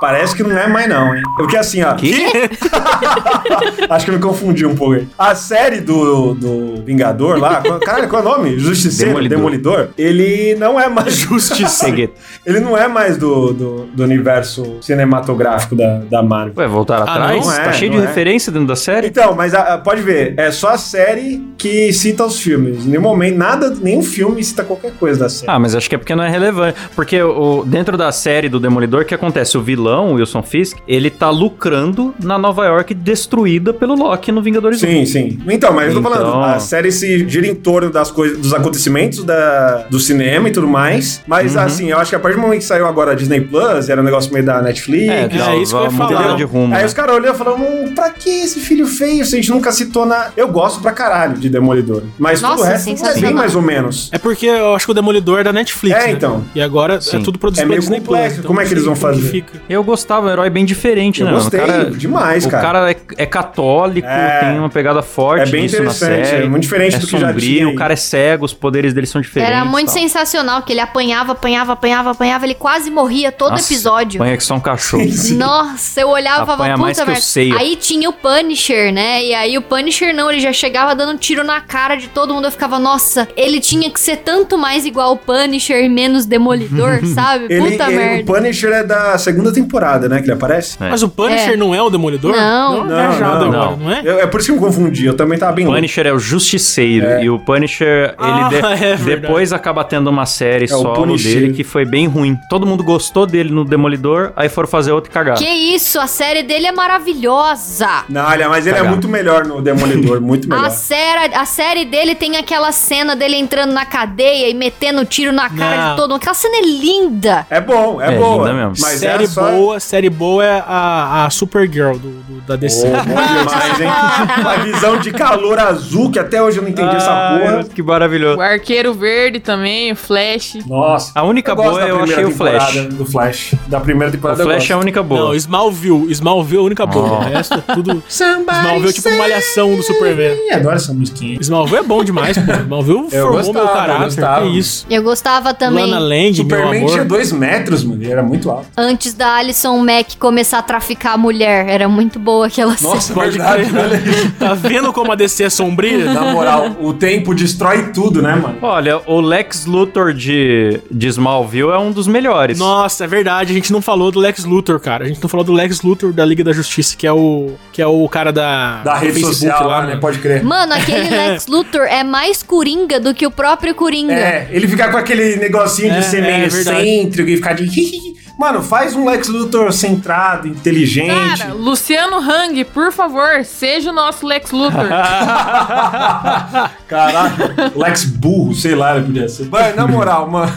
Parece 0.00 0.34
que 0.34 0.42
não 0.42 0.56
é 0.56 0.66
mais 0.66 0.88
não, 0.88 1.14
hein? 1.14 1.22
Porque 1.36 1.58
assim, 1.58 1.82
ó... 1.82 1.92
Que? 1.94 2.14
Acho 3.90 4.04
que 4.06 4.10
eu 4.10 4.14
me 4.14 4.20
confundi 4.20 4.64
um 4.64 4.74
pouco 4.74 4.94
aí. 4.94 5.06
A 5.18 5.34
série 5.34 5.80
do, 5.80 6.34
do 6.34 6.82
Vingador 6.84 7.38
lá... 7.38 7.60
Caralho, 7.84 8.08
qual 8.08 8.22
é 8.22 8.26
o 8.26 8.28
nome? 8.30 8.58
Justiceiro? 8.58 9.19
Demolidor. 9.28 9.76
Demolidor. 9.76 9.88
Ele 9.98 10.54
não 10.56 10.78
é 10.80 10.88
mais... 10.88 11.14
Justiceiro. 11.20 12.12
Ele 12.46 12.60
não 12.60 12.76
é 12.76 12.88
mais 12.88 13.16
do, 13.16 13.52
do, 13.52 13.86
do 13.86 14.02
universo 14.02 14.76
cinematográfico 14.80 15.74
da, 15.76 15.98
da 16.10 16.22
Marvel. 16.22 16.54
Ué, 16.56 16.66
voltar 16.68 16.98
Ah, 17.00 17.02
atrás? 17.12 17.44
não 17.46 17.52
é, 17.52 17.64
tá 17.64 17.72
cheio 17.72 17.90
não 17.92 17.98
de 17.98 18.04
é. 18.04 18.08
referência 18.08 18.52
dentro 18.52 18.68
da 18.68 18.76
série? 18.76 19.08
Então, 19.08 19.34
mas 19.34 19.54
a- 19.54 19.74
a- 19.74 19.78
pode 19.78 20.02
ver, 20.02 20.34
é 20.36 20.50
só 20.50 20.70
a 20.70 20.78
série 20.78 21.42
que 21.58 21.92
cita 21.92 22.24
os 22.24 22.38
filmes. 22.40 22.84
Em 22.86 22.88
nenhum 22.90 23.02
momento, 23.02 23.36
nada, 23.36 23.70
nenhum 23.82 24.02
filme 24.02 24.42
cita 24.42 24.64
qualquer 24.64 24.92
coisa 24.92 25.20
da 25.20 25.28
série. 25.28 25.50
Ah, 25.50 25.58
mas 25.58 25.74
acho 25.74 25.88
que 25.88 25.94
é 25.94 25.98
porque 25.98 26.14
não 26.14 26.24
é 26.24 26.30
relevante. 26.30 26.78
Porque 26.94 27.20
o, 27.22 27.64
dentro 27.64 27.96
da 27.96 28.10
série 28.12 28.48
do 28.48 28.58
Demolidor, 28.60 29.02
o 29.02 29.04
que 29.04 29.14
acontece? 29.14 29.56
O 29.58 29.62
vilão, 29.62 30.12
o 30.12 30.14
Wilson 30.14 30.42
Fisk, 30.42 30.78
ele 30.86 31.10
tá 31.10 31.30
lucrando 31.30 32.14
na 32.22 32.38
Nova 32.38 32.64
York 32.66 32.94
destruída 32.94 33.72
pelo 33.72 33.94
Loki 33.94 34.30
no 34.32 34.40
Vingadores 34.42 34.82
1. 34.82 34.86
Sim, 34.86 35.06
sim. 35.06 35.38
Então, 35.48 35.72
mas 35.72 35.88
eu 35.88 35.94
tô 35.94 36.02
falando, 36.08 36.28
Então- 36.28 36.42
a 36.44 36.58
série 36.60 36.90
se 36.92 37.28
gira 37.28 37.46
em 37.46 37.54
torno 37.54 37.90
das 37.90 38.10
coisas, 38.10 38.38
dos 38.38 38.52
acontecimentos 38.54 39.09
da, 39.24 39.86
do 39.90 39.98
cinema 40.00 40.48
e 40.48 40.52
tudo 40.52 40.66
mais. 40.68 41.22
Mas 41.26 41.54
Uhum. 41.54 41.60
assim, 41.62 41.90
eu 41.90 41.98
acho 41.98 42.10
que 42.10 42.16
a 42.16 42.20
partir 42.20 42.36
do 42.36 42.42
momento 42.42 42.58
que 42.60 42.64
saiu 42.64 42.86
agora 42.86 43.12
a 43.12 43.14
Disney 43.14 43.40
Plus, 43.40 43.88
era 43.88 44.00
um 44.00 44.04
negócio 44.04 44.32
meio 44.32 44.44
da 44.44 44.60
Netflix. 44.62 45.08
É, 45.08 45.20
É, 45.22 45.28
dava 45.28 45.56
isso 45.56 45.72
que 45.74 45.78
eu 45.80 45.84
ia 45.84 45.90
falar. 45.90 46.36
de 46.36 46.44
rumo. 46.44 46.74
Aí 46.74 46.80
né? 46.80 46.86
os 46.86 46.94
caras 46.94 47.14
olham 47.16 47.32
e 47.34 47.36
falaram, 47.36 47.58
hum, 47.62 47.92
pra 47.94 48.10
que 48.10 48.28
esse 48.42 48.60
filho 48.60 48.86
feio 48.86 49.24
se 49.24 49.34
a 49.34 49.38
gente 49.38 49.50
nunca 49.50 49.72
citou 49.72 50.06
na... 50.06 50.30
Eu 50.36 50.48
gosto 50.48 50.80
pra 50.80 50.92
caralho 50.92 51.34
de 51.38 51.48
Demolidor. 51.48 52.02
Mas 52.18 52.40
todo 52.40 52.52
o 52.52 52.56
Nossa, 52.56 52.68
resto 52.70 53.06
é 53.06 53.20
bem 53.20 53.34
mais 53.34 53.54
ou 53.56 53.62
menos. 53.62 54.08
É 54.12 54.18
porque 54.18 54.46
eu 54.46 54.74
acho 54.74 54.86
que 54.86 54.92
o 54.92 54.94
Demolidor 54.94 55.40
é 55.40 55.44
da 55.44 55.52
Netflix. 55.52 55.96
É, 55.96 56.06
né? 56.06 56.12
então. 56.12 56.44
E 56.54 56.60
agora 56.62 57.00
Sim. 57.00 57.18
é 57.18 57.20
tudo 57.22 57.38
produzido 57.38 57.64
É 57.64 57.66
pela 57.66 57.70
meio 57.70 57.80
Disney 57.80 58.00
complexo. 58.00 58.34
Plus, 58.36 58.46
Como 58.46 58.60
é 58.60 58.64
que 58.64 58.72
eles 58.72 58.84
vão 58.84 58.94
não 58.94 59.00
fazer? 59.00 59.22
fica. 59.28 59.60
Eu 59.68 59.82
gostava, 59.84 60.26
um 60.26 60.30
herói 60.30 60.50
bem 60.50 60.64
diferente, 60.64 61.20
Eu 61.20 61.26
né? 61.26 61.32
gostei 61.32 61.60
o 61.60 61.66
cara, 61.66 61.90
demais, 61.90 62.44
o 62.46 62.48
cara. 62.48 62.62
cara 62.62 62.90
é, 62.90 62.96
é 63.18 63.26
católico, 63.26 64.06
É. 64.08 64.40
tem 64.40 64.58
uma 64.58 64.68
pegada 64.70 65.02
forte 65.02 65.48
É 65.48 65.50
bem 65.50 65.62
nisso 65.62 65.76
na 65.76 65.82
interessante, 65.82 66.26
série. 66.28 66.44
é 66.44 66.48
muito 66.48 66.62
diferente 66.62 66.96
é 66.96 66.98
do 66.98 67.06
que 67.06 67.12
já 67.18 67.28
sombrio, 67.28 67.40
tinha 67.48 67.66
aí. 67.66 67.72
O 67.72 67.76
cara 67.76 67.92
é 67.92 67.96
cego, 67.96 68.44
os 68.44 68.52
poderes 68.52 68.92
dele 68.92 68.99
são 69.06 69.20
diferentes. 69.20 69.54
Era 69.54 69.64
muito 69.64 69.86
tal. 69.92 69.94
sensacional, 70.00 70.62
que 70.62 70.72
ele 70.72 70.80
apanhava, 70.80 71.32
apanhava, 71.32 71.72
apanhava, 71.72 72.10
apanhava, 72.10 72.44
ele 72.46 72.54
quase 72.54 72.90
morria 72.90 73.30
todo 73.32 73.50
Nossa, 73.52 73.72
episódio. 73.72 74.20
Apanha 74.20 74.36
que 74.36 74.44
só 74.44 74.54
um 74.54 74.60
cachorro. 74.60 75.04
Nossa, 75.36 76.00
eu 76.00 76.08
olhava 76.08 76.42
e 76.42 76.46
falava, 76.46 76.62
Apanha 76.64 76.76
mais 76.76 76.96
puta 76.98 77.04
que 77.04 77.10
o 77.10 77.12
merda. 77.12 77.26
Seiya. 77.26 77.56
Aí 77.58 77.76
tinha 77.76 78.08
o 78.08 78.12
Punisher, 78.12 78.92
né? 78.92 79.24
E 79.24 79.34
aí 79.34 79.56
o 79.58 79.62
Punisher 79.62 80.14
não, 80.14 80.30
ele 80.30 80.40
já 80.40 80.52
chegava 80.52 80.94
dando 80.94 81.12
um 81.12 81.16
tiro 81.16 81.44
na 81.44 81.60
cara 81.60 81.96
de 81.96 82.08
todo 82.08 82.34
mundo. 82.34 82.46
Eu 82.46 82.50
ficava, 82.50 82.78
nossa, 82.78 83.28
ele 83.36 83.60
tinha 83.60 83.90
que 83.90 84.00
ser 84.00 84.18
tanto 84.18 84.56
mais 84.58 84.84
igual 84.86 85.12
o 85.12 85.16
Punisher 85.16 85.84
e 85.84 85.88
menos 85.88 86.26
Demolidor, 86.26 87.04
sabe? 87.14 87.46
Ele, 87.48 87.70
Puta 87.72 87.84
ele- 87.84 87.92
o 87.92 87.96
merda. 87.96 88.32
Punisher 88.32 88.72
é 88.72 88.82
da 88.84 89.16
segunda 89.18 89.52
temporada, 89.52 90.08
né? 90.08 90.18
Que 90.18 90.24
ele 90.26 90.32
aparece. 90.34 90.76
É. 90.80 90.90
Mas 90.90 91.02
o 91.02 91.08
Punisher 91.08 91.54
É. 91.54 91.56
não 91.56 91.74
é 91.74 91.82
o 91.82 91.90
Demolidor? 91.90 92.32
Não. 92.36 92.84
não, 92.84 92.98
é 92.98 93.02
Não, 93.04 93.10
viajado 93.10 93.38
não, 93.46 93.52
agora, 93.52 93.70
não. 93.70 93.76
não 93.76 93.92
é? 93.92 94.02
Eu- 94.04 94.20
é 94.20 94.26
por 94.26 94.40
isso 94.40 94.46
que 94.52 94.58
eu 94.58 94.60
me 94.60 94.66
confundi. 94.66 95.06
Eu 95.06 95.14
também 95.16 95.38
tava 95.38 95.52
bem 95.52 95.64
louco. 95.64 95.76
Punisher 95.78 96.06
é 96.06 96.12
o 96.12 96.18
justiceiro. 96.18 97.06
É. 97.06 97.24
E 97.24 97.30
o 97.30 97.38
Punisher, 97.38 98.14
Ah, 98.18 98.48
ele 98.50 98.60
de- 98.60 98.66
é 98.84 98.89
verdade. 98.96 99.20
depois 99.22 99.52
acaba 99.52 99.84
tendo 99.84 100.08
uma 100.08 100.26
série 100.26 100.64
o 100.66 100.68
solo 100.68 101.16
dele 101.16 101.52
que 101.52 101.64
foi 101.64 101.84
bem 101.84 102.06
ruim. 102.06 102.36
Todo 102.48 102.66
mundo 102.66 102.82
gostou 102.84 103.26
dele 103.26 103.50
no 103.50 103.64
Demolidor, 103.64 104.32
aí 104.36 104.48
foram 104.48 104.68
fazer 104.68 104.92
outro 104.92 105.10
e 105.10 105.14
cagaram. 105.14 105.38
Que 105.38 105.48
isso, 105.48 105.98
a 106.00 106.06
série 106.06 106.42
dele 106.42 106.66
é 106.66 106.72
maravilhosa. 106.72 108.04
Não, 108.08 108.24
olha, 108.26 108.48
mas 108.48 108.66
ele 108.66 108.78
é 108.78 108.82
muito 108.82 109.08
melhor 109.08 109.44
no 109.46 109.60
Demolidor, 109.60 110.20
muito 110.20 110.48
melhor. 110.48 110.66
A 110.66 110.70
série, 110.70 111.34
a 111.34 111.44
série 111.44 111.84
dele 111.84 112.14
tem 112.14 112.36
aquela 112.36 112.72
cena 112.72 113.14
dele 113.14 113.36
entrando 113.36 113.72
na 113.72 113.84
cadeia 113.84 114.48
e 114.48 114.54
metendo 114.54 115.04
tiro 115.04 115.32
na 115.32 115.48
cara 115.50 115.76
Não. 115.76 115.90
de 115.90 115.96
todo 115.96 116.10
mundo. 116.10 116.20
Aquela 116.20 116.34
cena 116.34 116.56
é 116.56 116.62
linda. 116.62 117.46
É 117.50 117.60
bom, 117.60 118.00
é, 118.00 118.14
É, 118.14 118.18
boa. 118.18 118.48
linda 118.48 118.52
mesmo. 118.68 118.74
Mas 118.86 118.98
série 119.00 119.24
é 119.24 119.26
só... 119.26 119.50
boa, 119.50 119.80
série 119.80 120.10
boa 120.10 120.44
é 120.44 120.62
a, 120.66 121.26
a 121.26 121.30
Supergirl 121.30 121.92
do, 121.92 121.98
do- 122.10 122.40
da 122.46 122.56
DC. 122.56 122.86
Oh, 122.86 123.04
bom 123.04 123.14
demais, 123.14 123.80
hein? 123.80 123.88
Uma 124.40 124.56
visão 124.58 124.98
de 124.98 125.10
calor 125.12 125.58
azul, 125.58 126.10
que 126.10 126.18
até 126.18 126.42
hoje 126.42 126.58
eu 126.58 126.62
não 126.62 126.70
entendi 126.70 126.96
essa 126.96 127.10
Ah, 127.10 127.38
porra. 127.38 127.64
Que 127.64 127.82
maravilhoso. 127.82 128.38
O 128.38 128.40
Arqueiro 128.42 128.79
Verde 128.94 129.40
também, 129.40 129.92
o 129.92 129.96
Flash. 129.96 130.58
Nossa. 130.66 131.12
A 131.14 131.22
única 131.22 131.54
gosto 131.54 131.70
boa 131.70 131.80
da 131.80 131.88
eu 131.88 132.02
achei 132.02 132.24
o 132.24 132.30
Flash. 132.30 132.74
Do 132.92 133.04
Flash. 133.06 133.54
Da 133.66 133.80
primeira 133.80 134.08
O 134.08 134.12
temporada 134.12 134.42
eu 134.42 134.46
Flash 134.46 134.70
é 134.70 134.74
a 134.74 134.78
única 134.78 135.02
boa. 135.02 135.20
Não, 135.20 135.34
Smallville. 135.34 136.10
Smallville 136.12 136.58
é 136.58 136.60
a 136.60 136.64
única 136.64 136.86
boa. 136.86 137.18
O 137.18 137.20
resto 137.20 137.54
é 137.54 137.74
tudo. 137.74 138.02
Smallville 138.08 138.88
é 138.88 138.92
tipo 138.92 139.08
uma 139.08 139.18
malhação 139.18 139.74
do 139.76 139.82
Superman. 139.82 140.36
Ih, 140.48 140.52
adoro 140.52 140.76
essa 140.76 140.92
musiquinha. 140.92 141.38
Smallville 141.40 141.78
é 141.80 141.82
bom 141.82 142.02
demais, 142.02 142.36
pô. 142.36 142.52
Smallville 142.52 143.08
Eu 143.12 143.26
formou 143.32 143.32
gostava, 143.32 143.52
meu 143.52 143.62
eu 143.62 143.68
caráter. 143.76 144.04
gostava. 144.04 144.46
Que 144.46 144.58
isso. 144.58 144.86
Eu 144.90 145.02
gostava 145.02 145.54
também. 145.54 145.86
Lana 145.90 146.08
meu 146.08 146.34
Superman 146.34 146.86
tinha 146.86 147.04
dois 147.04 147.32
metros, 147.32 147.84
mano. 147.84 148.02
Ele 148.02 148.10
era 148.12 148.22
muito 148.22 148.50
alto. 148.50 148.66
Antes 148.76 149.14
da 149.14 149.34
Alison 149.36 149.76
Mack 149.78 150.16
começar 150.16 150.58
a 150.58 150.62
traficar 150.62 151.14
a 151.14 151.18
mulher. 151.18 151.68
Era 151.68 151.88
muito 151.88 152.18
boa 152.18 152.46
aquela 152.46 152.76
Nossa, 152.80 153.00
cena. 153.00 153.22
verdade, 153.22 153.70
olha 153.76 153.96
isso. 153.96 154.32
Tá 154.38 154.54
vendo 154.54 154.92
como 154.92 155.12
a 155.12 155.14
DC 155.14 155.44
é 155.44 155.50
sombria? 155.50 156.12
Na 156.12 156.32
moral, 156.32 156.76
o 156.80 156.92
tempo 156.92 157.34
destrói 157.34 157.90
tudo, 157.92 158.22
né, 158.22 158.34
mano? 158.34 158.56
Olha, 158.70 159.00
o 159.06 159.20
Lex 159.20 159.66
Luthor 159.66 160.12
de, 160.14 160.80
de 160.90 161.08
Smallville 161.08 161.70
é 161.70 161.78
um 161.78 161.90
dos 161.90 162.06
melhores. 162.06 162.58
Nossa, 162.58 163.04
é 163.04 163.06
verdade. 163.06 163.50
A 163.50 163.54
gente 163.54 163.72
não 163.72 163.82
falou 163.82 164.10
do 164.12 164.18
Lex 164.20 164.44
Luthor, 164.44 164.78
cara. 164.80 165.04
A 165.04 165.08
gente 165.08 165.20
não 165.20 165.28
falou 165.28 165.44
do 165.44 165.52
Lex 165.52 165.82
Luthor 165.82 166.12
da 166.12 166.24
Liga 166.24 166.44
da 166.44 166.52
Justiça, 166.52 166.96
que 166.96 167.06
é 167.06 167.12
o 167.12 167.50
que 167.72 167.82
é 167.82 167.86
o 167.86 168.08
cara 168.08 168.32
da 168.32 168.82
Da 168.82 168.94
rede 168.94 169.14
Facebook 169.14 169.34
social 169.36 169.66
lá, 169.68 169.80
né? 169.82 169.88
mano. 169.88 170.00
Pode 170.00 170.18
crer. 170.18 170.42
Mano, 170.44 170.72
aquele 170.74 171.08
Lex 171.10 171.46
Luthor 171.46 171.82
é 171.82 172.04
mais 172.04 172.42
coringa 172.42 173.00
do 173.00 173.12
que 173.14 173.26
o 173.26 173.30
próprio 173.30 173.74
Coringa. 173.74 174.12
É, 174.14 174.48
ele 174.50 174.68
fica 174.68 174.88
com 174.90 174.96
aquele 174.96 175.36
negocinho 175.36 175.92
É, 175.92 175.98
de 175.98 176.04
ser 176.06 176.18
é 176.22 176.38
meio 176.38 176.50
verdade. 176.50 176.80
excêntrico 176.88 177.28
e 177.28 177.36
ficar 177.36 177.52
de. 177.54 178.19
Mano, 178.40 178.62
faz 178.62 178.96
um 178.96 179.04
Lex 179.06 179.28
Luthor 179.28 179.70
centrado, 179.70 180.48
inteligente. 180.48 181.10
Cara, 181.42 181.52
Luciano 181.52 182.16
Hang, 182.16 182.64
por 182.64 182.90
favor, 182.90 183.44
seja 183.44 183.90
o 183.90 183.92
nosso 183.92 184.26
Lex 184.26 184.50
Luthor. 184.50 184.88
Caralho, 186.88 187.34
o 187.74 187.78
Lex 187.82 188.04
burro, 188.04 188.54
sei 188.54 188.74
lá, 188.74 188.96
ele 188.96 189.04
podia 189.06 189.28
ser. 189.28 189.46
Mas, 189.50 189.76
na 189.76 189.86
moral, 189.86 190.28
mano, 190.30 190.50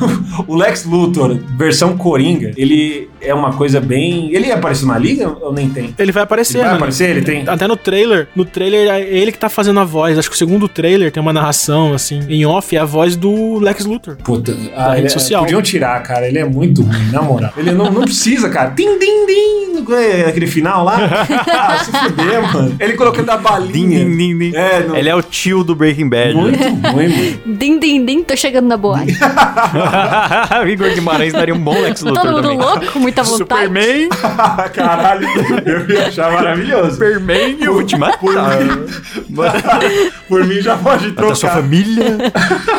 o 0.47 0.55
Lex 0.55 0.85
Luthor, 0.85 1.37
versão 1.57 1.97
Coringa, 1.97 2.51
ele 2.55 3.09
é 3.19 3.33
uma 3.33 3.51
coisa 3.51 3.81
bem. 3.81 4.33
Ele 4.33 4.49
apareceu 4.49 4.87
na 4.87 4.97
liga 4.97 5.35
ou 5.41 5.51
nem 5.51 5.69
tem? 5.69 5.93
Ele 5.99 6.11
vai 6.13 6.23
aparecer, 6.23 6.59
Ele 6.59 6.63
vai 6.63 6.71
mano. 6.71 6.77
aparecer? 6.83 7.09
Ele 7.09 7.21
tem? 7.21 7.43
Até 7.47 7.67
no 7.67 7.75
trailer. 7.75 8.29
No 8.33 8.45
trailer 8.45 8.89
é 8.89 9.01
ele 9.01 9.31
que 9.33 9.37
tá 9.37 9.49
fazendo 9.49 9.81
a 9.81 9.83
voz. 9.83 10.17
Acho 10.17 10.29
que 10.29 10.35
o 10.35 10.39
segundo 10.39 10.69
trailer 10.69 11.11
tem 11.11 11.21
uma 11.21 11.33
narração, 11.33 11.93
assim, 11.93 12.21
em 12.29 12.45
off, 12.45 12.73
é 12.75 12.79
a 12.79 12.85
voz 12.85 13.17
do 13.17 13.59
Lex 13.59 13.85
Luthor. 13.85 14.15
Puta, 14.23 14.53
Da 14.53 14.87
rede 14.91 14.99
ele 14.99 15.07
é- 15.07 15.09
social. 15.09 15.41
Podiam 15.43 15.61
tirar, 15.61 16.01
cara. 16.01 16.25
Ele 16.27 16.39
é 16.39 16.45
muito 16.45 16.81
ruim, 16.81 17.11
na 17.11 17.21
moral. 17.21 17.51
Ele 17.57 17.72
não, 17.73 17.91
não 17.91 18.01
precisa, 18.03 18.49
cara. 18.49 18.71
Tim, 18.71 18.97
tim, 18.99 19.25
tim. 19.25 19.93
é 19.93 20.25
Aquele 20.29 20.47
final 20.47 20.83
lá. 20.85 20.97
ah, 21.51 21.83
se 21.83 21.91
fuder, 21.91 22.41
mano. 22.53 22.75
Ele 22.79 22.93
colocando 22.93 23.29
a 23.29 23.35
Din, 23.37 23.43
balinha. 23.43 24.05
din, 24.05 24.17
din, 24.17 24.37
din. 24.37 24.55
É, 24.55 24.79
não- 24.87 24.95
Ele 24.95 25.09
é 25.09 25.15
o 25.15 25.21
tio 25.21 25.63
do 25.63 25.75
Breaking 25.75 26.07
Bad. 26.09 26.33
Muito 26.35 26.57
ruim, 26.91 27.09
mano. 27.09 27.57
Din, 27.57 27.79
din, 27.79 28.05
din, 28.05 28.23
tô 28.23 28.35
chegando 28.35 28.67
na 28.67 28.77
boate. 28.77 29.13
o 30.63 30.67
Igor 30.67 30.89
Guimarães 30.93 31.33
daria 31.33 31.53
um 31.53 31.59
bom 31.59 31.79
Lex 31.79 32.01
Luthor 32.01 32.23
Todo 32.23 32.31
mundo 32.33 32.41
também. 32.43 32.57
louco, 32.57 32.99
muita 32.99 33.23
vontade. 33.23 33.61
Superman, 33.67 34.09
Caralho, 34.73 35.27
eu 35.65 35.89
ia 35.89 36.07
achar 36.07 36.31
maravilhoso. 36.31 36.91
Superman, 36.91 37.57
eu 37.59 37.73
vou 37.73 37.83
te 37.83 37.97
matar. 37.97 38.59
Por 40.27 40.45
mim 40.45 40.61
já 40.61 40.77
pode 40.77 41.07
Até 41.07 41.21
sua 41.23 41.49
trocar. 41.49 41.55
família. 41.55 42.17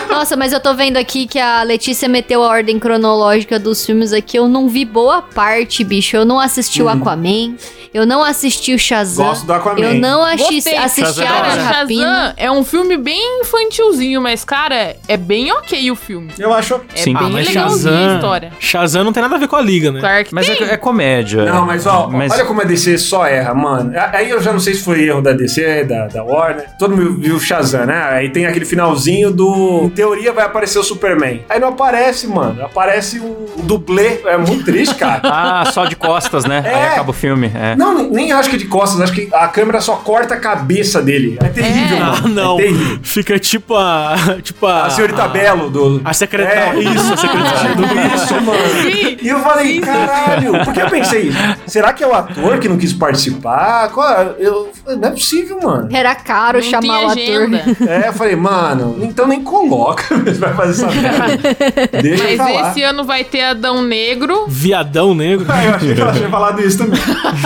Nossa, 0.08 0.36
mas 0.36 0.52
eu 0.52 0.60
tô 0.60 0.74
vendo 0.74 0.96
aqui 0.96 1.26
que 1.26 1.38
a 1.38 1.62
Letícia 1.62 2.08
meteu 2.08 2.42
a 2.42 2.48
ordem 2.48 2.78
cronológica 2.78 3.58
dos 3.58 3.84
filmes 3.84 4.12
aqui. 4.12 4.38
Eu 4.38 4.48
não 4.48 4.68
vi 4.68 4.83
boa 4.84 5.22
parte, 5.22 5.82
bicho. 5.84 6.16
Eu 6.16 6.24
não 6.24 6.38
assisti 6.38 6.82
o 6.82 6.88
Aquaman. 6.88 7.56
Eu 7.94 8.04
não 8.04 8.24
assisti 8.24 8.74
o 8.74 8.78
Shazam. 8.78 9.24
Gosto 9.24 9.46
do 9.46 9.52
Aquaman. 9.52 9.80
Eu 9.80 9.94
não 9.94 10.24
assisti, 10.24 10.54
Gostei. 10.54 10.76
assisti 10.76 11.00
Shazam 11.04 11.24
é 11.24 11.28
a 11.28 11.32
Rapina. 11.54 12.04
Shazam 12.04 12.34
é 12.36 12.50
um 12.50 12.64
filme 12.64 12.96
bem 12.96 13.40
infantilzinho, 13.40 14.20
mas, 14.20 14.44
cara, 14.44 14.96
é 15.06 15.16
bem 15.16 15.52
ok 15.52 15.90
o 15.92 15.94
filme. 15.94 16.32
Eu 16.36 16.52
acho. 16.52 16.74
É 16.92 16.96
Sim. 16.96 17.14
bem 17.14 17.26
Ah, 17.26 17.28
mas 17.30 17.46
legalzinho 17.46 18.10
a 18.10 18.14
história. 18.16 18.52
Shazam 18.58 19.04
não 19.04 19.12
tem 19.12 19.22
nada 19.22 19.36
a 19.36 19.38
ver 19.38 19.46
com 19.46 19.54
a 19.54 19.60
liga, 19.60 19.92
né? 19.92 20.00
Claro 20.00 20.24
que 20.24 20.34
Mas 20.34 20.46
tem. 20.48 20.66
é, 20.66 20.72
é 20.72 20.76
comédia. 20.76 21.44
Não, 21.44 21.64
mas 21.64 21.86
ó, 21.86 22.08
Mas- 22.10 22.32
olha 22.32 22.44
como 22.44 22.60
a 22.62 22.64
DC 22.64 22.98
só 22.98 23.24
erra, 23.26 23.54
mano. 23.54 23.92
Aí 24.12 24.28
eu 24.28 24.42
já 24.42 24.52
não 24.52 24.58
sei 24.58 24.74
se 24.74 24.82
foi 24.82 25.04
erro 25.04 25.22
da 25.22 25.32
DC, 25.32 25.84
da, 25.84 26.08
da 26.08 26.24
Warner. 26.24 26.66
Todo 26.78 26.96
mundo 26.96 27.20
viu 27.20 27.36
o 27.36 27.40
Shazam, 27.40 27.86
né? 27.86 28.02
Aí 28.10 28.28
tem 28.30 28.44
aquele 28.46 28.64
finalzinho 28.64 29.30
do. 29.30 29.82
Em 29.84 29.90
teoria 29.90 30.32
vai 30.32 30.44
aparecer 30.44 30.80
o 30.80 30.82
Superman. 30.82 31.44
Aí 31.48 31.60
não 31.60 31.68
aparece, 31.68 32.26
mano. 32.26 32.64
Aparece 32.64 33.20
um 33.20 33.62
dublê. 33.62 34.20
É 34.24 34.36
muito 34.36 34.64
triste, 34.64 34.96
cara. 34.96 35.20
Ah, 35.46 35.64
só 35.72 35.84
de 35.84 35.94
costas, 35.94 36.44
né? 36.44 36.62
É. 36.64 36.74
Aí 36.74 36.86
acaba 36.88 37.10
o 37.10 37.12
filme. 37.12 37.50
É. 37.54 37.76
Não, 37.76 37.83
nem 38.10 38.32
acho 38.32 38.48
que 38.50 38.56
é 38.56 38.58
de 38.58 38.66
costas, 38.66 39.00
acho 39.00 39.12
que 39.12 39.28
a 39.32 39.48
câmera 39.48 39.80
só 39.80 39.96
corta 39.96 40.34
a 40.34 40.40
cabeça 40.40 41.02
dele. 41.02 41.36
É 41.42 41.48
terrível, 41.48 41.96
É. 41.98 42.00
Ah, 42.00 42.12
mano. 42.22 42.28
não. 42.28 42.58
É 42.58 42.62
terrível. 42.62 42.98
Fica 43.02 43.38
tipo 43.38 43.74
a. 43.76 44.14
Tipo 44.42 44.66
a. 44.66 44.86
A 44.86 44.90
senhorita 44.90 45.28
Belo 45.28 45.70
do. 45.70 46.00
A 46.04 46.12
secretária. 46.12 46.78
É. 46.78 46.82
Isso, 46.82 47.12
a 47.12 47.16
secretária 47.16 47.74
do. 47.74 47.82
Isso, 48.14 48.34
mano. 48.34 48.58
Sim. 48.82 49.16
E 49.22 49.28
eu 49.28 49.40
falei, 49.40 49.80
caralho, 49.80 50.64
porque 50.64 50.82
eu 50.82 50.88
pensei, 50.90 51.32
será 51.66 51.92
que 51.92 52.02
é 52.04 52.06
o 52.06 52.12
ator 52.14 52.58
que 52.58 52.68
não 52.68 52.76
quis 52.76 52.92
participar? 52.92 53.88
Qual- 53.90 54.34
Eu, 54.38 54.70
não 54.98 55.08
é 55.08 55.10
possível, 55.12 55.58
mano. 55.62 55.88
Era 55.92 56.14
caro 56.14 56.58
Não 56.58 56.64
chamar 56.70 57.04
o 57.04 57.08
ator. 57.08 57.48
É, 57.88 58.08
eu 58.08 58.12
falei, 58.12 58.36
mano, 58.36 58.98
então 59.02 59.26
nem 59.26 59.42
coloca, 59.42 60.04
vai 60.38 60.52
fazer 60.54 60.84
essa 60.84 60.94
merda. 60.94 62.00
Deixa 62.02 62.24
eu 62.24 62.36
Mas 62.38 62.52
falar. 62.52 62.70
esse 62.70 62.82
ano 62.82 63.04
vai 63.04 63.24
ter 63.24 63.42
Adão 63.42 63.82
Negro. 63.82 64.44
Viadão 64.48 65.14
negro. 65.14 65.46
Ah, 65.48 65.64
eu 65.64 65.74
achei 65.74 65.94
que 65.94 66.00
ela 66.00 66.12
tinha 66.12 66.28
falado 66.28 66.60
isso 66.62 66.78
também. 66.78 67.00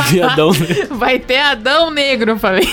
Viadão 0.09 0.28
negro. 0.53 0.95
Vai 0.97 1.19
ter 1.19 1.39
Adão 1.39 1.91
Negro, 1.91 2.33
eu 2.33 2.39
falei. 2.39 2.67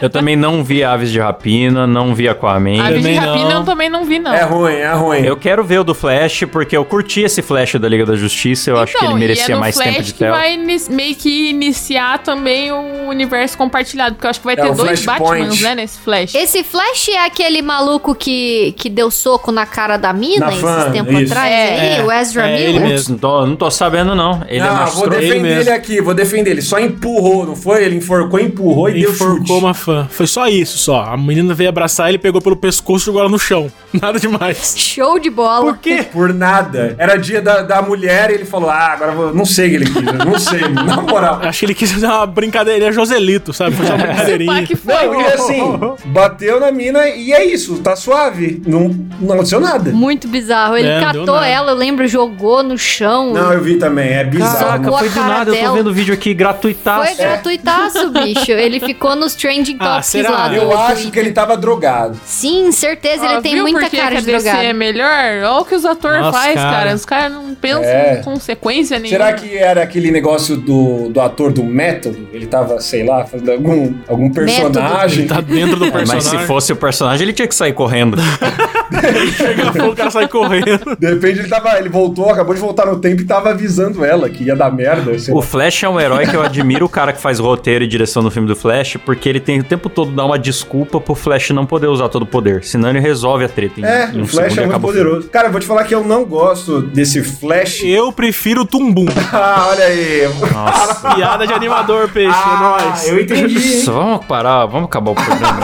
Eu 0.00 0.10
também 0.10 0.36
não 0.36 0.62
vi 0.64 0.82
Aves 0.84 1.10
de 1.10 1.18
Rapina, 1.20 1.86
não 1.86 2.14
vi 2.14 2.28
Aquaman. 2.28 2.82
A 2.82 2.90
de 2.92 3.14
Rapina 3.14 3.48
não. 3.50 3.60
eu 3.60 3.64
também 3.64 3.88
não 3.90 4.04
vi, 4.04 4.18
não. 4.18 4.32
É 4.34 4.42
ruim, 4.42 4.74
é 4.74 4.92
ruim. 4.92 5.18
Eu 5.20 5.36
quero 5.36 5.62
ver 5.64 5.80
o 5.80 5.84
do 5.84 5.94
Flash, 5.94 6.44
porque 6.50 6.76
eu 6.76 6.84
curti 6.84 7.22
esse 7.22 7.42
Flash 7.42 7.74
da 7.74 7.88
Liga 7.88 8.04
da 8.06 8.16
Justiça. 8.16 8.70
Eu 8.70 8.78
acho 8.78 8.92
que 8.92 8.98
ele 8.98 9.06
Então, 9.06 9.16
e 9.16 9.20
merecia 9.20 9.54
é 9.54 9.58
mais 9.58 9.74
Flash 9.76 9.88
tempo 9.88 10.02
de 10.02 10.12
que 10.12 10.18
tela. 10.18 10.36
vai 10.36 10.56
meio 10.56 11.14
que 11.14 11.50
iniciar 11.50 12.18
também 12.18 12.70
o 12.72 13.08
universo 13.08 13.56
compartilhado, 13.56 14.14
porque 14.14 14.26
eu 14.26 14.30
acho 14.30 14.40
que 14.40 14.46
vai 14.46 14.54
É, 14.54 14.62
ter 14.62 14.74
dois. 14.74 15.04
Batmans, 15.04 15.60
né, 15.60 15.74
nesse 15.74 15.98
Flash. 16.00 16.34
Esse 16.34 16.62
Flash 16.64 17.08
é 17.08 17.24
aquele 17.24 17.62
maluco 17.62 18.14
que, 18.14 18.72
que 18.76 18.88
deu 18.88 19.10
soco 19.10 19.52
na 19.52 19.66
cara 19.66 19.96
da 19.96 20.12
mina 20.12 20.46
Na 20.46 20.48
esses 20.52 20.60
fã, 20.60 20.90
tempos 20.90 21.14
isso. 21.20 21.32
atrás? 21.32 21.52
É, 21.52 21.96
aí, 21.98 22.02
o 22.02 22.10
Ezra 22.12 22.50
é 22.50 22.60
ele 22.60 22.78
Miller? 22.80 23.00
não 23.10 23.18
tô, 23.18 23.46
não 23.46 23.56
tô 23.56 23.70
sabendo, 23.70 24.14
não. 24.14 24.42
Ele 24.48 24.60
não, 24.60 24.68
vou 24.76 24.84
mostrou. 24.86 25.06
ele 25.14 25.16
defender 25.28 25.46
ele, 25.48 25.54
mesmo. 25.58 25.74
aqui, 25.74 26.00
vou 26.00 26.14
defender 26.14 26.50
ele. 26.50 26.62
Só 26.62 26.78
empurrou, 26.86 27.46
não 27.46 27.56
foi? 27.56 27.84
Ele 27.84 27.96
enforcou, 27.96 28.38
empurrou 28.40 28.88
e 28.88 29.00
deu 29.00 29.12
chute. 29.12 29.22
Enforcou 29.24 29.58
uma 29.58 29.74
fã. 29.74 30.06
Foi 30.10 30.26
só 30.26 30.46
isso, 30.48 30.78
só. 30.78 31.02
A 31.02 31.16
menina 31.16 31.52
veio 31.54 31.68
abraçar 31.68 32.08
ele, 32.08 32.18
pegou 32.18 32.40
pelo 32.40 32.56
pescoço 32.56 33.04
e 33.04 33.06
jogou 33.06 33.20
ela 33.20 33.30
no 33.30 33.38
chão. 33.38 33.70
Nada 34.00 34.18
demais. 34.18 34.74
Show 34.76 35.18
de 35.18 35.30
bola. 35.30 35.64
Por 35.72 35.78
quê? 35.78 36.04
Por 36.12 36.32
nada. 36.34 36.94
Era 36.98 37.16
dia 37.16 37.40
da, 37.40 37.62
da 37.62 37.80
mulher 37.82 38.30
e 38.30 38.34
ele 38.34 38.44
falou: 38.44 38.68
Ah, 38.68 38.92
agora 38.92 39.12
eu 39.12 39.16
vou. 39.16 39.34
Não 39.34 39.44
sei 39.44 39.66
o 39.66 39.70
que 39.70 39.76
ele 39.76 39.86
quis, 39.86 40.02
não 40.02 40.38
sei, 40.38 40.60
na 40.68 41.00
moral. 41.00 41.40
Acho 41.42 41.60
que 41.60 41.66
ele 41.66 41.74
quis 41.74 41.90
fazer 41.92 42.06
uma 42.06 42.26
brincadeira. 42.26 42.78
Ele 42.78 42.86
é 42.86 42.92
Joselito, 42.92 43.52
sabe? 43.52 43.74
Fazer 43.76 43.92
uma 43.94 43.98
brincadeirinha. 44.06 44.62
que 44.66 44.76
foi. 44.76 44.94
Não, 45.06 45.20
e 45.20 45.24
assim, 45.26 45.62
bateu 46.06 46.60
na 46.60 46.70
mina 46.70 47.06
e 47.08 47.32
é 47.32 47.44
isso, 47.44 47.78
tá 47.78 47.96
suave. 47.96 48.62
Não, 48.66 48.88
não 49.20 49.32
aconteceu 49.34 49.60
nada. 49.60 49.90
Muito 49.92 50.28
bizarro. 50.28 50.76
Ele 50.76 50.88
É, 50.88 51.00
catou 51.00 51.42
ela, 51.42 51.70
eu 51.72 51.76
lembro, 51.76 52.06
jogou 52.06 52.62
no 52.62 52.76
chão. 52.76 53.32
Não, 53.32 53.52
eu 53.52 53.62
vi 53.62 53.76
também, 53.76 54.08
é 54.10 54.24
bizarro. 54.24 54.82
Caraca, 54.82 54.92
foi 54.98 55.08
do 55.08 55.20
nada. 55.20 55.50
Eu 55.50 55.54
tô 55.54 55.60
dela. 55.62 55.76
vendo 55.76 55.90
o 55.90 55.92
vídeo 55.94 56.12
aqui 56.14 56.34
gratuitaço. 56.74 57.06
Foi 57.06 57.14
gratuitaço, 57.24 58.10
bicho. 58.22 58.52
Ele 58.52 58.80
ficou 58.80 59.14
nos 59.16 59.34
trending 59.34 59.76
Ah, 59.80 59.84
topics 59.88 60.06
será? 60.06 60.30
lá 60.30 60.54
Eu 60.54 60.76
acho 60.78 60.92
Twitter. 60.94 61.12
que 61.12 61.18
ele 61.18 61.32
tava 61.32 61.56
drogado. 61.56 62.18
Sim, 62.24 62.70
certeza. 62.72 63.24
Ó, 63.24 63.32
ele 63.32 63.42
tem 63.42 63.60
muita 63.60 63.88
cara 63.90 64.16
de 64.20 64.26
drogado. 64.26 64.62
é 64.62 64.72
melhor? 64.72 65.08
Olha 65.44 65.60
o 65.60 65.64
que 65.64 65.74
os 65.74 65.84
atores 65.84 66.26
fazem, 66.30 66.54
cara. 66.54 66.70
cara. 66.76 66.94
Os 66.94 67.04
caras 67.04 67.32
não 67.32 67.54
pensam 67.54 67.82
É. 67.84 68.18
em 68.18 68.22
consequência 68.22 68.98
nenhuma. 68.98 69.24
Será 69.24 69.32
que 69.32 69.56
era 69.56 69.82
aquele 69.82 70.10
negócio 70.10 70.56
do, 70.56 71.08
do 71.08 71.20
ator 71.20 71.52
do 71.52 71.62
método? 71.64 72.28
Ele 72.32 72.46
tava, 72.46 72.80
sei 72.80 73.04
lá, 73.06 73.24
fazendo 73.24 73.52
algum, 73.52 73.94
algum 74.08 74.30
personagem. 74.30 75.26
Tá 75.26 75.40
dentro 75.40 75.76
do 75.76 75.86
É, 75.86 75.90
mas 75.90 76.10
personagem. 76.10 76.40
se 76.40 76.46
fosse 76.46 76.72
o 76.72 76.76
personagem, 76.76 77.24
ele 77.24 77.32
tinha 77.32 77.48
que 77.48 77.54
sair 77.54 77.72
correndo. 77.72 78.16
Pega 78.90 79.72
fogo, 79.72 79.92
o 79.92 79.96
cara 79.96 80.10
sai 80.10 80.28
correndo. 80.28 80.96
De 80.98 81.10
repente 81.10 81.40
ele 81.40 81.48
tava. 81.48 81.78
Ele 81.78 81.88
voltou, 81.88 82.30
acabou 82.30 82.54
de 82.54 82.60
voltar 82.60 82.86
no 82.86 82.98
tempo 82.98 83.22
e 83.22 83.24
tava 83.24 83.50
avisando 83.50 84.04
ela 84.04 84.28
que 84.28 84.44
ia 84.44 84.56
dar 84.56 84.70
merda. 84.70 85.18
sei 85.18 85.34
O. 85.34 85.42
Flash 85.42 85.82
é 85.84 85.88
um 85.88 86.00
herói 86.00 86.26
que 86.26 86.34
eu 86.36 86.42
admiro 86.42 86.86
o 86.86 86.88
cara 86.88 87.12
que 87.12 87.20
faz 87.20 87.38
roteiro 87.38 87.84
e 87.84 87.86
direção 87.86 88.22
no 88.22 88.30
filme 88.30 88.48
do 88.48 88.56
Flash, 88.56 88.96
porque 89.04 89.28
ele 89.28 89.40
tem 89.40 89.60
o 89.60 89.64
tempo 89.64 89.88
todo 89.88 90.10
dar 90.10 90.24
uma 90.24 90.38
desculpa 90.38 91.00
pro 91.00 91.14
Flash 91.14 91.50
não 91.50 91.64
poder 91.66 91.86
usar 91.86 92.08
todo 92.08 92.22
o 92.22 92.26
poder. 92.26 92.64
Senão 92.64 92.90
ele 92.90 93.00
resolve 93.00 93.44
a 93.44 93.48
treta 93.48 93.80
em, 93.80 93.84
É, 93.84 94.10
em 94.12 94.20
um 94.20 94.24
o 94.24 94.26
Flash 94.26 94.56
é 94.58 94.66
muito 94.66 94.80
poderoso. 94.80 95.28
Cara, 95.28 95.48
eu 95.48 95.52
vou 95.52 95.60
te 95.60 95.66
falar 95.66 95.84
que 95.84 95.94
eu 95.94 96.04
não 96.04 96.24
gosto 96.24 96.82
desse 96.82 97.22
Flash. 97.22 97.82
Eu 97.84 98.12
prefiro 98.12 98.62
o 98.62 98.66
Tumbum. 98.66 99.06
Ah, 99.32 99.66
olha 99.70 99.84
aí. 99.84 100.22
Nossa. 100.52 101.10
Piada 101.14 101.46
de 101.46 101.52
animador, 101.52 102.08
peixe. 102.08 102.32
Ah, 102.34 102.78
é 102.80 102.84
nóis. 102.86 103.08
eu 103.08 103.20
entendi. 103.20 103.54
Nossa, 103.76 103.92
vamos 103.92 104.26
parar, 104.26 104.66
vamos 104.66 104.86
acabar 104.86 105.10
o 105.10 105.14
programa. 105.14 105.60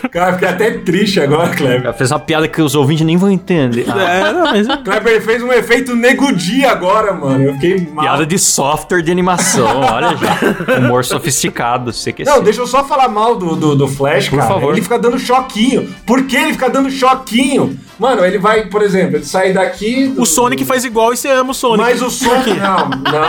Cara, 0.10 0.32
fiquei 0.34 0.48
até 0.48 0.70
triste 0.78 1.20
agora, 1.20 1.50
Kleber. 1.50 1.79
Ela 1.82 1.92
fez 1.92 2.10
uma 2.10 2.18
piada 2.18 2.46
que 2.48 2.60
os 2.60 2.74
ouvintes 2.74 3.04
nem 3.06 3.16
vão 3.16 3.30
entender. 3.30 3.86
Ah, 3.88 4.00
É, 4.10 4.32
não, 4.32 4.42
mas... 4.44 4.66
Kleber 4.84 5.22
fez 5.22 5.42
um 5.42 5.52
efeito 5.52 5.94
negudi 5.96 6.64
agora, 6.64 7.12
mano. 7.12 7.42
Eu 7.44 7.54
fiquei 7.54 7.88
mal. 7.92 8.04
piada 8.04 8.26
de 8.26 8.38
software 8.38 9.02
de 9.02 9.10
animação, 9.10 9.80
olha 9.80 10.16
já. 10.16 10.78
Humor 10.78 11.04
sofisticado, 11.04 11.92
sei 11.92 12.12
que 12.12 12.24
Não, 12.24 12.42
deixa 12.42 12.60
eu 12.60 12.66
só 12.66 12.84
falar 12.84 13.08
mal 13.08 13.36
do, 13.36 13.56
do, 13.56 13.74
do 13.76 13.88
Flash, 13.88 14.28
Por 14.28 14.38
cara. 14.38 14.48
favor. 14.54 14.72
Ele 14.72 14.82
fica 14.82 14.98
dando 14.98 15.18
choquinho. 15.18 15.88
Por 16.06 16.24
que 16.24 16.36
ele 16.36 16.52
fica 16.52 16.68
dando 16.68 16.90
choquinho? 16.90 17.78
Mano, 18.00 18.24
ele 18.24 18.38
vai, 18.38 18.66
por 18.66 18.82
exemplo, 18.82 19.16
ele 19.16 19.24
sai 19.24 19.52
daqui. 19.52 20.06
do- 20.08 20.22
O 20.22 20.26
Sonic 20.26 20.64
faz 20.64 20.84
igual 20.84 21.12
e 21.12 21.16
você 21.16 21.28
ama 21.28 21.50
o 21.50 21.54
Sonic. 21.54 21.78
Mas 21.82 22.02
o 22.02 22.10
Sonic. 22.10 22.54
Não, 22.58 22.88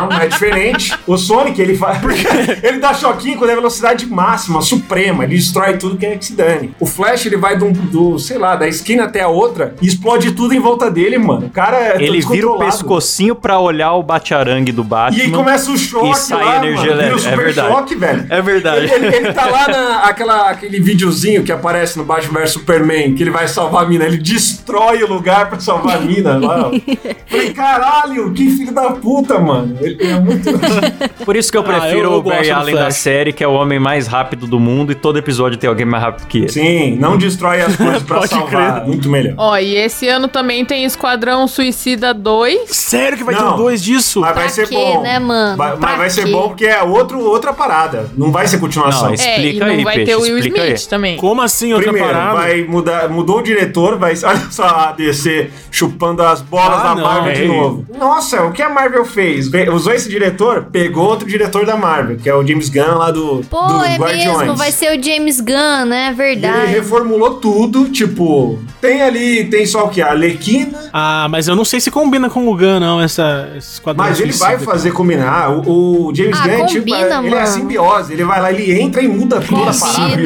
não, 0.09 0.17
é 0.17 0.28
diferente. 0.28 0.93
O 1.05 1.17
Sonic, 1.17 1.61
ele 1.61 1.76
faz. 1.78 1.99
ele 2.63 2.80
dá 2.80 2.93
choquinho 2.93 3.38
quando 3.38 3.49
é 3.49 3.55
velocidade 3.55 4.05
máxima, 4.05 4.61
suprema. 4.61 5.24
Ele 5.26 5.36
destrói 5.36 5.78
tudo 5.78 5.97
que 5.97 6.05
é 6.05 6.15
que 6.17 6.26
se 6.26 6.34
dane. 6.34 6.74
O 6.80 6.86
Flash, 6.86 7.26
ele 7.26 7.38
vai 7.38 7.57
do, 7.57 7.69
do, 7.72 8.17
sei 8.17 8.38
lá, 8.38 8.55
da 8.55 8.67
esquina 8.67 9.03
até 9.03 9.22
a 9.22 9.28
outra 9.28 9.76
e 9.82 9.88
explode 9.88 10.32
tudo 10.32 10.53
em 10.53 10.59
volta 10.59 10.89
dele, 10.89 11.17
mano. 11.17 11.47
O 11.47 11.49
cara 11.49 11.78
é 11.78 12.01
Ele 12.03 12.22
vira 12.22 12.47
o 12.49 12.57
pescocinho 12.57 13.36
pra 13.36 13.59
olhar 13.59 13.93
o 13.93 14.03
bate-arangue 14.03 14.72
do 14.72 14.84
Batman. 14.84 15.19
E 15.19 15.26
aí 15.26 15.32
começa 15.32 15.69
o 15.72 15.78
choque 15.78 16.11
E 16.11 16.15
sai 16.15 16.43
lá, 16.43 16.57
energia 16.57 16.95
mano. 16.95 17.01
Vira 17.01 17.15
o 17.15 17.19
elétrica. 17.19 17.32
É 17.32 17.36
verdade. 17.43 17.67
choque, 17.74 17.95
velho. 17.95 18.26
É 18.30 18.41
verdade. 18.41 18.86
Ele, 18.86 18.93
ele- 19.07 19.15
ele 19.17 19.34
tá 19.34 19.45
lá 19.47 19.67
na 19.67 19.97
aquela, 20.03 20.49
aquele 20.49 20.80
videozinho 20.80 21.43
que 21.43 21.51
aparece 21.51 21.97
no 21.97 22.05
Batman 22.05 22.39
vs 22.39 22.51
Superman, 22.51 23.13
que 23.15 23.24
ele 23.24 23.32
vai 23.32 23.47
salvar 23.47 23.84
a 23.84 23.88
mina. 23.88 24.05
Ele 24.05 24.17
destrói 24.17 24.61
o 24.70 25.07
lugar 25.07 25.49
pra 25.49 25.59
salvar 25.59 25.97
a 25.97 25.99
mina 26.01 26.38
lá. 26.38 26.68
ó. 26.68 26.72
Falei, 27.28 27.53
caralho, 27.53 28.32
que 28.34 28.49
filho 28.49 28.74
da 28.74 28.91
puta, 28.91 29.39
mano. 29.39 29.78
Ele 29.82 29.97
é 30.03 30.20
muito. 30.20 30.49
Por 31.26 31.36
isso 31.36 31.51
que 31.51 31.57
eu 31.57 31.62
Ah, 31.62 31.66
prefiro 31.66 31.99
eu- 32.09 32.12
eu 32.14 32.18
o 32.20 32.22
Barry 32.22 32.51
Allen 32.51 32.76
da 32.76 32.91
série, 32.91 33.34
que 33.34 33.43
é 33.43 33.47
o 33.47 33.53
homem 33.53 33.80
mais 33.80 34.07
rápido 34.07 34.47
do 34.47 34.59
mundo 34.59 34.91
e 34.91 34.95
todo 34.95 35.18
episódio 35.18 35.57
tem 35.57 35.68
alguém 35.70 35.86
mais 35.86 36.03
rápido 36.03 36.28
que 36.28 36.38
ele. 36.39 36.49
Sim, 36.49 36.95
não 36.97 37.18
destrói 37.18 37.62
as 37.62 37.76
coisas 37.76 38.03
pra 38.03 38.26
salvar. 38.28 38.76
crer. 38.82 38.88
Muito 38.88 39.09
melhor. 39.09 39.34
Ó, 39.38 39.57
e 39.57 39.76
esse 39.76 40.07
ano 40.07 40.28
também 40.28 40.66
tem 40.66 40.84
Esquadrão 40.84 41.47
Suicida 41.47 42.14
2. 42.14 42.70
Sério 42.70 43.18
que 43.18 43.24
vai 43.24 43.36
ter 43.36 43.41
Não. 43.41 43.53
um 43.53 43.57
dois 43.57 43.82
disso? 43.82 44.22
Mas 44.22 44.34
vai 44.36 44.43
Pra 44.45 44.53
ser 44.53 44.68
quê, 44.68 44.76
bom. 44.76 45.01
né, 45.01 45.20
mano? 45.20 45.57
Vai- 45.57 45.72
Pra 45.78 45.80
mas 45.89 45.97
vai 45.97 46.09
ser 46.09 46.26
quê? 46.26 46.32
bom 46.32 46.47
porque 46.49 46.66
é 46.66 46.82
outro, 46.82 47.20
outra 47.20 47.53
parada. 47.53 48.09
Não 48.18 48.32
vai 48.32 48.47
ser 48.47 48.59
continuação. 48.59 49.05
Não, 49.07 49.14
esse- 49.14 49.28
É, 49.28 49.36
Explica 49.36 49.57
e 49.57 49.59
não 49.59 49.76
aí, 49.76 49.84
vai 49.84 49.95
Peixe, 49.95 50.12
ter 50.12 50.16
o 50.18 50.22
Will 50.22 50.38
explica 50.38 50.64
Smith 50.66 50.82
aí. 50.82 50.88
também. 50.89 51.18
Como 51.18 51.41
assim 51.41 51.74
outra 51.74 51.91
Primeiro, 51.91 52.14
parada? 52.16 52.38
vai 52.39 52.64
mudar, 52.64 53.09
mudou 53.09 53.39
o 53.39 53.41
diretor, 53.41 53.97
vai. 53.97 54.14
Olha 54.24 54.51
só 54.54 54.64
a 54.66 54.91
DC 54.91 55.49
chupando 55.72 56.22
as 56.24 56.41
bolas 56.41 56.80
Ah, 56.80 56.84
da 56.84 56.95
não, 56.95 57.04
Marvel 57.04 57.34
de 57.34 57.43
é 57.43 57.47
novo. 57.47 57.86
Nossa, 57.97 58.43
o 58.43 58.52
que 58.52 58.62
a 58.62 58.70
Marvel 58.70 59.06
fez? 59.06 59.49
Usou 59.74 59.93
esse 59.93 60.10
diretor, 60.10 60.66
pegou 60.72 61.06
outro 61.08 61.28
diretor 61.28 61.66
da 61.66 61.76
Marvel, 61.78 62.18
que 62.18 62.30
é 62.30 62.36
o 62.36 62.45
James 62.45 62.70
Gunn 62.70 62.95
lá 62.97 63.12
do, 63.12 63.41
Pô, 63.49 63.62
dos 63.68 63.84
é 63.86 63.95
Guardiões. 63.97 64.38
mesmo, 64.39 64.56
vai 64.56 64.72
ser 64.72 64.97
o 64.97 65.04
James 65.04 65.39
Gunn, 65.39 65.86
né? 65.86 66.06
E 66.06 66.08
ele 66.08 66.16
Verdade. 66.16 66.72
reformulou 66.72 67.36
tudo, 67.36 67.89
tipo, 67.89 68.60
tem 68.80 69.02
ali, 69.02 69.45
tem 69.45 69.66
só 69.66 69.86
o 69.86 69.89
que? 69.89 70.02
A 70.02 70.12
Alequina, 70.12 70.89
Ah, 70.93 71.28
mas 71.30 71.47
eu 71.47 71.56
não 71.56 71.64
sei 71.66 71.80
se 71.80 71.89
combina 71.89 72.30
com 72.30 72.47
o 72.47 72.56
Gun, 72.56 72.80
não, 72.80 73.02
essa, 73.02 73.49
esse 73.58 73.74
esquadrão 73.74 74.06
mas 74.06 74.20
ele 74.20 74.32
vai 74.34 74.58
fazer 74.60 74.91
combinar. 74.91 75.49
O, 75.52 76.08
o 76.10 76.16
James 76.16 76.38
Ah, 76.39 76.47
Gunn, 76.47 76.66
tipo, 76.66 76.80
combina, 76.82 76.97
é- 76.97 77.02
ele 77.02 77.36
é 77.36 77.38
a 77.39 77.41
mano. 77.43 77.47
simbiose. 77.47 78.14
Ele 78.14 78.24
vai 78.24 78.41
lá, 78.41 78.52
ele 78.52 78.80
entra 78.82 79.02
e 79.02 79.08
muda 79.08 79.39
tudo 79.41 79.62
a 79.64 79.74
parada. 79.74 80.22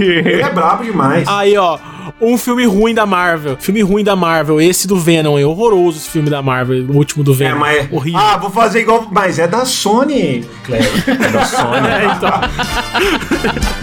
Ele 0.00 0.42
é 0.42 0.50
brabo 0.50 0.84
demais. 0.84 1.26
Aí, 1.28 1.56
ó, 1.56 1.78
um 2.20 2.36
filme 2.38 2.64
ruim 2.66 2.94
da 2.94 3.06
Marvel. 3.06 3.56
Filme 3.58 3.82
ruim 3.82 4.02
da 4.04 4.14
Marvel. 4.16 4.60
Esse 4.60 4.86
do 4.88 4.96
Venom, 4.98 5.38
é 5.38 5.44
horroroso 5.44 5.98
esse 5.98 6.08
filme 6.08 6.28
da 6.30 6.42
Marvel, 6.42 6.84
o 6.88 6.96
último 6.96 7.22
do 7.24 7.32
É, 7.32 7.36
Venom. 7.36 7.58
mas. 7.60 7.92
Horrível. 7.92 8.20
Ah, 8.20 8.36
vou 8.36 8.50
fazer 8.50 8.80
igual. 8.80 9.06
Mas 9.10 9.38
é 9.38 9.46
da 9.46 9.64
Sony, 9.64 10.44
Cleber. 10.64 10.88
É 11.08 11.28
da 11.30 11.44
Sony. 11.44 11.88
É, 11.88 12.04
então. 12.16 12.30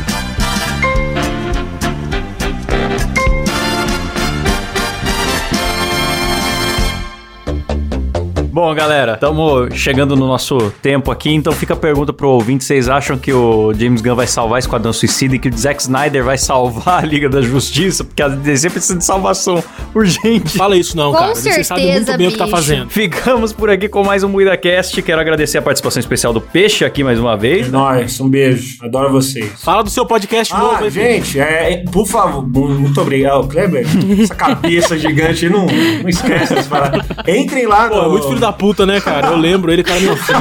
Bom, 8.55 8.73
galera, 8.73 9.15
estamos 9.15 9.75
chegando 9.77 10.15
no 10.15 10.25
nosso 10.25 10.71
tempo 10.81 11.11
aqui, 11.11 11.29
então 11.29 11.51
fica 11.51 11.73
a 11.73 11.75
pergunta 11.75 12.13
pro 12.13 12.29
ouvinte: 12.29 12.63
vocês 12.63 12.87
acham 12.87 13.17
que 13.17 13.33
o 13.33 13.73
James 13.73 13.99
Gunn 13.99 14.15
vai 14.15 14.27
salvar 14.27 14.59
Esquadrão 14.59 14.93
Suicida 14.93 15.35
e 15.35 15.39
que 15.39 15.49
o 15.49 15.57
Zack 15.57 15.81
Snyder 15.81 16.23
vai 16.23 16.37
salvar 16.37 17.03
a 17.03 17.05
Liga 17.05 17.27
da 17.27 17.41
Justiça? 17.41 18.05
Porque 18.05 18.23
a 18.23 18.29
DC 18.29 18.69
precisa 18.69 18.97
de 18.97 19.03
salvação 19.03 19.61
urgente. 19.93 20.57
Fala 20.57 20.77
isso 20.77 20.95
não, 20.95 21.11
Com 21.11 21.17
cara. 21.17 21.35
Você 21.35 21.65
sabe 21.65 21.81
muito 21.81 21.95
certeza, 21.95 22.17
bem 22.17 22.27
o 22.29 22.31
que 22.31 22.37
tá 22.37 22.45
bicho. 22.45 22.55
fazendo. 22.55 22.89
Ficamos 22.89 23.51
por 23.51 23.69
aqui 23.69 23.89
com 23.89 24.05
mais 24.05 24.23
um 24.23 24.29
MuidaCast. 24.29 25.01
Quero 25.01 25.19
agradecer 25.19 25.57
a 25.57 25.61
participação 25.61 25.99
especial 25.99 26.31
do 26.31 26.39
Peixe 26.39 26.85
aqui 26.85 27.03
mais 27.03 27.19
uma 27.19 27.35
vez. 27.35 27.69
Nós, 27.69 28.21
um 28.21 28.29
beijo. 28.29 28.77
Adoro 28.81 29.11
vocês. 29.11 29.51
Fala 29.61 29.83
do 29.83 29.89
seu 29.89 30.05
podcast 30.05 30.53
novo 30.53 30.75
Ah, 30.75 30.79
aí, 30.79 30.89
gente, 30.89 31.37
é, 31.41 31.83
por 31.91 32.07
favor, 32.07 32.47
muito 32.47 33.01
obrigado, 33.01 33.49
Kleber. 33.49 33.85
Essa 34.17 34.33
cabeça 34.33 34.97
gigante, 34.97 35.49
não, 35.49 35.65
não 35.65 36.07
esquece 36.07 36.55
dessa 36.55 36.69
parada. 36.69 37.05
Entrem 37.27 37.67
lá 37.67 37.89
Pô, 37.89 37.95
é 37.99 38.01
no. 38.03 38.11
muito 38.11 38.27
filho 38.29 38.44
da 38.45 38.53
puta, 38.53 38.85
né, 38.85 39.01
cara? 39.01 39.29
Eu 39.29 39.37
lembro 39.37 39.71
ele, 39.71 39.83
cara, 39.83 39.99
meu 39.99 40.15
filho. 40.15 40.39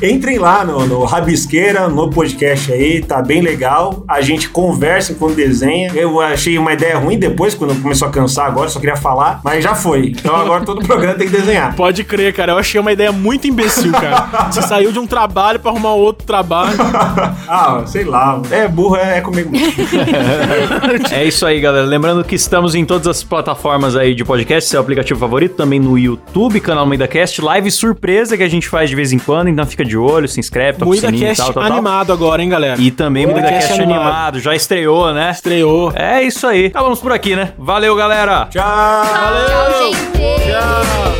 Entrem 0.02 0.38
lá 0.38 0.64
no, 0.64 0.86
no 0.86 1.04
Rabisqueira, 1.04 1.88
no 1.88 2.08
podcast 2.08 2.72
aí, 2.72 3.02
tá 3.02 3.20
bem 3.20 3.42
legal. 3.42 4.04
A 4.08 4.22
gente 4.22 4.48
conversa 4.48 5.14
quando 5.14 5.34
desenha. 5.34 5.92
Eu 5.94 6.18
achei 6.20 6.56
uma 6.56 6.72
ideia 6.72 6.96
ruim 6.96 7.18
depois, 7.18 7.54
quando 7.54 7.80
começou 7.82 8.08
a 8.08 8.10
cansar 8.10 8.46
agora, 8.46 8.70
só 8.70 8.80
queria 8.80 8.96
falar, 8.96 9.40
mas 9.44 9.62
já 9.62 9.74
foi. 9.74 10.14
Então 10.18 10.34
agora 10.34 10.64
todo 10.64 10.86
programa 10.86 11.14
tem 11.14 11.28
que 11.28 11.36
desenhar. 11.36 11.74
Pode 11.76 12.04
crer, 12.04 12.32
cara. 12.32 12.52
Eu 12.52 12.58
achei 12.58 12.80
uma 12.80 12.92
ideia 12.92 13.12
muito 13.12 13.46
imbecil, 13.46 13.92
cara. 13.92 14.50
Você 14.50 14.62
saiu 14.62 14.92
de 14.92 14.98
um 14.98 15.06
trabalho 15.06 15.60
pra 15.60 15.70
arrumar 15.70 15.92
outro 15.92 16.26
trabalho. 16.26 16.78
ah, 17.46 17.82
sei 17.86 18.04
lá. 18.04 18.40
É 18.50 18.66
burro, 18.66 18.96
é, 18.96 19.18
é 19.18 19.20
comigo. 19.20 19.50
mesmo. 19.50 19.70
É 21.10 21.24
isso 21.24 21.44
aí, 21.44 21.60
galera. 21.60 21.84
Lembrando 21.84 22.24
que 22.24 22.34
estamos 22.34 22.74
em 22.74 22.84
todas 22.84 23.06
as 23.06 23.22
plataformas 23.22 23.96
aí 23.96 24.14
de 24.14 24.24
podcast, 24.24 24.70
seu 24.70 24.80
aplicativo 24.80 25.18
favorito, 25.18 25.56
também 25.56 25.80
no 25.80 25.98
YouTube, 25.98 26.29
canal 26.62 26.86
MuidaCast, 26.86 27.40
live 27.42 27.70
surpresa 27.70 28.36
que 28.36 28.42
a 28.42 28.48
gente 28.48 28.68
faz 28.68 28.88
de 28.88 28.96
vez 28.96 29.12
em 29.12 29.18
quando, 29.18 29.48
então 29.48 29.66
fica 29.66 29.84
de 29.84 29.96
olho, 29.96 30.28
se 30.28 30.38
inscreve, 30.40 30.78
toca 30.78 30.84
o 30.84 30.88
Muita 30.88 31.06
sininho 31.06 31.24
e 31.24 31.26
cast 31.28 31.42
tal, 31.44 31.52
tal, 31.52 31.62
tal. 31.62 31.72
animado 31.72 32.12
agora, 32.12 32.42
hein, 32.42 32.48
galera? 32.48 32.80
E 32.80 32.90
também 32.90 33.26
MuidaCast 33.26 33.50
MuidaCast 33.52 33.82
animado. 33.82 34.06
animado. 34.06 34.40
já 34.40 34.54
estreou, 34.54 35.12
né? 35.12 35.30
Estreou. 35.30 35.92
É 35.94 36.22
isso 36.22 36.46
aí. 36.46 36.66
Acabamos 36.66 37.00
por 37.00 37.12
aqui, 37.12 37.34
né? 37.34 37.52
Valeu, 37.58 37.94
galera! 37.96 38.46
Tchau! 38.50 38.62
Tchau, 38.62 39.92
gente. 39.92 41.19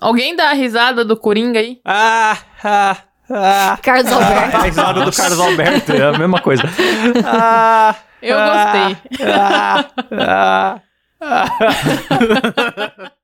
Alguém 0.00 0.34
dá 0.34 0.50
a 0.50 0.54
risada 0.54 1.04
do 1.04 1.16
Coringa 1.16 1.60
aí? 1.60 1.78
Ah, 1.84 2.38
ah, 2.64 2.96
ah. 3.30 3.78
Carlos 3.82 4.10
Alberto. 4.10 4.56
A 4.56 4.60
risada 4.62 5.04
do 5.04 5.12
Carlos 5.12 5.40
Alberto 5.40 5.92
é 5.92 6.02
a 6.02 6.18
mesma 6.18 6.40
coisa. 6.40 6.62
Ah, 7.24 7.94
Eu 8.22 8.38
ah, 8.38 8.46
gostei. 8.48 9.26
ah, 9.26 9.90
ah, 10.12 10.80
ah. 11.20 13.10